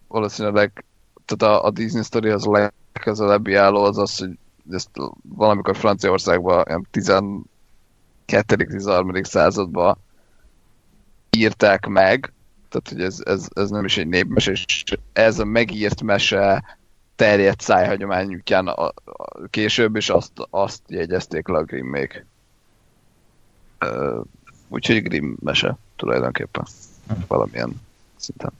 [0.08, 0.86] valószínűleg
[1.26, 4.38] tehát a, a Disney story az a legközelebbi álló az az, hogy
[4.72, 4.90] ezt
[5.36, 6.64] valamikor Franciaországban
[8.28, 9.24] 12.-13.
[9.24, 9.98] században
[11.38, 12.34] írták meg,
[12.70, 14.84] tehát hogy ez, ez, ez nem is egy népmese, és
[15.14, 16.64] ez a megírt mese
[17.16, 18.94] terjedt szájhagyomány útján a, a,
[19.50, 22.26] később, és azt, azt jegyezték le a Grimmék.
[24.68, 26.66] Úgyhogy Grimm mese tulajdonképpen.
[27.28, 27.82] Valamilyen
[28.16, 28.52] szinten.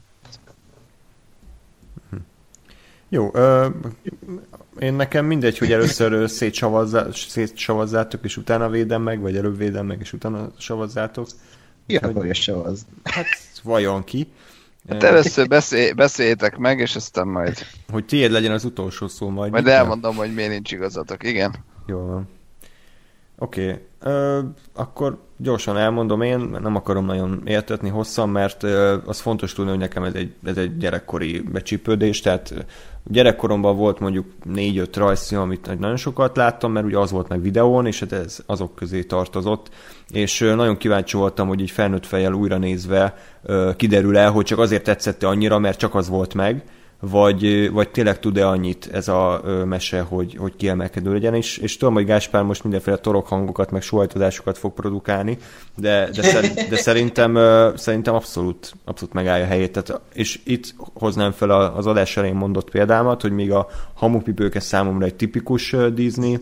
[3.08, 3.68] Jó, ö,
[4.78, 10.12] én nekem mindegy, hogy először szétsavazzátok, és utána védem meg, vagy előbb védem meg, és
[10.12, 11.26] utána savazzátok.
[11.86, 12.86] Ja, hogy, savaz.
[13.04, 13.26] Hát
[13.62, 14.32] vajon ki.
[14.88, 17.58] Hát először beszélj, beszéljétek meg, és aztán majd...
[17.92, 19.52] Hogy tiéd legyen az utolsó szó majd.
[19.52, 21.54] Majd elmondom, hogy miért nincs igazatok, igen.
[21.86, 22.28] Jó van.
[23.44, 24.42] Oké, okay.
[24.74, 29.80] akkor gyorsan elmondom én, nem akarom nagyon értetni hosszan, mert ö, az fontos tudni, hogy
[29.80, 32.66] nekem ez egy, ez egy gyerekkori becsípődés, tehát
[33.04, 37.86] gyerekkoromban volt mondjuk négy-öt rajzfilm, amit nagyon sokat láttam, mert ugye az volt meg videón,
[37.86, 39.70] és hát ez azok közé tartozott,
[40.10, 43.16] és nagyon kíváncsi voltam, hogy így felnőtt fejjel újra nézve
[43.76, 46.64] kiderül el, hogy csak azért tetszette annyira, mert csak az volt meg,
[47.10, 51.94] vagy, vagy tényleg tud-e annyit ez a mese, hogy, hogy kiemelkedő legyen, és, és tudom,
[51.94, 55.38] hogy Gáspár most mindenféle torok hangokat, meg suhajtozásokat fog produkálni,
[55.76, 57.38] de, de, szer, de szerintem,
[57.76, 59.72] szerintem abszolút, abszolút megállja a helyét.
[59.72, 65.04] Tehát, és itt hoznám fel az adás elején mondott példámat, hogy még a hamupipőke számomra
[65.04, 66.38] egy tipikus Disney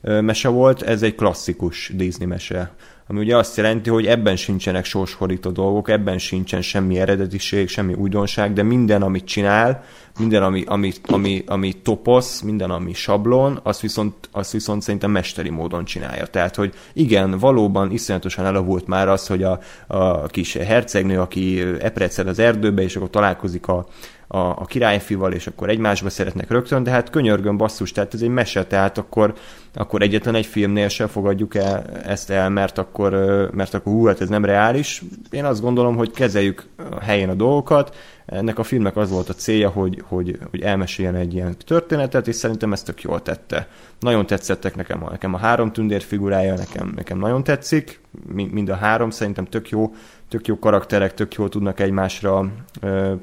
[0.00, 2.74] mese volt, ez egy klasszikus Disney mese
[3.06, 8.52] ami ugye azt jelenti, hogy ebben sincsenek sorshorító dolgok, ebben sincsen semmi eredetiség, semmi újdonság,
[8.52, 9.84] de minden, amit csinál,
[10.18, 15.50] minden, ami, ami, ami, ami toposz, minden, ami sablon, azt viszont, azt viszont szerintem mesteri
[15.50, 16.26] módon csinálja.
[16.26, 22.26] Tehát, hogy igen, valóban iszonyatosan elavult már az, hogy a, a kis hercegnő, aki eprecel
[22.26, 23.86] az erdőbe, és akkor találkozik a,
[24.34, 28.28] a, a királyfival, és akkor egymásba szeretnek rögtön, de hát könyörgön basszus, tehát ez egy
[28.28, 29.34] mese, tehát akkor,
[29.74, 33.12] akkor egyetlen egy filmnél sem fogadjuk el ezt el, mert akkor,
[33.52, 35.02] mert akkor hú, hát ez nem reális.
[35.30, 37.96] Én azt gondolom, hogy kezeljük a helyén a dolgokat,
[38.26, 42.34] ennek a filmnek az volt a célja, hogy, hogy, hogy elmeséljen egy ilyen történetet, és
[42.34, 43.68] szerintem ezt tök jól tette.
[44.00, 48.00] Nagyon tetszettek nekem a, nekem a három tündér figurája, nekem, nekem nagyon tetszik,
[48.32, 49.94] mind a három szerintem tök jó,
[50.28, 52.50] tök jó karakterek, tök jól tudnak egymásra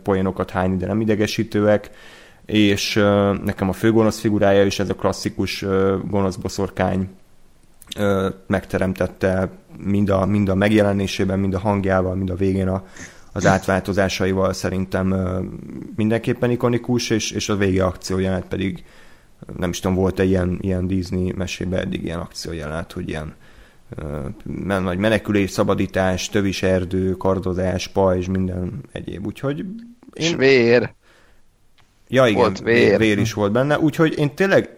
[0.03, 1.89] poénokat hányni, de nem idegesítőek,
[2.45, 2.93] és
[3.43, 5.65] nekem a főgonosz figurája is ez a klasszikus
[6.07, 7.09] gonosz boszorkány
[8.47, 12.83] megteremtette mind a, mind a megjelenésében, mind a hangjával, mind a végén a,
[13.31, 15.15] az átváltozásaival szerintem
[15.95, 18.83] mindenképpen ikonikus, és, és a vége akciójelenet pedig
[19.57, 23.35] nem is tudom, volt-e ilyen, ilyen Disney mesébe eddig ilyen akciójelenet, hogy ilyen
[24.65, 29.25] nagy menekülés, szabadítás, tövis erdő, kardozás, pajzs, minden egyéb.
[29.25, 29.95] Úgyhogy én...
[30.13, 30.93] És vér.
[32.07, 32.97] Ja, igen, volt vér.
[32.97, 33.79] vér is volt benne.
[33.79, 34.75] Úgyhogy én tényleg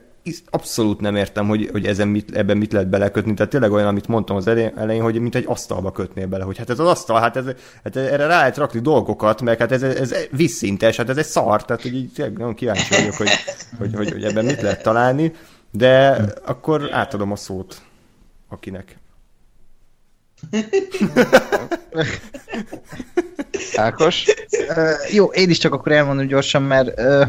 [0.49, 3.33] abszolút nem értem, hogy, hogy ezen mit, ebben mit lehet belekötni.
[3.33, 6.69] Tehát tényleg olyan, amit mondtam az elején, hogy mint egy asztalba kötnél bele, hogy hát
[6.69, 7.45] ez az asztal, hát, ez,
[7.83, 11.65] hát erre rá lehet rakni dolgokat, meg hát ez, ez visszintes, hát ez egy szar,
[11.65, 13.29] tehát hogy így nagyon kíváncsi vagyok, hogy,
[13.77, 15.31] hogy, hogy, hogy ebben mit lehet találni,
[15.71, 16.09] de
[16.45, 17.81] akkor átadom a szót
[18.53, 18.97] akinek.
[23.75, 24.25] Ákos?
[24.69, 27.27] Uh, jó, én is csak akkor elmondom gyorsan, mert uh,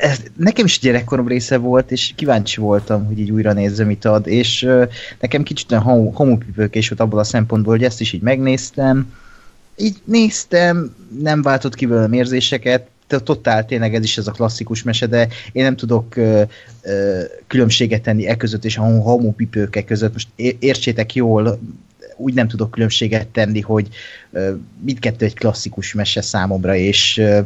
[0.00, 4.26] ez nekem is gyerekkorom része volt, és kíváncsi voltam, hogy így újra nézzem, mit ad,
[4.26, 4.88] és uh,
[5.20, 9.12] nekem kicsit olyan homopipőkés volt abból a szempontból, hogy ezt is így megnéztem,
[9.76, 15.06] így néztem, nem váltott ki velem érzéseket, totál tényleg ez is ez a klasszikus mese,
[15.06, 16.42] de én nem tudok ö,
[16.82, 20.12] ö, különbséget tenni e között és a homopipőke között.
[20.12, 20.28] Most
[20.58, 21.58] értsétek jól,
[22.16, 23.88] úgy nem tudok különbséget tenni, hogy
[24.80, 27.40] mindkettő egy klasszikus mese számomra, és ö,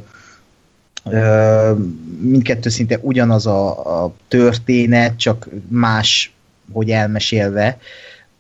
[2.20, 6.32] mindkettő szinte ugyanaz a, a történet, csak más,
[6.72, 7.78] hogy elmesélve.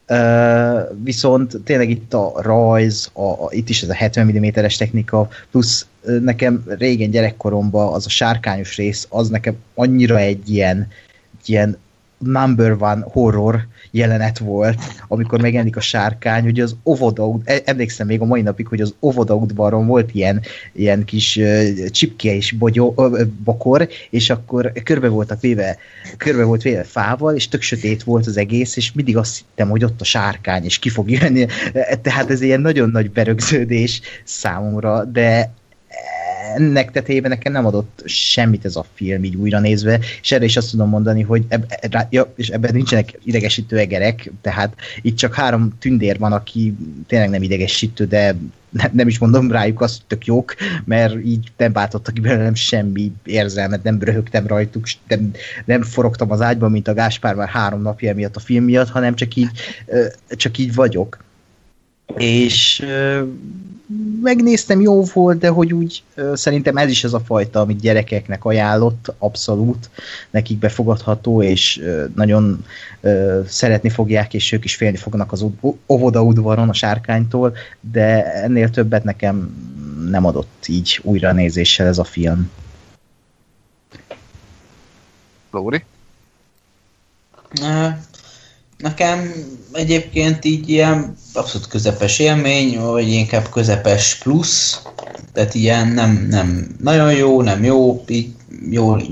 [0.08, 5.28] Uh, viszont tényleg itt a rajz, a, a, itt is ez a 70 mm-es technika,
[5.50, 5.86] plusz
[6.20, 10.88] nekem régen gyerekkoromban az a sárkányos rész, az nekem annyira egy ilyen,
[11.40, 11.78] egy ilyen
[12.20, 14.78] number one horror jelenet volt,
[15.08, 18.94] amikor megjelenik a sárkány, hogy az óvoda, e, emlékszem még a mai napig, hogy az
[19.00, 20.40] óvoda udvaron volt ilyen,
[20.72, 22.94] ilyen kis uh, csipke és bogyó,
[23.44, 25.76] bokor, és akkor körbe voltak véve,
[26.16, 29.84] körbe volt véve fával, és tök sötét volt az egész, és mindig azt hittem, hogy
[29.84, 31.46] ott a sárkány, és ki fog jönni.
[32.02, 35.52] Tehát ez ilyen nagyon nagy berögződés számomra, de
[36.54, 40.56] ennek tetejében nekem nem adott semmit ez a film így újra nézve, és erre is
[40.56, 45.34] azt tudom mondani, hogy eb, eb, ja, és ebben nincsenek idegesítő egerek, tehát itt csak
[45.34, 46.74] három tündér van, aki
[47.06, 48.36] tényleg nem idegesítő, de
[48.70, 50.54] ne, nem is mondom rájuk azt, tök jók,
[50.84, 55.30] mert így nem váltottak ki belőlem semmi érzelmet, nem röhögtem rajtuk, nem,
[55.64, 59.14] nem forogtam az ágyban, mint a Gáspár már három napja miatt a film miatt, hanem
[59.14, 59.50] csak így,
[60.28, 61.18] csak így vagyok.
[62.16, 62.86] És
[64.22, 69.14] megnéztem, jó volt, de hogy úgy szerintem ez is az a fajta, amit gyerekeknek ajánlott,
[69.18, 69.90] abszolút
[70.30, 71.82] nekik befogadható, és
[72.14, 72.64] nagyon
[73.46, 75.46] szeretni fogják, és ők is félni fognak az
[75.86, 79.68] óvoda udvaron a sárkánytól, de ennél többet nekem
[80.08, 82.50] nem adott így újra nézéssel ez a film.
[85.50, 85.84] Lóri?
[88.80, 89.32] Nekem
[89.72, 94.82] egyébként így ilyen abszolút közepes élmény, vagy inkább közepes plusz,
[95.32, 98.32] tehát ilyen nem, nem nagyon jó, nem jó, így
[98.70, 99.02] jól,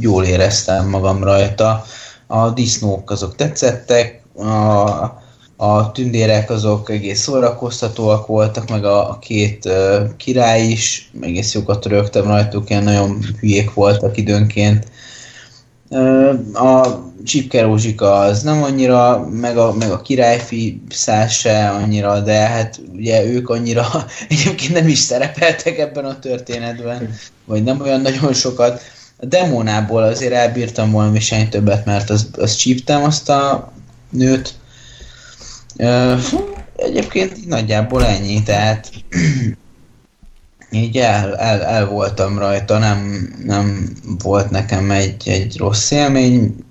[0.00, 1.84] jól éreztem magam rajta.
[2.26, 5.24] A disznók azok tetszettek, a,
[5.56, 11.86] a tündérek azok egész szórakoztatóak voltak, meg a, a két uh, király is, egész jókat
[11.86, 14.86] rögtem rajtuk, ilyen nagyon hülyék voltak időnként.
[16.54, 22.80] A Csipke az nem annyira, meg a, meg a királyfi szás se annyira, de hát
[22.92, 23.86] ugye ők annyira
[24.28, 27.14] egyébként nem is szerepeltek ebben a történetben,
[27.44, 28.80] vagy nem olyan nagyon sokat.
[29.16, 33.72] A demónából azért elbírtam volna viselni többet, mert az, az csíptem azt a
[34.10, 34.54] nőt.
[36.76, 38.90] Egyébként nagyjából ennyi, tehát
[40.70, 43.88] így el, el, el voltam rajta, nem, nem
[44.22, 46.64] volt nekem egy, egy rossz élmény,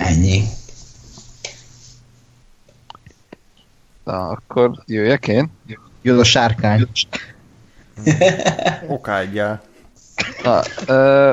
[0.00, 0.42] Ennyi.
[4.04, 5.50] Na, akkor jöjjek én?
[6.02, 6.88] Jön a sárkány.
[8.86, 9.62] Okádjál.
[10.42, 11.32] Na, ö,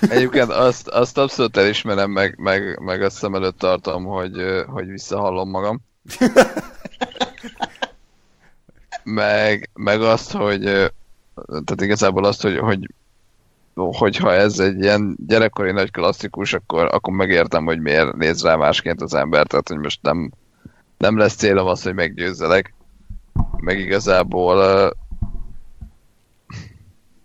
[0.00, 4.32] egyébként azt, azt abszolút elismerem, meg, meg, meg azt szem előtt tartom, hogy,
[4.66, 5.80] hogy visszahallom magam.
[9.04, 10.60] meg, meg azt, hogy
[11.34, 12.86] tehát igazából azt, hogy, hogy
[13.74, 19.02] hogyha ez egy ilyen gyerekkori nagy klasszikus, akkor, akkor megértem, hogy miért néz rá másként
[19.02, 20.32] az ember, tehát hogy most nem,
[20.98, 22.74] nem lesz célom az, hogy meggyőzzelek.
[23.56, 24.90] Meg igazából,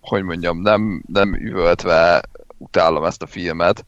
[0.00, 2.22] hogy mondjam, nem, nem üvöltve
[2.56, 3.86] utálom ezt a filmet,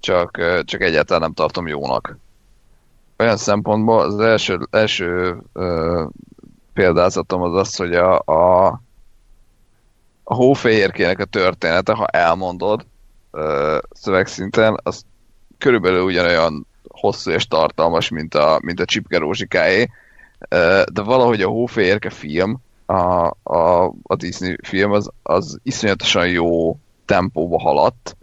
[0.00, 2.18] csak, csak egyáltalán nem tartom jónak.
[3.18, 5.42] Olyan szempontból az első, első
[6.74, 8.80] példázatom az az, hogy a, a
[10.24, 12.86] a hófehérkének a története, ha elmondod
[13.32, 15.04] uh, szövegszinten, az
[15.58, 21.48] körülbelül ugyanolyan hosszú és tartalmas, mint a, mint a Csipke Rózsikáé, uh, de valahogy a
[21.48, 28.16] hófehérke film, a, a, a Disney film, az, az iszonyatosan jó tempóba haladt,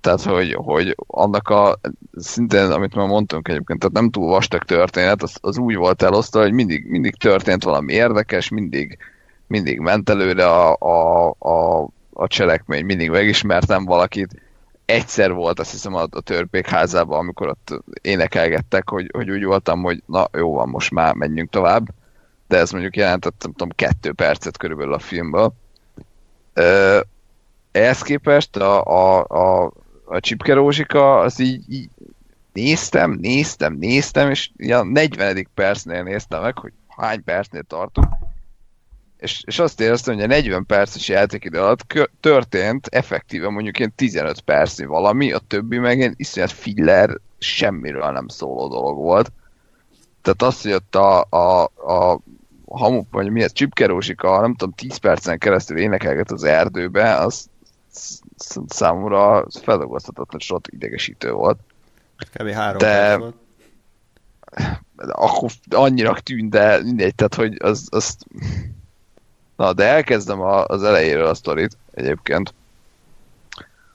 [0.00, 1.78] tehát, hogy, hogy annak a,
[2.16, 6.40] szintén, amit már mondtunk egyébként, tehát nem túl vastag történet, az, az úgy volt elosztva,
[6.40, 8.98] hogy mindig, mindig történt valami érdekes, mindig,
[9.46, 14.42] mindig ment előre a, a, a, a cselekmény, mindig megismertem valakit.
[14.84, 20.02] Egyszer volt azt hiszem a, a törpékházában, amikor ott énekelgettek, hogy, hogy úgy voltam, hogy
[20.06, 21.88] na jó van, most már menjünk tovább.
[22.48, 25.52] De ez mondjuk jelentett, nem tudom, kettő percet körülbelül a filmből.
[27.72, 29.72] Ehhez képest a, a, a,
[30.08, 31.88] a Csipke Rózsika, az így, így
[32.52, 35.48] néztem, néztem, néztem, és a 40.
[35.54, 38.08] percnél néztem meg, hogy hány percnél tartunk,
[39.18, 44.40] és, és azt éreztem, hogy a 40 perces játékidő alatt történt effektíven mondjuk ilyen 15
[44.40, 49.32] percnyi valami, a többi meg ilyen iszonyat filler, semmiről nem szóló dolog volt.
[50.22, 52.20] Tehát azt, hogy ott a, a, a
[52.66, 57.48] hamu, vagy mi ez, csipkerósika, nem tudom, 10 percen keresztül énekelget az erdőbe, az
[58.68, 61.58] számomra feldolgozhatatlan sort idegesítő volt.
[62.34, 62.50] Kb.
[62.50, 63.34] három de, volt.
[64.96, 68.26] De akkor annyira tűnt, de mindegy, tehát hogy az, azt
[69.58, 72.54] Na, de elkezdem a, az elejéről a sztorit egyébként,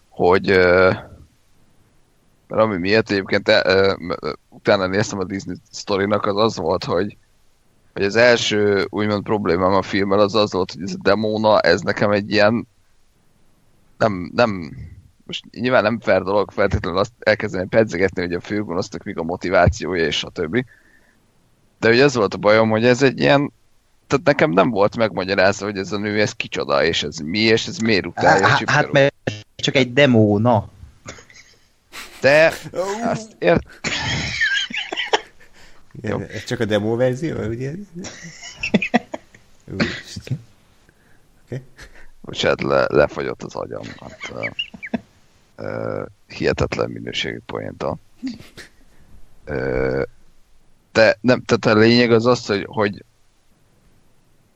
[0.09, 0.47] hogy
[2.47, 3.97] mert ami miatt egyébként e,
[4.49, 7.17] utána néztem a Disney sztorinak, az az volt, hogy,
[7.93, 11.81] hogy az első úgymond problémám a filmmel az az volt, hogy ez a demóna, ez
[11.81, 12.67] nekem egy ilyen
[13.97, 14.75] nem, nem
[15.25, 20.05] most nyilván nem fair dolog feltétlenül azt elkezdeni pedzegetni, hogy a főgonosznak mik a motivációja
[20.05, 20.65] és a többi.
[21.79, 23.51] De hogy ez volt a bajom, hogy ez egy ilyen
[24.07, 27.67] tehát nekem nem volt megmagyarázva, hogy ez a nő, ez kicsoda, és ez mi, és
[27.67, 29.13] ez miért utálja Hát, hát mert
[29.55, 30.69] csak egy demo, na.
[32.21, 32.53] De,
[33.03, 33.61] azt ért...
[36.01, 37.71] Ez csak a demo verzió, ugye?
[39.73, 39.87] Oké.
[42.25, 42.51] Okay.
[42.55, 43.83] Bocsánat, le, lefagyott az agyam.
[43.99, 44.49] Hát, uh,
[45.57, 47.95] uh, hihetetlen minőségű poénta.
[49.47, 50.03] Uh,
[51.21, 53.03] nem, tehát a lényeg az az, hogy, hogy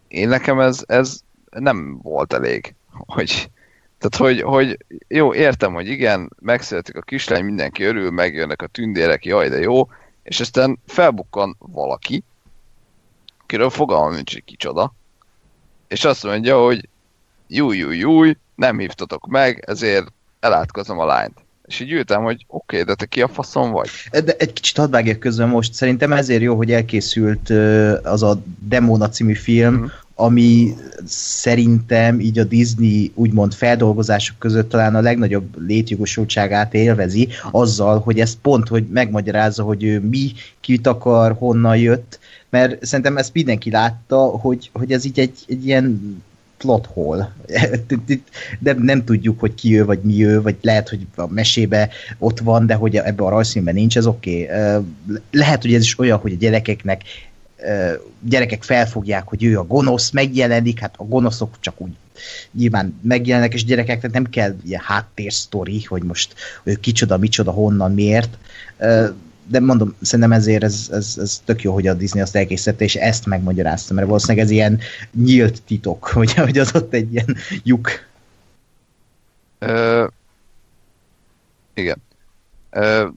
[0.07, 1.19] én nekem ez, ez
[1.49, 3.49] nem volt elég, hogy
[3.97, 9.25] tehát, hogy, hogy jó, értem, hogy igen, megszületik a kislány, mindenki örül, megjönnek a tündérek,
[9.25, 9.89] jaj, de jó,
[10.23, 12.23] és aztán felbukkan valaki,
[13.41, 14.93] akiről fogalmam nincs, hogy kicsoda,
[15.87, 16.89] és azt mondja, hogy
[17.47, 20.07] júj, júj, júj, nem hívtatok meg, ezért
[20.39, 21.37] elátkozom a lányt.
[21.65, 23.89] És így ültem, hogy oké, okay, de te ki a faszom vagy?
[24.11, 25.73] De egy kicsit hadd közben most.
[25.73, 27.49] Szerintem ezért jó, hogy elkészült
[28.03, 29.85] az a Demona című film, mm
[30.19, 30.75] ami
[31.05, 38.37] szerintem így a Disney úgymond feldolgozások között talán a legnagyobb létjogosultságát élvezi, azzal, hogy ez
[38.41, 42.19] pont, hogy megmagyarázza, hogy ő mi, kit akar, honnan jött,
[42.49, 46.17] mert szerintem ezt mindenki látta, hogy, hogy ez így egy, egy ilyen
[46.57, 47.35] plot hole.
[48.59, 52.39] De nem tudjuk, hogy ki ő, vagy mi ő, vagy lehet, hogy a mesébe ott
[52.39, 54.43] van, de hogy ebbe a rajzfilmben nincs, ez oké.
[54.43, 54.83] Okay.
[55.31, 57.01] Lehet, hogy ez is olyan, hogy a gyerekeknek
[58.21, 61.91] gyerekek felfogják, hogy ő a gonosz, megjelenik, hát a gonoszok csak úgy
[62.51, 68.37] nyilván megjelennek, és gyerekeknek nem kell ilyen háttérsztori, hogy most ő kicsoda, micsoda, honnan, miért.
[69.49, 72.95] De mondom, szerintem ezért ez, ez, ez tök jó, hogy a Disney azt elkészítette, és
[72.95, 74.79] ezt megmagyarázta, mert valószínűleg ez ilyen
[75.13, 77.89] nyílt titok, hogy, hogy az ott egy ilyen lyuk.
[79.59, 80.07] Ö,
[81.73, 81.97] igen.
[82.69, 83.07] Ö,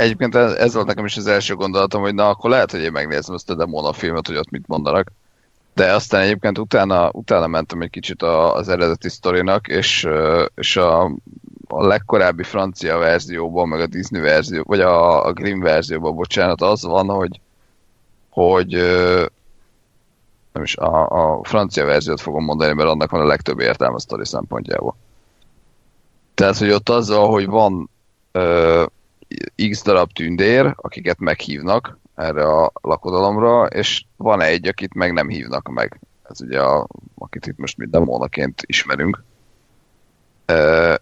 [0.00, 3.34] Egyébként ez volt nekem is az első gondolatom, hogy na akkor lehet, hogy én megnézem
[3.34, 5.12] ezt a Demona filmet, hogy ott mit mondanak.
[5.74, 10.08] De aztán egyébként utána, utána mentem egy kicsit az eredeti sztorinak, és,
[10.54, 11.16] és a,
[11.72, 16.82] a legkorábbi francia verzióban, meg a Disney verzió, vagy a, a Grimm verzióban, bocsánat, az
[16.82, 17.40] van, hogy,
[18.30, 18.68] hogy
[20.52, 24.00] nem is, a, a francia verziót fogom mondani, mert annak van a legtöbb értelme a
[24.00, 24.96] sztori szempontjából.
[26.34, 27.90] Tehát, hogy ott azzal, hogy van
[28.32, 28.84] ö,
[29.70, 35.68] x darab tündér, akiket meghívnak erre a lakodalomra, és van egy, akit meg nem hívnak
[35.68, 36.00] meg.
[36.22, 36.86] Ez ugye, a,
[37.18, 39.24] akit itt most mi demónaként ismerünk.
[40.46, 40.98] E,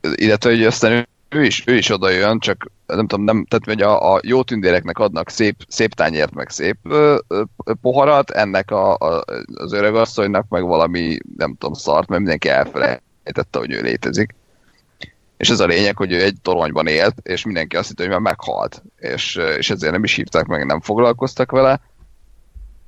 [0.00, 3.82] illetve, hogy aztán ő is, ő is oda jön, csak nem tudom, nem, tehát hogy
[3.82, 7.42] a, a jó tündéreknek adnak szép, szép tányért, meg szép ö, ö,
[7.80, 13.72] poharat, ennek a, a, az öregasszonynak meg valami, nem tudom, szart, mert mindenki elfelejtette, hogy
[13.72, 14.34] ő létezik.
[15.36, 18.20] És ez a lényeg, hogy ő egy toronyban élt, és mindenki azt hitte, hogy már
[18.20, 21.80] meghalt, és, és ezért nem is hívták meg, nem foglalkoztak vele,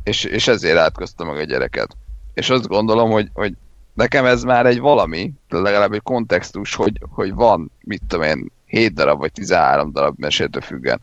[0.04, 1.96] és, és ezért átközte meg a gyereket.
[2.34, 3.54] És azt gondolom, hogy, hogy
[3.94, 8.94] nekem ez már egy valami, legalább egy kontextus, hogy, hogy van, mit tudom én, 7
[8.94, 11.00] darab vagy 13 darab mesétől függen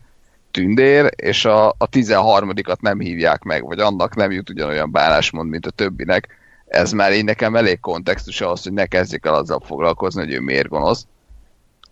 [0.50, 5.66] tündér, és a, a 13-at nem hívják meg, vagy annak nem jut ugyanolyan bánásmond, mint
[5.66, 6.36] a többinek.
[6.66, 10.40] Ez már így nekem elég kontextus ahhoz, hogy ne kezdjék el azzal foglalkozni, hogy ő
[10.40, 11.06] miért gonosz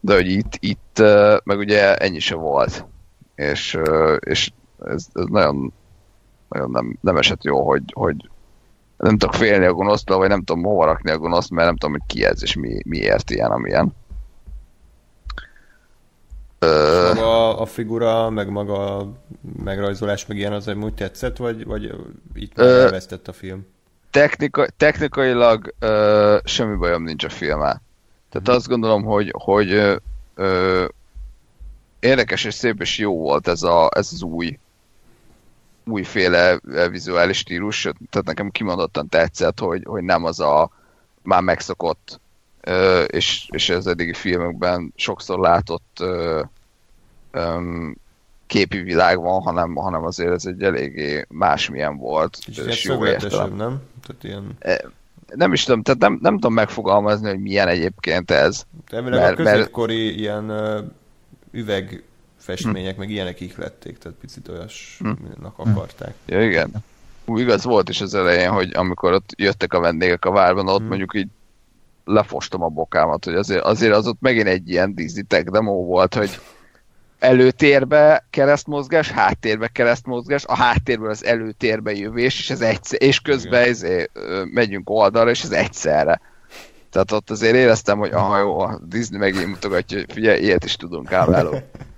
[0.07, 1.03] de hogy itt, itt
[1.45, 2.87] meg ugye ennyi se volt.
[3.35, 3.79] És,
[4.19, 4.51] és
[4.87, 5.73] ez, ez nagyon,
[6.49, 8.31] nagyon nem, nem esett jó, hogy, hogy
[8.97, 11.97] nem tudok félni a gonosztól, vagy nem tudom hova rakni a gonoszt, mert nem tudom,
[11.99, 13.95] hogy ki ez, és mi, miért ilyen, amilyen.
[17.15, 19.13] Maga a figura, meg maga a
[19.65, 21.95] megrajzolás, meg ilyen az, hogy úgy tetszett, vagy, vagy
[22.35, 23.67] itt elvesztett a film?
[24.11, 27.83] Technika, technikailag ö, semmi bajom nincs a filmmel.
[28.31, 29.97] Tehát azt gondolom, hogy, hogy ö,
[30.35, 30.85] ö,
[32.01, 34.59] érdekes és szép és jó volt ez, a, ez az új
[35.87, 36.61] újféle
[36.91, 40.71] vizuális stílus, tehát nekem kimondottan tetszett, hogy, hogy nem az a
[41.23, 42.21] már megszokott
[42.61, 46.43] ö, és, és az eddigi filmekben sokszor látott ö,
[48.47, 52.39] képi világ van, hanem, hanem azért ez egy eléggé másmilyen volt.
[52.67, 53.05] És jó
[53.55, 53.81] nem?
[54.07, 54.59] Tehát ilyen...
[55.35, 58.63] Nem is tudom, tehát nem, nem tudom megfogalmazni, hogy milyen egyébként ez.
[58.91, 60.17] Elvileg mert, a középkori mert...
[60.17, 60.85] ilyen uh,
[62.47, 63.01] üvegfestmények, hm.
[63.01, 65.71] meg ilyenek ihlették, tehát picit olyasnak hm.
[65.71, 66.15] akarták.
[66.27, 66.71] Ja, igen.
[67.25, 70.81] Úgy igaz volt is az elején, hogy amikor ott jöttek a vendégek a várban, ott
[70.81, 70.87] hm.
[70.87, 71.29] mondjuk így
[72.05, 76.15] lefostam a bokámat, hogy azért, azért az ott megint egy ilyen Disney tech demo volt,
[76.15, 76.41] hogy
[77.19, 84.11] előtérbe keresztmozgás, háttérbe keresztmozgás, a háttérből az előtérbe jövés, és, ez egyszer, és közben ezért,
[84.45, 86.21] megyünk oldalra, és ez egyszerre.
[86.91, 90.77] Tehát ott azért éreztem, hogy aha jó, a Disney megint mutogatja, hogy figyelj, ilyet is
[90.77, 91.59] tudunk álláló.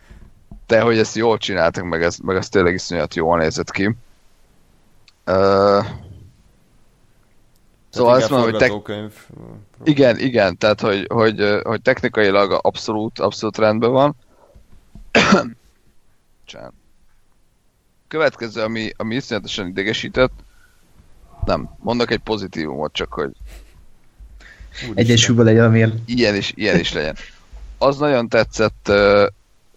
[0.68, 3.96] De hogy ezt jól csináltak, meg ez, meg ez tényleg iszonyat jól nézett ki.
[5.26, 5.84] Uh,
[7.90, 8.72] Szóval azt mondom, hogy te...
[9.84, 14.16] Igen, igen, tehát hogy, hogy, hogy technikailag abszolút, abszolút rendben van.
[16.44, 16.72] Csán.
[18.08, 20.32] Következő, ami, ami iszonyatosan idegesített,
[21.44, 23.30] nem, mondok egy pozitívumot, csak hogy
[24.94, 25.94] Egyesülve legyen, miért?
[26.06, 27.16] Ilyen is, ilyen is legyen.
[27.78, 29.26] Az nagyon tetszett uh,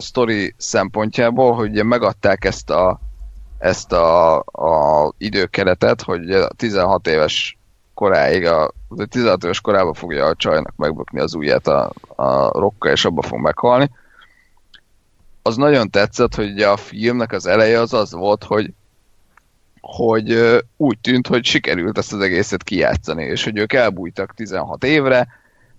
[0.02, 3.00] story szempontjából, hogy ugye megadták ezt a
[3.62, 7.58] ezt a, a időkeretet, hogy a 16 éves
[7.94, 8.72] koráig, a,
[9.10, 13.40] 16 éves korában fogja a csajnak megbukni az ujját a, a rokka, és abba fog
[13.40, 13.90] meghalni.
[15.42, 18.74] Az nagyon tetszett, hogy ugye a filmnek az eleje az az volt, hogy
[19.82, 25.28] hogy úgy tűnt, hogy sikerült ezt az egészet kijátszani, és hogy ők elbújtak 16 évre,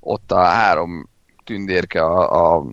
[0.00, 1.08] ott a három
[1.44, 2.64] tündérke a, a,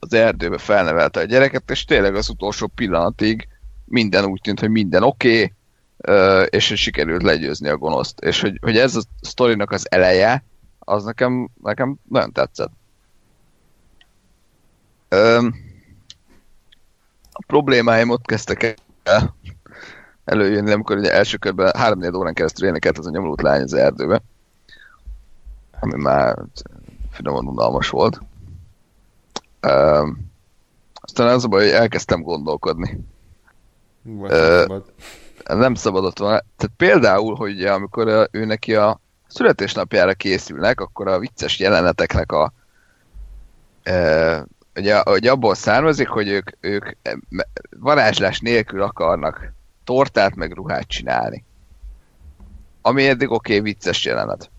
[0.00, 3.48] az erdőbe felnevelte a gyereket, és tényleg az utolsó pillanatig
[3.84, 5.54] minden úgy tűnt, hogy minden oké,
[5.98, 8.20] okay, és sikerült legyőzni a gonoszt.
[8.20, 10.44] És hogy, hogy ez a sztorinak az eleje,
[10.78, 12.72] az nekem, nekem nagyon tetszett.
[17.32, 19.34] A problémáim ott kezdtek el
[20.24, 24.22] előjönni, amikor ugye első körben három órán keresztül énekelt az a nyomulult lány az erdőbe,
[25.80, 26.38] ami már
[27.10, 28.20] finoman unalmas volt.
[29.66, 30.30] Um,
[30.94, 33.00] aztán az a baj, hogy elkezdtem gondolkodni.
[34.04, 34.92] uh, szabad.
[35.44, 36.42] Nem szabadott volna.
[36.56, 42.52] Tehát például, hogy amikor ő neki a születésnapjára készülnek, akkor a vicces jeleneteknek a
[43.86, 44.40] uh,
[44.76, 46.90] ugye, ugye abból származik, hogy ők, ők
[47.76, 49.52] varázslás nélkül akarnak
[49.84, 51.44] tortát meg ruhát csinálni.
[52.82, 54.50] Ami eddig oké, okay, vicces jelenet.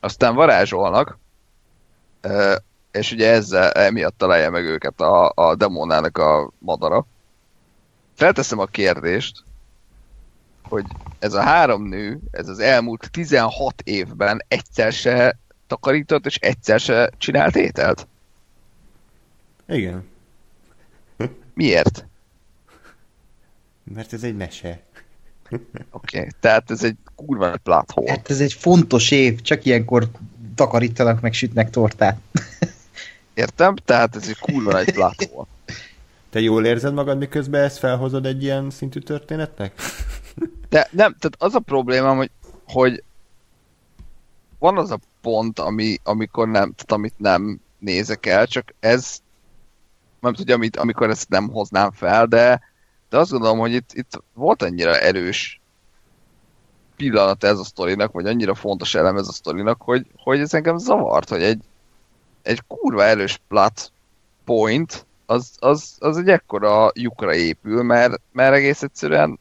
[0.00, 1.18] Aztán varázsolnak,
[2.92, 7.06] és ugye ezzel emiatt találja meg őket a, a demónának a madara.
[8.14, 9.44] Felteszem a kérdést,
[10.62, 10.84] hogy
[11.18, 17.10] ez a három nő, ez az elmúlt 16 évben egyszer se takarított, és egyszer se
[17.18, 18.06] csinált ételt?
[19.68, 20.08] Igen.
[21.54, 22.06] Miért?
[23.84, 24.80] Mert ez egy mese.
[25.90, 26.30] Oké, okay.
[26.40, 28.10] tehát ez egy kurva plot hole.
[28.10, 30.08] Hát ez egy fontos év, csak ilyenkor
[30.54, 32.20] takarítanak, meg sütnek tortát.
[33.34, 33.74] Értem?
[33.74, 35.46] Tehát ez egy kurva plot hole.
[36.30, 39.80] Te jól érzed magad, miközben ezt felhozod egy ilyen szintű történetnek?
[40.68, 42.30] De nem, tehát az a problémám, hogy,
[42.66, 43.02] hogy
[44.58, 49.18] van az a pont, ami, amikor nem, tehát amit nem nézek el, csak ez
[50.20, 52.60] nem tudja, amit, amikor ezt nem hoznám fel, de,
[53.08, 55.60] de azt gondolom, hogy itt, itt volt annyira erős
[56.96, 60.78] pillanat ez a sztorinak, vagy annyira fontos elem ez a sztorinak, hogy, hogy ez engem
[60.78, 61.62] zavart, hogy egy,
[62.42, 63.92] egy kurva erős plot
[64.44, 69.38] point, az, az, az egy ekkora lyukra épül, mert, mert egész egyszerűen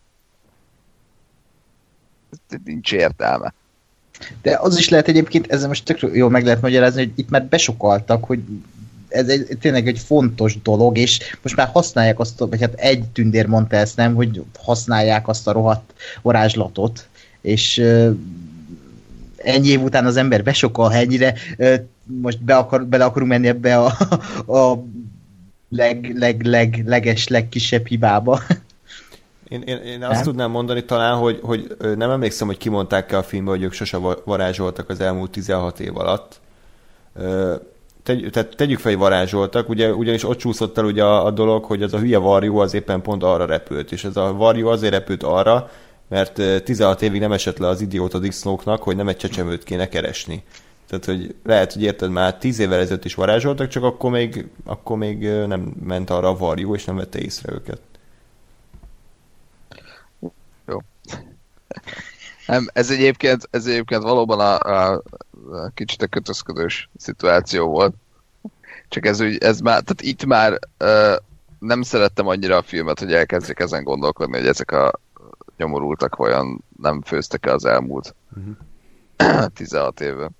[2.63, 3.53] nincs értelme.
[4.41, 7.45] De az is lehet egyébként, ezzel most tök jól meg lehet magyarázni, hogy itt már
[7.45, 8.39] besokaltak, hogy
[9.07, 13.45] ez egy, tényleg egy fontos dolog, és most már használják azt, vagy hát egy tündér
[13.45, 17.07] mondta ezt, nem, hogy használják azt a rohadt varázslatot,
[17.41, 17.77] és
[19.37, 21.33] ennyi év után az ember besokol, ennyire
[22.21, 23.85] most be akar, bele akarunk menni ebbe a,
[24.57, 24.83] a
[25.69, 28.39] leg, leg, leg, leges, legkisebb hibába.
[29.47, 33.51] Én, én, én azt tudnám mondani talán, hogy, hogy nem emlékszem, hogy kimondták-e a filmbe,
[33.51, 36.39] hogy ők sose varázsoltak az elmúlt 16 év alatt
[38.03, 41.63] tegy, tehát tegyük fel, hogy varázsoltak, ugye, ugyanis ott csúszott el ugye a, a dolog,
[41.63, 44.93] hogy ez a hülye varjú az éppen pont arra repült, és ez a varjú azért
[44.93, 45.69] repült arra,
[46.07, 50.43] mert 16 évig nem esett le az idióta disznóknak, hogy nem egy csecsemőt kéne keresni.
[50.91, 54.97] Tehát, hogy lehet, hogy érted, már 10 évvel ezelőtt is varázsoltak, csak akkor még, akkor
[54.97, 57.81] még nem ment arra a varjú, és nem vette észre őket.
[60.67, 60.77] Jó.
[62.47, 64.57] Nem, ez egyébként, ez egyébként valóban a,
[64.91, 65.03] a
[65.73, 67.93] kicsit a kötözködős szituáció volt.
[68.87, 71.15] Csak ez, úgy, ez már, tehát itt már uh,
[71.59, 74.99] nem szerettem annyira a filmet, hogy elkezdjek ezen gondolkodni, hogy ezek a
[75.57, 79.45] nyomorultak olyan nem főztek-e az elmúlt uh-huh.
[79.53, 80.39] 16 évben.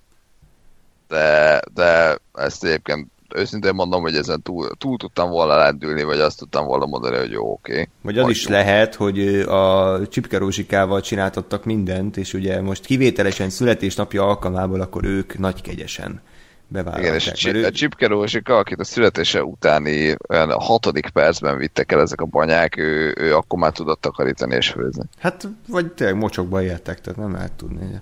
[1.12, 6.38] De, de ezt egyébként őszintén mondom, hogy ezen túl, túl tudtam volna lendülni, vagy azt
[6.38, 7.72] tudtam volna mondani, hogy jó, oké.
[7.72, 7.88] Okay.
[8.02, 8.52] Vagy az is jó.
[8.52, 15.38] lehet, hogy a Csipke Rózsikával csináltattak mindent, és ugye most kivételesen születésnapja alkalmából, akkor ők
[15.38, 16.22] nagy kegyesen
[16.68, 17.04] bevállalták.
[17.04, 17.66] Igen, és a, ő...
[17.66, 22.78] a Csipke Rózsika, akit a születése utáni olyan hatodik percben vittek el ezek a banyák,
[22.78, 25.04] ő, ő akkor már tudott takarítani és főzni.
[25.20, 28.02] Hát, vagy tényleg mocsokba éltek, tehát nem lehet tudni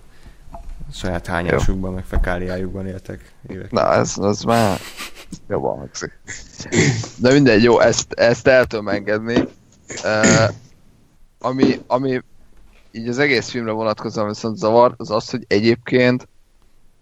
[0.94, 3.72] saját hányásukban, meg fekáliájukban éltek évek.
[3.72, 4.80] Na, ez, az már
[5.48, 6.20] jobban hangzik.
[7.18, 9.38] De mindegy, jó, ezt, ezt el tudom engedni.
[10.04, 10.54] Uh,
[11.40, 12.22] ami, ami
[12.92, 16.28] így az egész filmre vonatkozóan viszont zavar, az az, hogy egyébként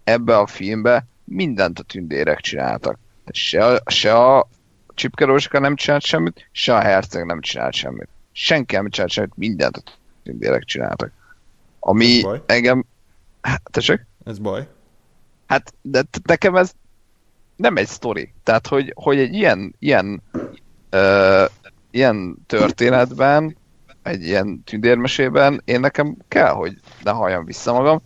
[0.04, 2.98] ebbe a filmbe mindent a tündérek csináltak.
[3.30, 4.48] Se se a
[4.94, 8.08] Csipke nem csinált semmit, se a Herceg nem csinált semmit.
[8.32, 9.90] Senki nem csinált semmit, mindent a
[10.22, 11.12] tündérek csináltak.
[11.80, 12.84] Ami engem
[13.48, 14.06] Hát, tessék?
[14.24, 14.68] Ez baj.
[15.46, 16.72] Hát, de nekem ez
[17.56, 18.32] nem egy sztori.
[18.42, 20.22] Tehát, hogy, hogy egy ilyen, ilyen,
[20.90, 21.44] ö,
[21.90, 23.56] ilyen történetben,
[24.02, 28.00] egy ilyen tündérmesében én nekem kell, hogy ne halljam vissza magam,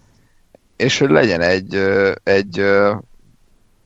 [0.77, 1.75] és hogy legyen egy,
[2.23, 2.65] egy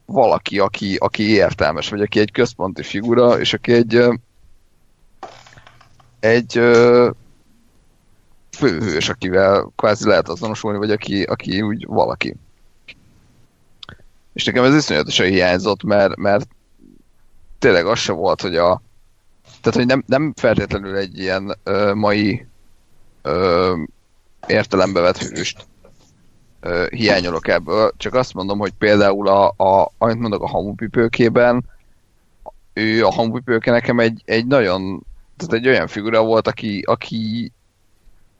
[0.06, 4.08] valaki, aki, aki értelmes, vagy aki egy központi figura, és aki egy
[6.20, 6.60] egy
[8.56, 12.36] főhős, akivel kvázi lehet azonosulni, vagy aki, aki úgy valaki.
[14.32, 16.48] És nekem ez iszonyatosan hiányzott, mert, mert
[17.58, 18.82] tényleg az se volt, hogy a
[19.60, 22.46] tehát, hogy nem, nem feltétlenül egy ilyen ö, mai
[23.22, 23.74] ö,
[24.46, 25.66] értelembe vett hőst
[26.60, 31.64] ö, hiányolok ebből, csak azt mondom, hogy például a, a amit mondok a hamupipőkében,
[32.72, 35.06] ő a hamupipőke nekem egy, egy nagyon,
[35.36, 37.52] tehát egy olyan figura volt, aki, aki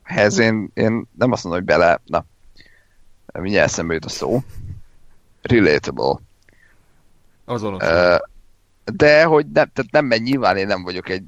[0.06, 2.24] hez én, én nem azt mondom, hogy bele, na,
[3.32, 4.42] mindjárt eszembe jut a szó,
[5.42, 6.18] relatable.
[7.44, 7.82] Azonos.
[7.82, 8.18] Uh,
[8.84, 11.24] de hogy nem, tehát nem, mert nyilván én nem vagyok egy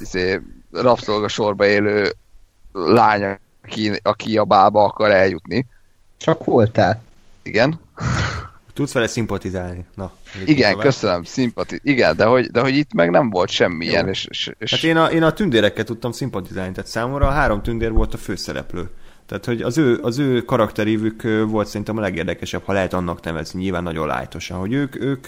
[0.00, 0.40] izé,
[0.70, 2.12] rabszolga sorba élő
[2.72, 5.66] lány, aki, aki a bába akar eljutni.
[6.16, 7.02] Csak voltál.
[7.42, 7.80] Igen.
[8.80, 9.84] Tudsz vele szimpatizálni.
[9.94, 10.12] Na,
[10.44, 11.80] igen, köszönöm, szimpati.
[11.82, 14.08] Igen, de hogy, de hogy itt meg nem volt semmilyen.
[14.08, 14.70] És, és, és...
[14.70, 18.16] Hát én a, én a tündérekkel tudtam szimpatizálni, tehát számomra a három tündér volt a
[18.16, 18.90] főszereplő.
[19.26, 23.60] Tehát, hogy az ő, az ő karakterívük volt szerintem a legérdekesebb, ha lehet annak nevezni,
[23.60, 25.26] nyilván nagyon lájtosan, hogy ők, ők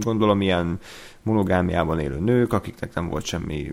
[0.00, 0.78] gondolom ilyen
[1.22, 3.72] monogámiában élő nők, akiknek nem volt semmi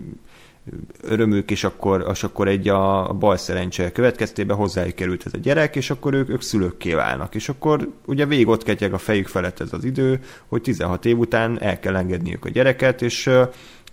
[1.02, 5.38] örömük, és akkor, és akkor egy a, a bal szerencse következtében hozzájuk került ez a
[5.38, 7.34] gyerek, és akkor ők, ők szülőkké válnak.
[7.34, 11.18] És akkor ugye végig ott ketyeg a fejük felett ez az idő, hogy 16 év
[11.18, 13.30] után el kell engedniük a gyereket, és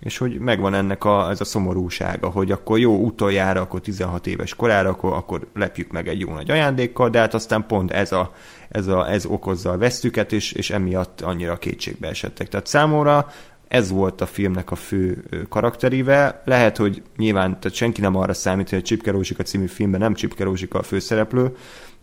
[0.02, 4.54] és hogy megvan ennek a, ez a szomorúsága, hogy akkor jó, utoljára, akkor 16 éves
[4.54, 8.34] korára, akkor, akkor lepjük meg egy jó nagy ajándékkal, de hát aztán pont ez, a,
[8.68, 12.48] ez, a, ez okozza a vesztüket, és, és emiatt annyira kétségbe esettek.
[12.48, 13.28] Tehát számomra
[13.72, 16.42] ez volt a filmnek a fő karakteríve.
[16.44, 20.14] Lehet, hogy nyilván tehát senki nem arra számít, hogy a Csipke Rózsika című filmben nem
[20.14, 21.56] Csipke Rózsika a főszereplő,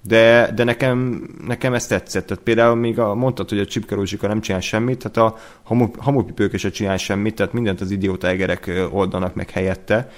[0.04, 2.26] de, de nekem, nekem ez tetszett.
[2.26, 5.88] Tehát például még a, mondtad, hogy a Csipke Rózsika nem csinál semmit, tehát a hamu,
[5.98, 10.12] hamupipők se csinál semmit, tehát mindent az idióta egerek oldanak meg helyette.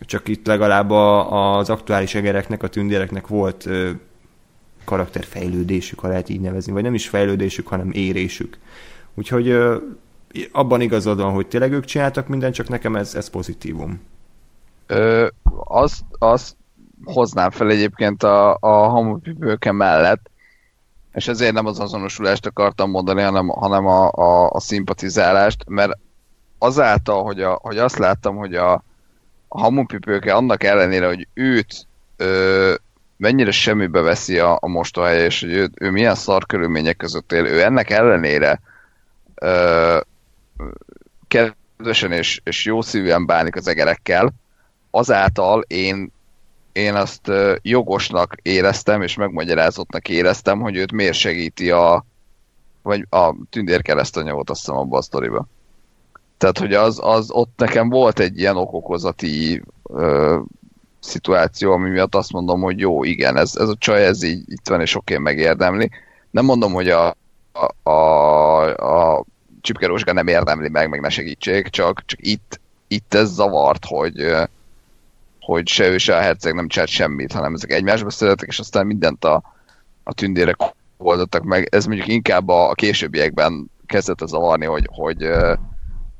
[0.00, 3.68] Csak itt legalább a, az aktuális egereknek, a tündéreknek volt
[4.84, 8.58] karakterfejlődésük, ha lehet így nevezni, vagy nem is fejlődésük, hanem érésük.
[9.14, 9.56] Úgyhogy
[10.52, 14.02] abban igazad van, hogy tényleg ők csináltak mindent, csak nekem ez, ez pozitívum.
[14.86, 15.26] Ö,
[15.64, 16.56] azt, azt
[17.04, 20.30] hoznám fel egyébként a, a hamupipőke mellett,
[21.12, 25.98] és ezért nem az azonosulást akartam mondani, hanem, hanem a, a, a szimpatizálást, mert
[26.58, 28.72] azáltal, hogy, a, hogy azt láttam, hogy a,
[29.48, 31.86] a hamupipőke annak ellenére, hogy őt
[32.16, 32.74] ö,
[33.16, 37.46] mennyire semmibe veszi a, a mostohaja, és hogy ő, ő milyen szar körülmények között él,
[37.46, 38.60] ő ennek ellenére
[41.28, 44.32] kedvesen és, és jó szívűen bánik az egerekkel,
[44.90, 46.12] azáltal én,
[46.72, 47.30] én azt
[47.62, 52.04] jogosnak éreztem, és megmagyarázottnak éreztem, hogy őt miért segíti a
[52.86, 55.46] vagy a tündér keresztanyagot azt hiszem abban a sztoriba.
[56.38, 60.38] Tehát, hogy az, az ott nekem volt egy ilyen okokozati ö,
[61.00, 64.68] szituáció, ami miatt azt mondom, hogy jó, igen, ez, ez a csaj, ez így itt
[64.68, 65.90] van, és oké, megérdemli.
[66.30, 67.16] Nem mondom, hogy a,
[67.52, 69.24] a, a, a
[69.66, 74.32] Csipke Rózsika nem érdemli meg, meg ne segítség, csak, csak itt, itt ez zavart, hogy,
[75.40, 78.86] hogy se ő, se a herceg nem csinált semmit, hanem ezek egymásba szeretek, és aztán
[78.86, 79.42] mindent a,
[80.04, 80.56] a tündérek
[80.96, 81.68] oldottak meg.
[81.70, 85.22] Ez mondjuk inkább a, a későbbiekben kezdett a zavarni, hogy, hogy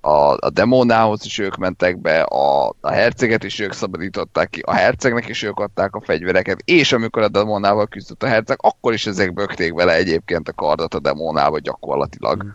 [0.00, 4.72] a, a demónához is ők mentek be, a, a herceget is ők szabadították ki, a
[4.72, 9.06] hercegnek is ők adták a fegyvereket, és amikor a demónával küzdött a herceg, akkor is
[9.06, 12.44] ezek bökték vele egyébként a kardot a demónába gyakorlatilag.
[12.44, 12.48] Mm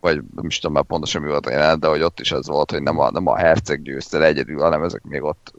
[0.00, 2.46] vagy nem is tudom már pontosan mi volt a jelenet, de hogy ott is ez
[2.46, 5.54] volt, hogy nem a, nem a herceg győzte le egyedül, hanem ezek még ott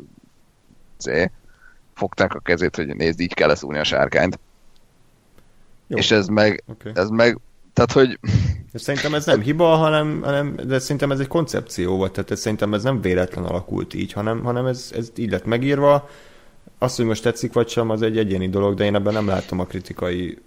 [1.00, 1.32] zé,
[1.94, 4.40] fogták a kezét, hogy nézd, így kell leszúrni a sárkányt.
[5.88, 5.98] Jó.
[5.98, 6.92] És ez meg, okay.
[6.96, 7.40] ez meg,
[7.74, 8.20] tehát hogy...
[8.74, 12.74] Szerintem ez nem hiba, hanem, hanem de szerintem ez egy koncepció volt, tehát ez, szerintem
[12.74, 16.10] ez nem véletlen alakult így, hanem, hanem ez, ez így lett megírva,
[16.78, 19.60] azt, hogy most tetszik vagy sem, az egy egyéni dolog, de én ebben nem látom
[19.60, 20.38] a kritikai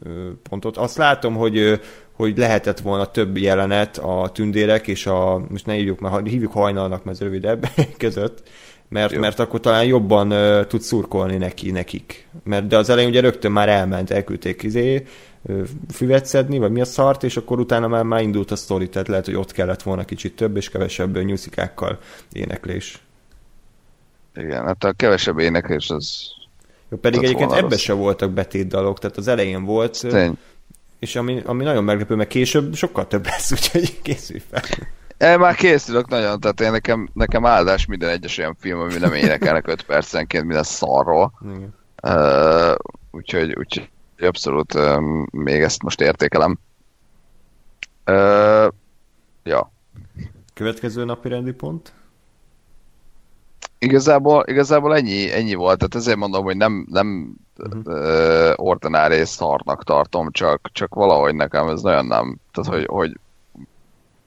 [0.48, 0.76] pontot.
[0.76, 1.80] Azt látom, hogy,
[2.16, 7.04] hogy lehetett volna több jelenet a tündérek és a, most ne hívjuk, mert hívjuk hajnalnak,
[7.04, 7.68] mert ez rövidebb
[7.98, 8.42] között,
[8.88, 12.28] mert, mert akkor talán jobban uh, tud szurkolni neki, nekik.
[12.44, 15.06] Mert de az elején ugye rögtön már elment, elküldték izé,
[15.42, 15.62] uh,
[15.92, 19.08] füvet szedni, vagy mi a szart, és akkor utána már, már indult a sztori, tehát
[19.08, 21.98] lehet, hogy ott kellett volna kicsit több és kevesebb nyuszikákkal
[22.32, 23.02] éneklés.
[24.34, 26.22] Igen, hát a kevesebb éneklés az...
[26.90, 30.38] Jó, pedig egyébként ebbe se voltak betétdalok, tehát az elején volt, Tény.
[31.04, 34.62] És ami, ami nagyon meglepő, mert később sokkal több lesz, úgyhogy készülj fel.
[35.18, 39.12] Én már készülök nagyon, tehát én nekem, nekem áldás minden egyes olyan film, ami nem
[39.12, 41.32] énekelnek 5 percenként minden szarról.
[42.02, 42.74] Uh,
[43.10, 46.58] úgyhogy, úgyhogy abszolút um, még ezt most értékelem.
[48.06, 48.68] Uh,
[49.42, 49.72] ja.
[50.54, 51.92] Következő napi rendi pont?
[53.84, 58.54] Igazából, igazából ennyi, ennyi volt, tehát ezért mondom, hogy nem, nem uh-huh.
[58.58, 63.18] uh, szarnak tartom, csak, csak valahogy nekem ez nagyon nem, tehát hogy, hogy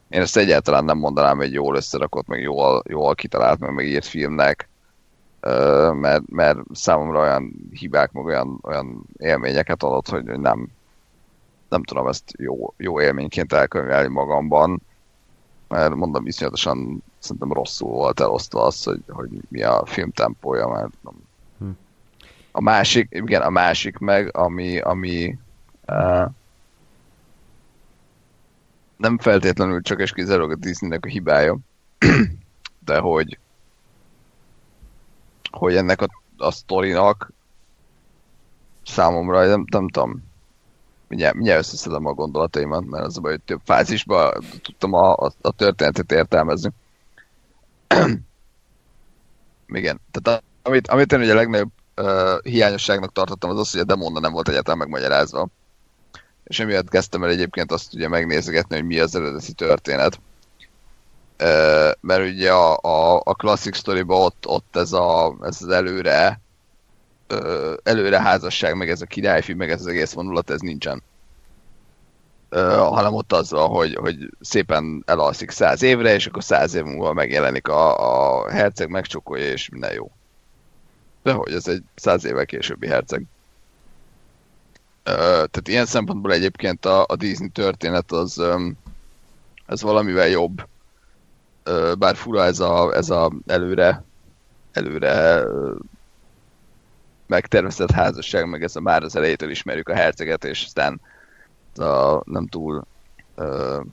[0.10, 4.70] én ezt egyáltalán nem mondanám egy jól összerakott, meg jól, jól kitalált, meg megírt filmnek.
[5.94, 10.68] mert, mert számomra olyan hibák, meg olyan, olyan élményeket adott, hogy nem,
[11.70, 14.82] nem tudom ezt jó, jó élményként elkönyvelni magamban,
[15.68, 20.94] mert mondom, iszonyatosan szerintem rosszul volt elosztva az, hogy, hogy mi a film tempója, mert
[21.02, 21.14] nem.
[21.60, 21.70] Hm.
[22.52, 25.38] A másik, igen, a másik meg, ami, ami
[25.88, 26.26] uh,
[28.98, 31.58] nem feltétlenül csak és kizárólag a Disneynek a hibája,
[32.86, 33.38] de hogy
[35.52, 37.32] hogy ennek a, a sztorinak
[38.86, 40.24] számomra, nem, nem tudom,
[41.08, 45.32] mindjárt, mindjárt összeszedem a gondolataimat, mert az a baj, hogy több fázisban tudtam a, a,
[45.42, 46.72] a történetet értelmezni.
[49.68, 53.84] Igen, tehát amit, amit én ugye a legnagyobb uh, hiányosságnak tartottam, az az, hogy a
[53.84, 55.48] demonda nem volt egyáltalán megmagyarázva.
[56.44, 60.20] És emiatt kezdtem el egyébként azt ugye megnézegetni, hogy mi az eredeti történet.
[61.40, 66.42] Uh, mert ugye a, a, a klasszik sztoriban ott, ott ez, a, ez az előre
[67.30, 71.04] uh, előre házasság, meg ez a királyfi, meg ez az egész vonulat, ez nincsen.
[72.50, 77.14] Hanem ott az van, hogy, hogy szépen elalszik száz évre, és akkor száz év múlva
[77.14, 80.12] megjelenik a, a herceg, megcsokolja, és minden jó.
[81.24, 83.24] De hogy ez egy száz évvel későbbi herceg.
[85.04, 88.42] Tehát ilyen szempontból egyébként a, a Disney történet az
[89.66, 90.68] ez valamivel jobb.
[91.98, 94.04] Bár fura ez a, ez a előre
[94.78, 95.44] előre
[97.26, 101.02] megtervezett házasság, meg ez a már az elejétől ismerjük a herceget, és aztán
[101.78, 102.86] a nem túl
[103.36, 103.86] uh,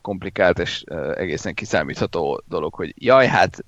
[0.00, 3.64] komplikált és uh, egészen kiszámítható dolog, hogy jaj, hát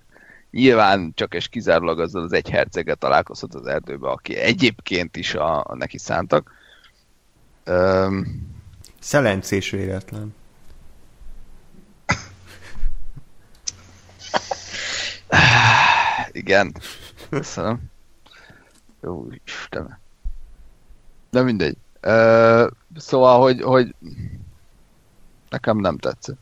[0.50, 5.64] nyilván csak és kizárólag azzal az egy herceget találkozhat az erdőbe, aki egyébként is a,
[5.64, 6.52] a neki szántak.
[7.66, 8.52] Um,
[8.98, 10.34] Szelencés véletlen.
[16.32, 16.76] Igen.
[17.30, 17.82] Köszönöm.
[19.02, 19.98] Jó, Istenem.
[21.30, 21.76] De mindegy.
[22.96, 23.94] Szóval, hogy, hogy
[25.48, 26.38] nekem nem tetszett.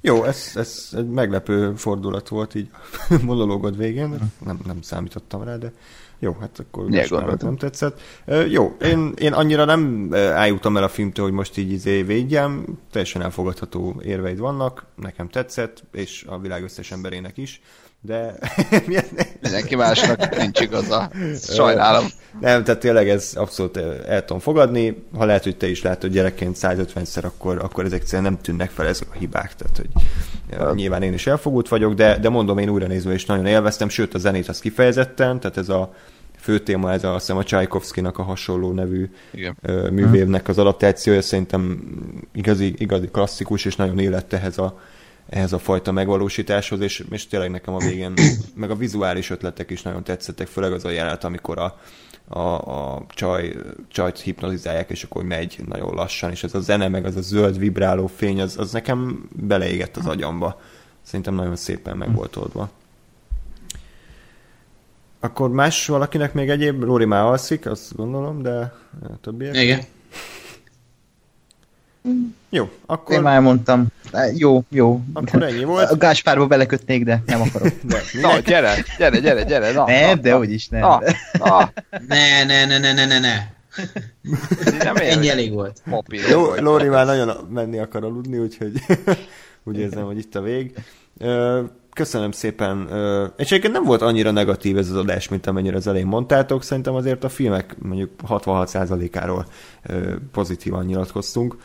[0.00, 2.70] Jó, ez, ez egy meglepő fordulat volt így
[3.22, 4.08] monológod végén,
[4.44, 5.72] nem, nem számítottam rá, de
[6.18, 8.00] jó, hát akkor most nem tetszett.
[8.26, 12.64] Uh, jó, én, én annyira nem ájultam el a filmtől, hogy most így izé védjem,
[12.90, 17.60] teljesen elfogadható érveid vannak, nekem tetszett, és a világ összes emberének is
[18.04, 18.34] de...
[19.42, 21.10] Mindenki másnak nincs igaza.
[21.42, 22.06] Sajnálom.
[22.40, 23.76] Nem, tehát tényleg ez abszolút
[24.06, 25.04] el tudom fogadni.
[25.16, 29.08] Ha lehet, hogy te is látod gyerekként 150-szer, akkor, akkor ezek nem tűnnek fel ezek
[29.10, 29.54] a hibák.
[29.54, 29.88] Tehát, hogy
[30.74, 34.14] nyilván én is elfogult vagyok, de, de mondom, én újra nézve és nagyon élveztem, sőt
[34.14, 35.94] a zenét az kifejezetten, tehát ez a
[36.40, 39.56] fő téma, ez a, azt hiszem a Csajkovszkinak a hasonló nevű Igen.
[39.92, 41.82] művévnek az adaptációja, szerintem
[42.34, 44.80] igazi, igazi klasszikus, és nagyon élett ehhez a,
[45.28, 48.14] ehhez a fajta megvalósításhoz, és, és tényleg nekem a végén,
[48.54, 51.78] meg a vizuális ötletek is nagyon tetszettek, főleg az a jelenet, amikor a,
[52.28, 52.38] a,
[52.94, 53.56] a csaj,
[53.88, 57.58] csajt hipnotizálják, és akkor megy nagyon lassan, és ez a zene, meg az a zöld
[57.58, 60.60] vibráló fény, az, az nekem beleégett az agyamba.
[61.02, 62.70] Szerintem nagyon szépen meg volt oldva.
[65.20, 66.82] Akkor más valakinek még egyéb?
[66.82, 69.56] Róri már alszik, azt gondolom, de a többiek?
[69.56, 69.80] Igen.
[72.50, 73.14] Jó, akkor...
[73.14, 73.86] Én már mondtam.
[74.34, 75.00] Jó, jó.
[75.12, 75.90] Akkor ennyi volt.
[75.90, 77.72] A Gáspárba belekötnék, de nem akarok.
[77.82, 79.72] De, na, gyere, gyere, gyere, gyere.
[79.72, 80.80] Na, nem, na, de na, hogy is nem.
[80.80, 81.00] Na,
[81.38, 81.72] na.
[82.08, 83.34] Ne, ne, ne, ne, ne, ne, ne.
[84.78, 85.82] Nem Ennyi elég volt.
[86.30, 88.72] Jó, Lóri már nagyon menni akar aludni, úgyhogy
[89.64, 90.74] úgy érzem, hogy itt a vég.
[91.92, 92.88] Köszönöm szépen.
[93.36, 96.62] És egyébként nem volt annyira negatív ez az adás, mint amennyire az elején mondtátok.
[96.62, 99.46] Szerintem azért a filmek mondjuk 66%-áról
[100.32, 101.56] pozitívan nyilatkoztunk.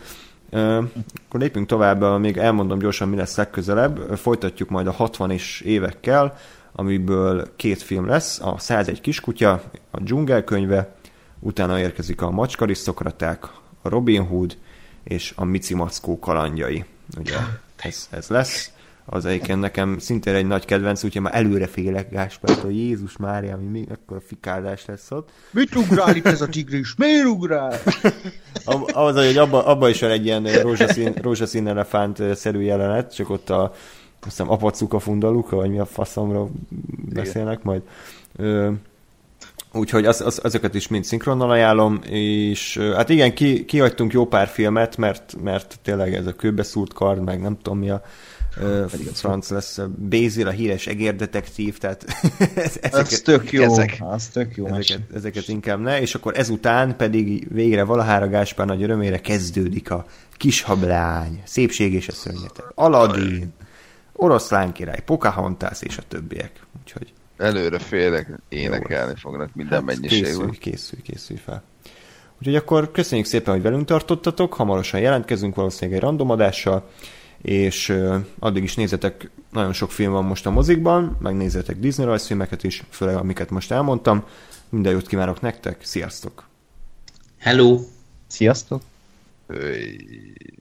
[0.50, 4.18] Akkor lépjünk tovább, még elmondom gyorsan, mi lesz legközelebb.
[4.18, 6.38] Folytatjuk majd a 60-es évekkel,
[6.72, 9.62] amiből két film lesz, a 101 kiskutya,
[9.92, 10.96] a dzsungelkönyve,
[11.40, 13.44] utána érkezik a macskarisztokraták,
[13.82, 14.58] a Robin Hood
[15.04, 16.86] és a Mici Mackó kalandjai.
[17.18, 17.36] Ugye
[17.78, 18.72] ez, ez lesz
[19.10, 23.58] az egyébként nekem szintén egy nagy kedvenc, úgyhogy már előre félek Gáspárt, hogy Jézus Mária,
[23.58, 25.30] mi még akkor a fikázás lesz ott.
[25.52, 26.96] Mit ugrál itt ez a tigris?
[26.96, 27.80] Miért ugrál?
[28.66, 33.74] Ahhoz, hogy abban abba is van egy ilyen rózsaszín, rózsaszín elefánt-szerű jelenet, csak ott a
[34.20, 36.48] azt hiszem apacuka fundaluka, vagy mi a faszomra
[37.14, 37.82] beszélnek majd.
[38.36, 38.72] Ö,
[39.74, 44.48] úgyhogy az, az, azokat is mind szinkronnal ajánlom, és hát igen, ki, kihagytunk jó pár
[44.48, 48.02] filmet, mert, mert tényleg ez a kőbeszúrt kard, meg nem tudom mi a
[48.92, 52.06] pedig franc lesz Bézil, a híres egérdetektív, tehát
[52.56, 56.96] ezeket, ez tök jó, ezek, az tök jó ezeket, ezeket inkább ne, és akkor ezután
[56.96, 63.54] pedig végre valahára Gáspár nagy örömére kezdődik a Kishablány, Szépség és a szörnyetek, Aladdin,
[64.14, 66.52] Oroszlán király, Pocahontas és a többiek.
[66.82, 70.32] Úgyhogy Előre félek, énekelni fognak minden hát, mennyiségben.
[70.32, 71.64] Készülj, készülj, készülj fel.
[72.38, 76.90] Úgyhogy akkor köszönjük szépen, hogy velünk tartottatok, hamarosan jelentkezünk valószínűleg egy randomadással,
[77.42, 77.98] és
[78.40, 83.16] addig is nézzetek, nagyon sok film van most a mozikban, megnézzetek Disney rajzfilmeket is, főleg
[83.16, 84.24] amiket most elmondtam.
[84.70, 86.48] Minden jót kívánok nektek, sziasztok!
[87.38, 87.80] Hello!
[88.28, 88.82] Sziasztok!
[89.48, 90.57] Hey.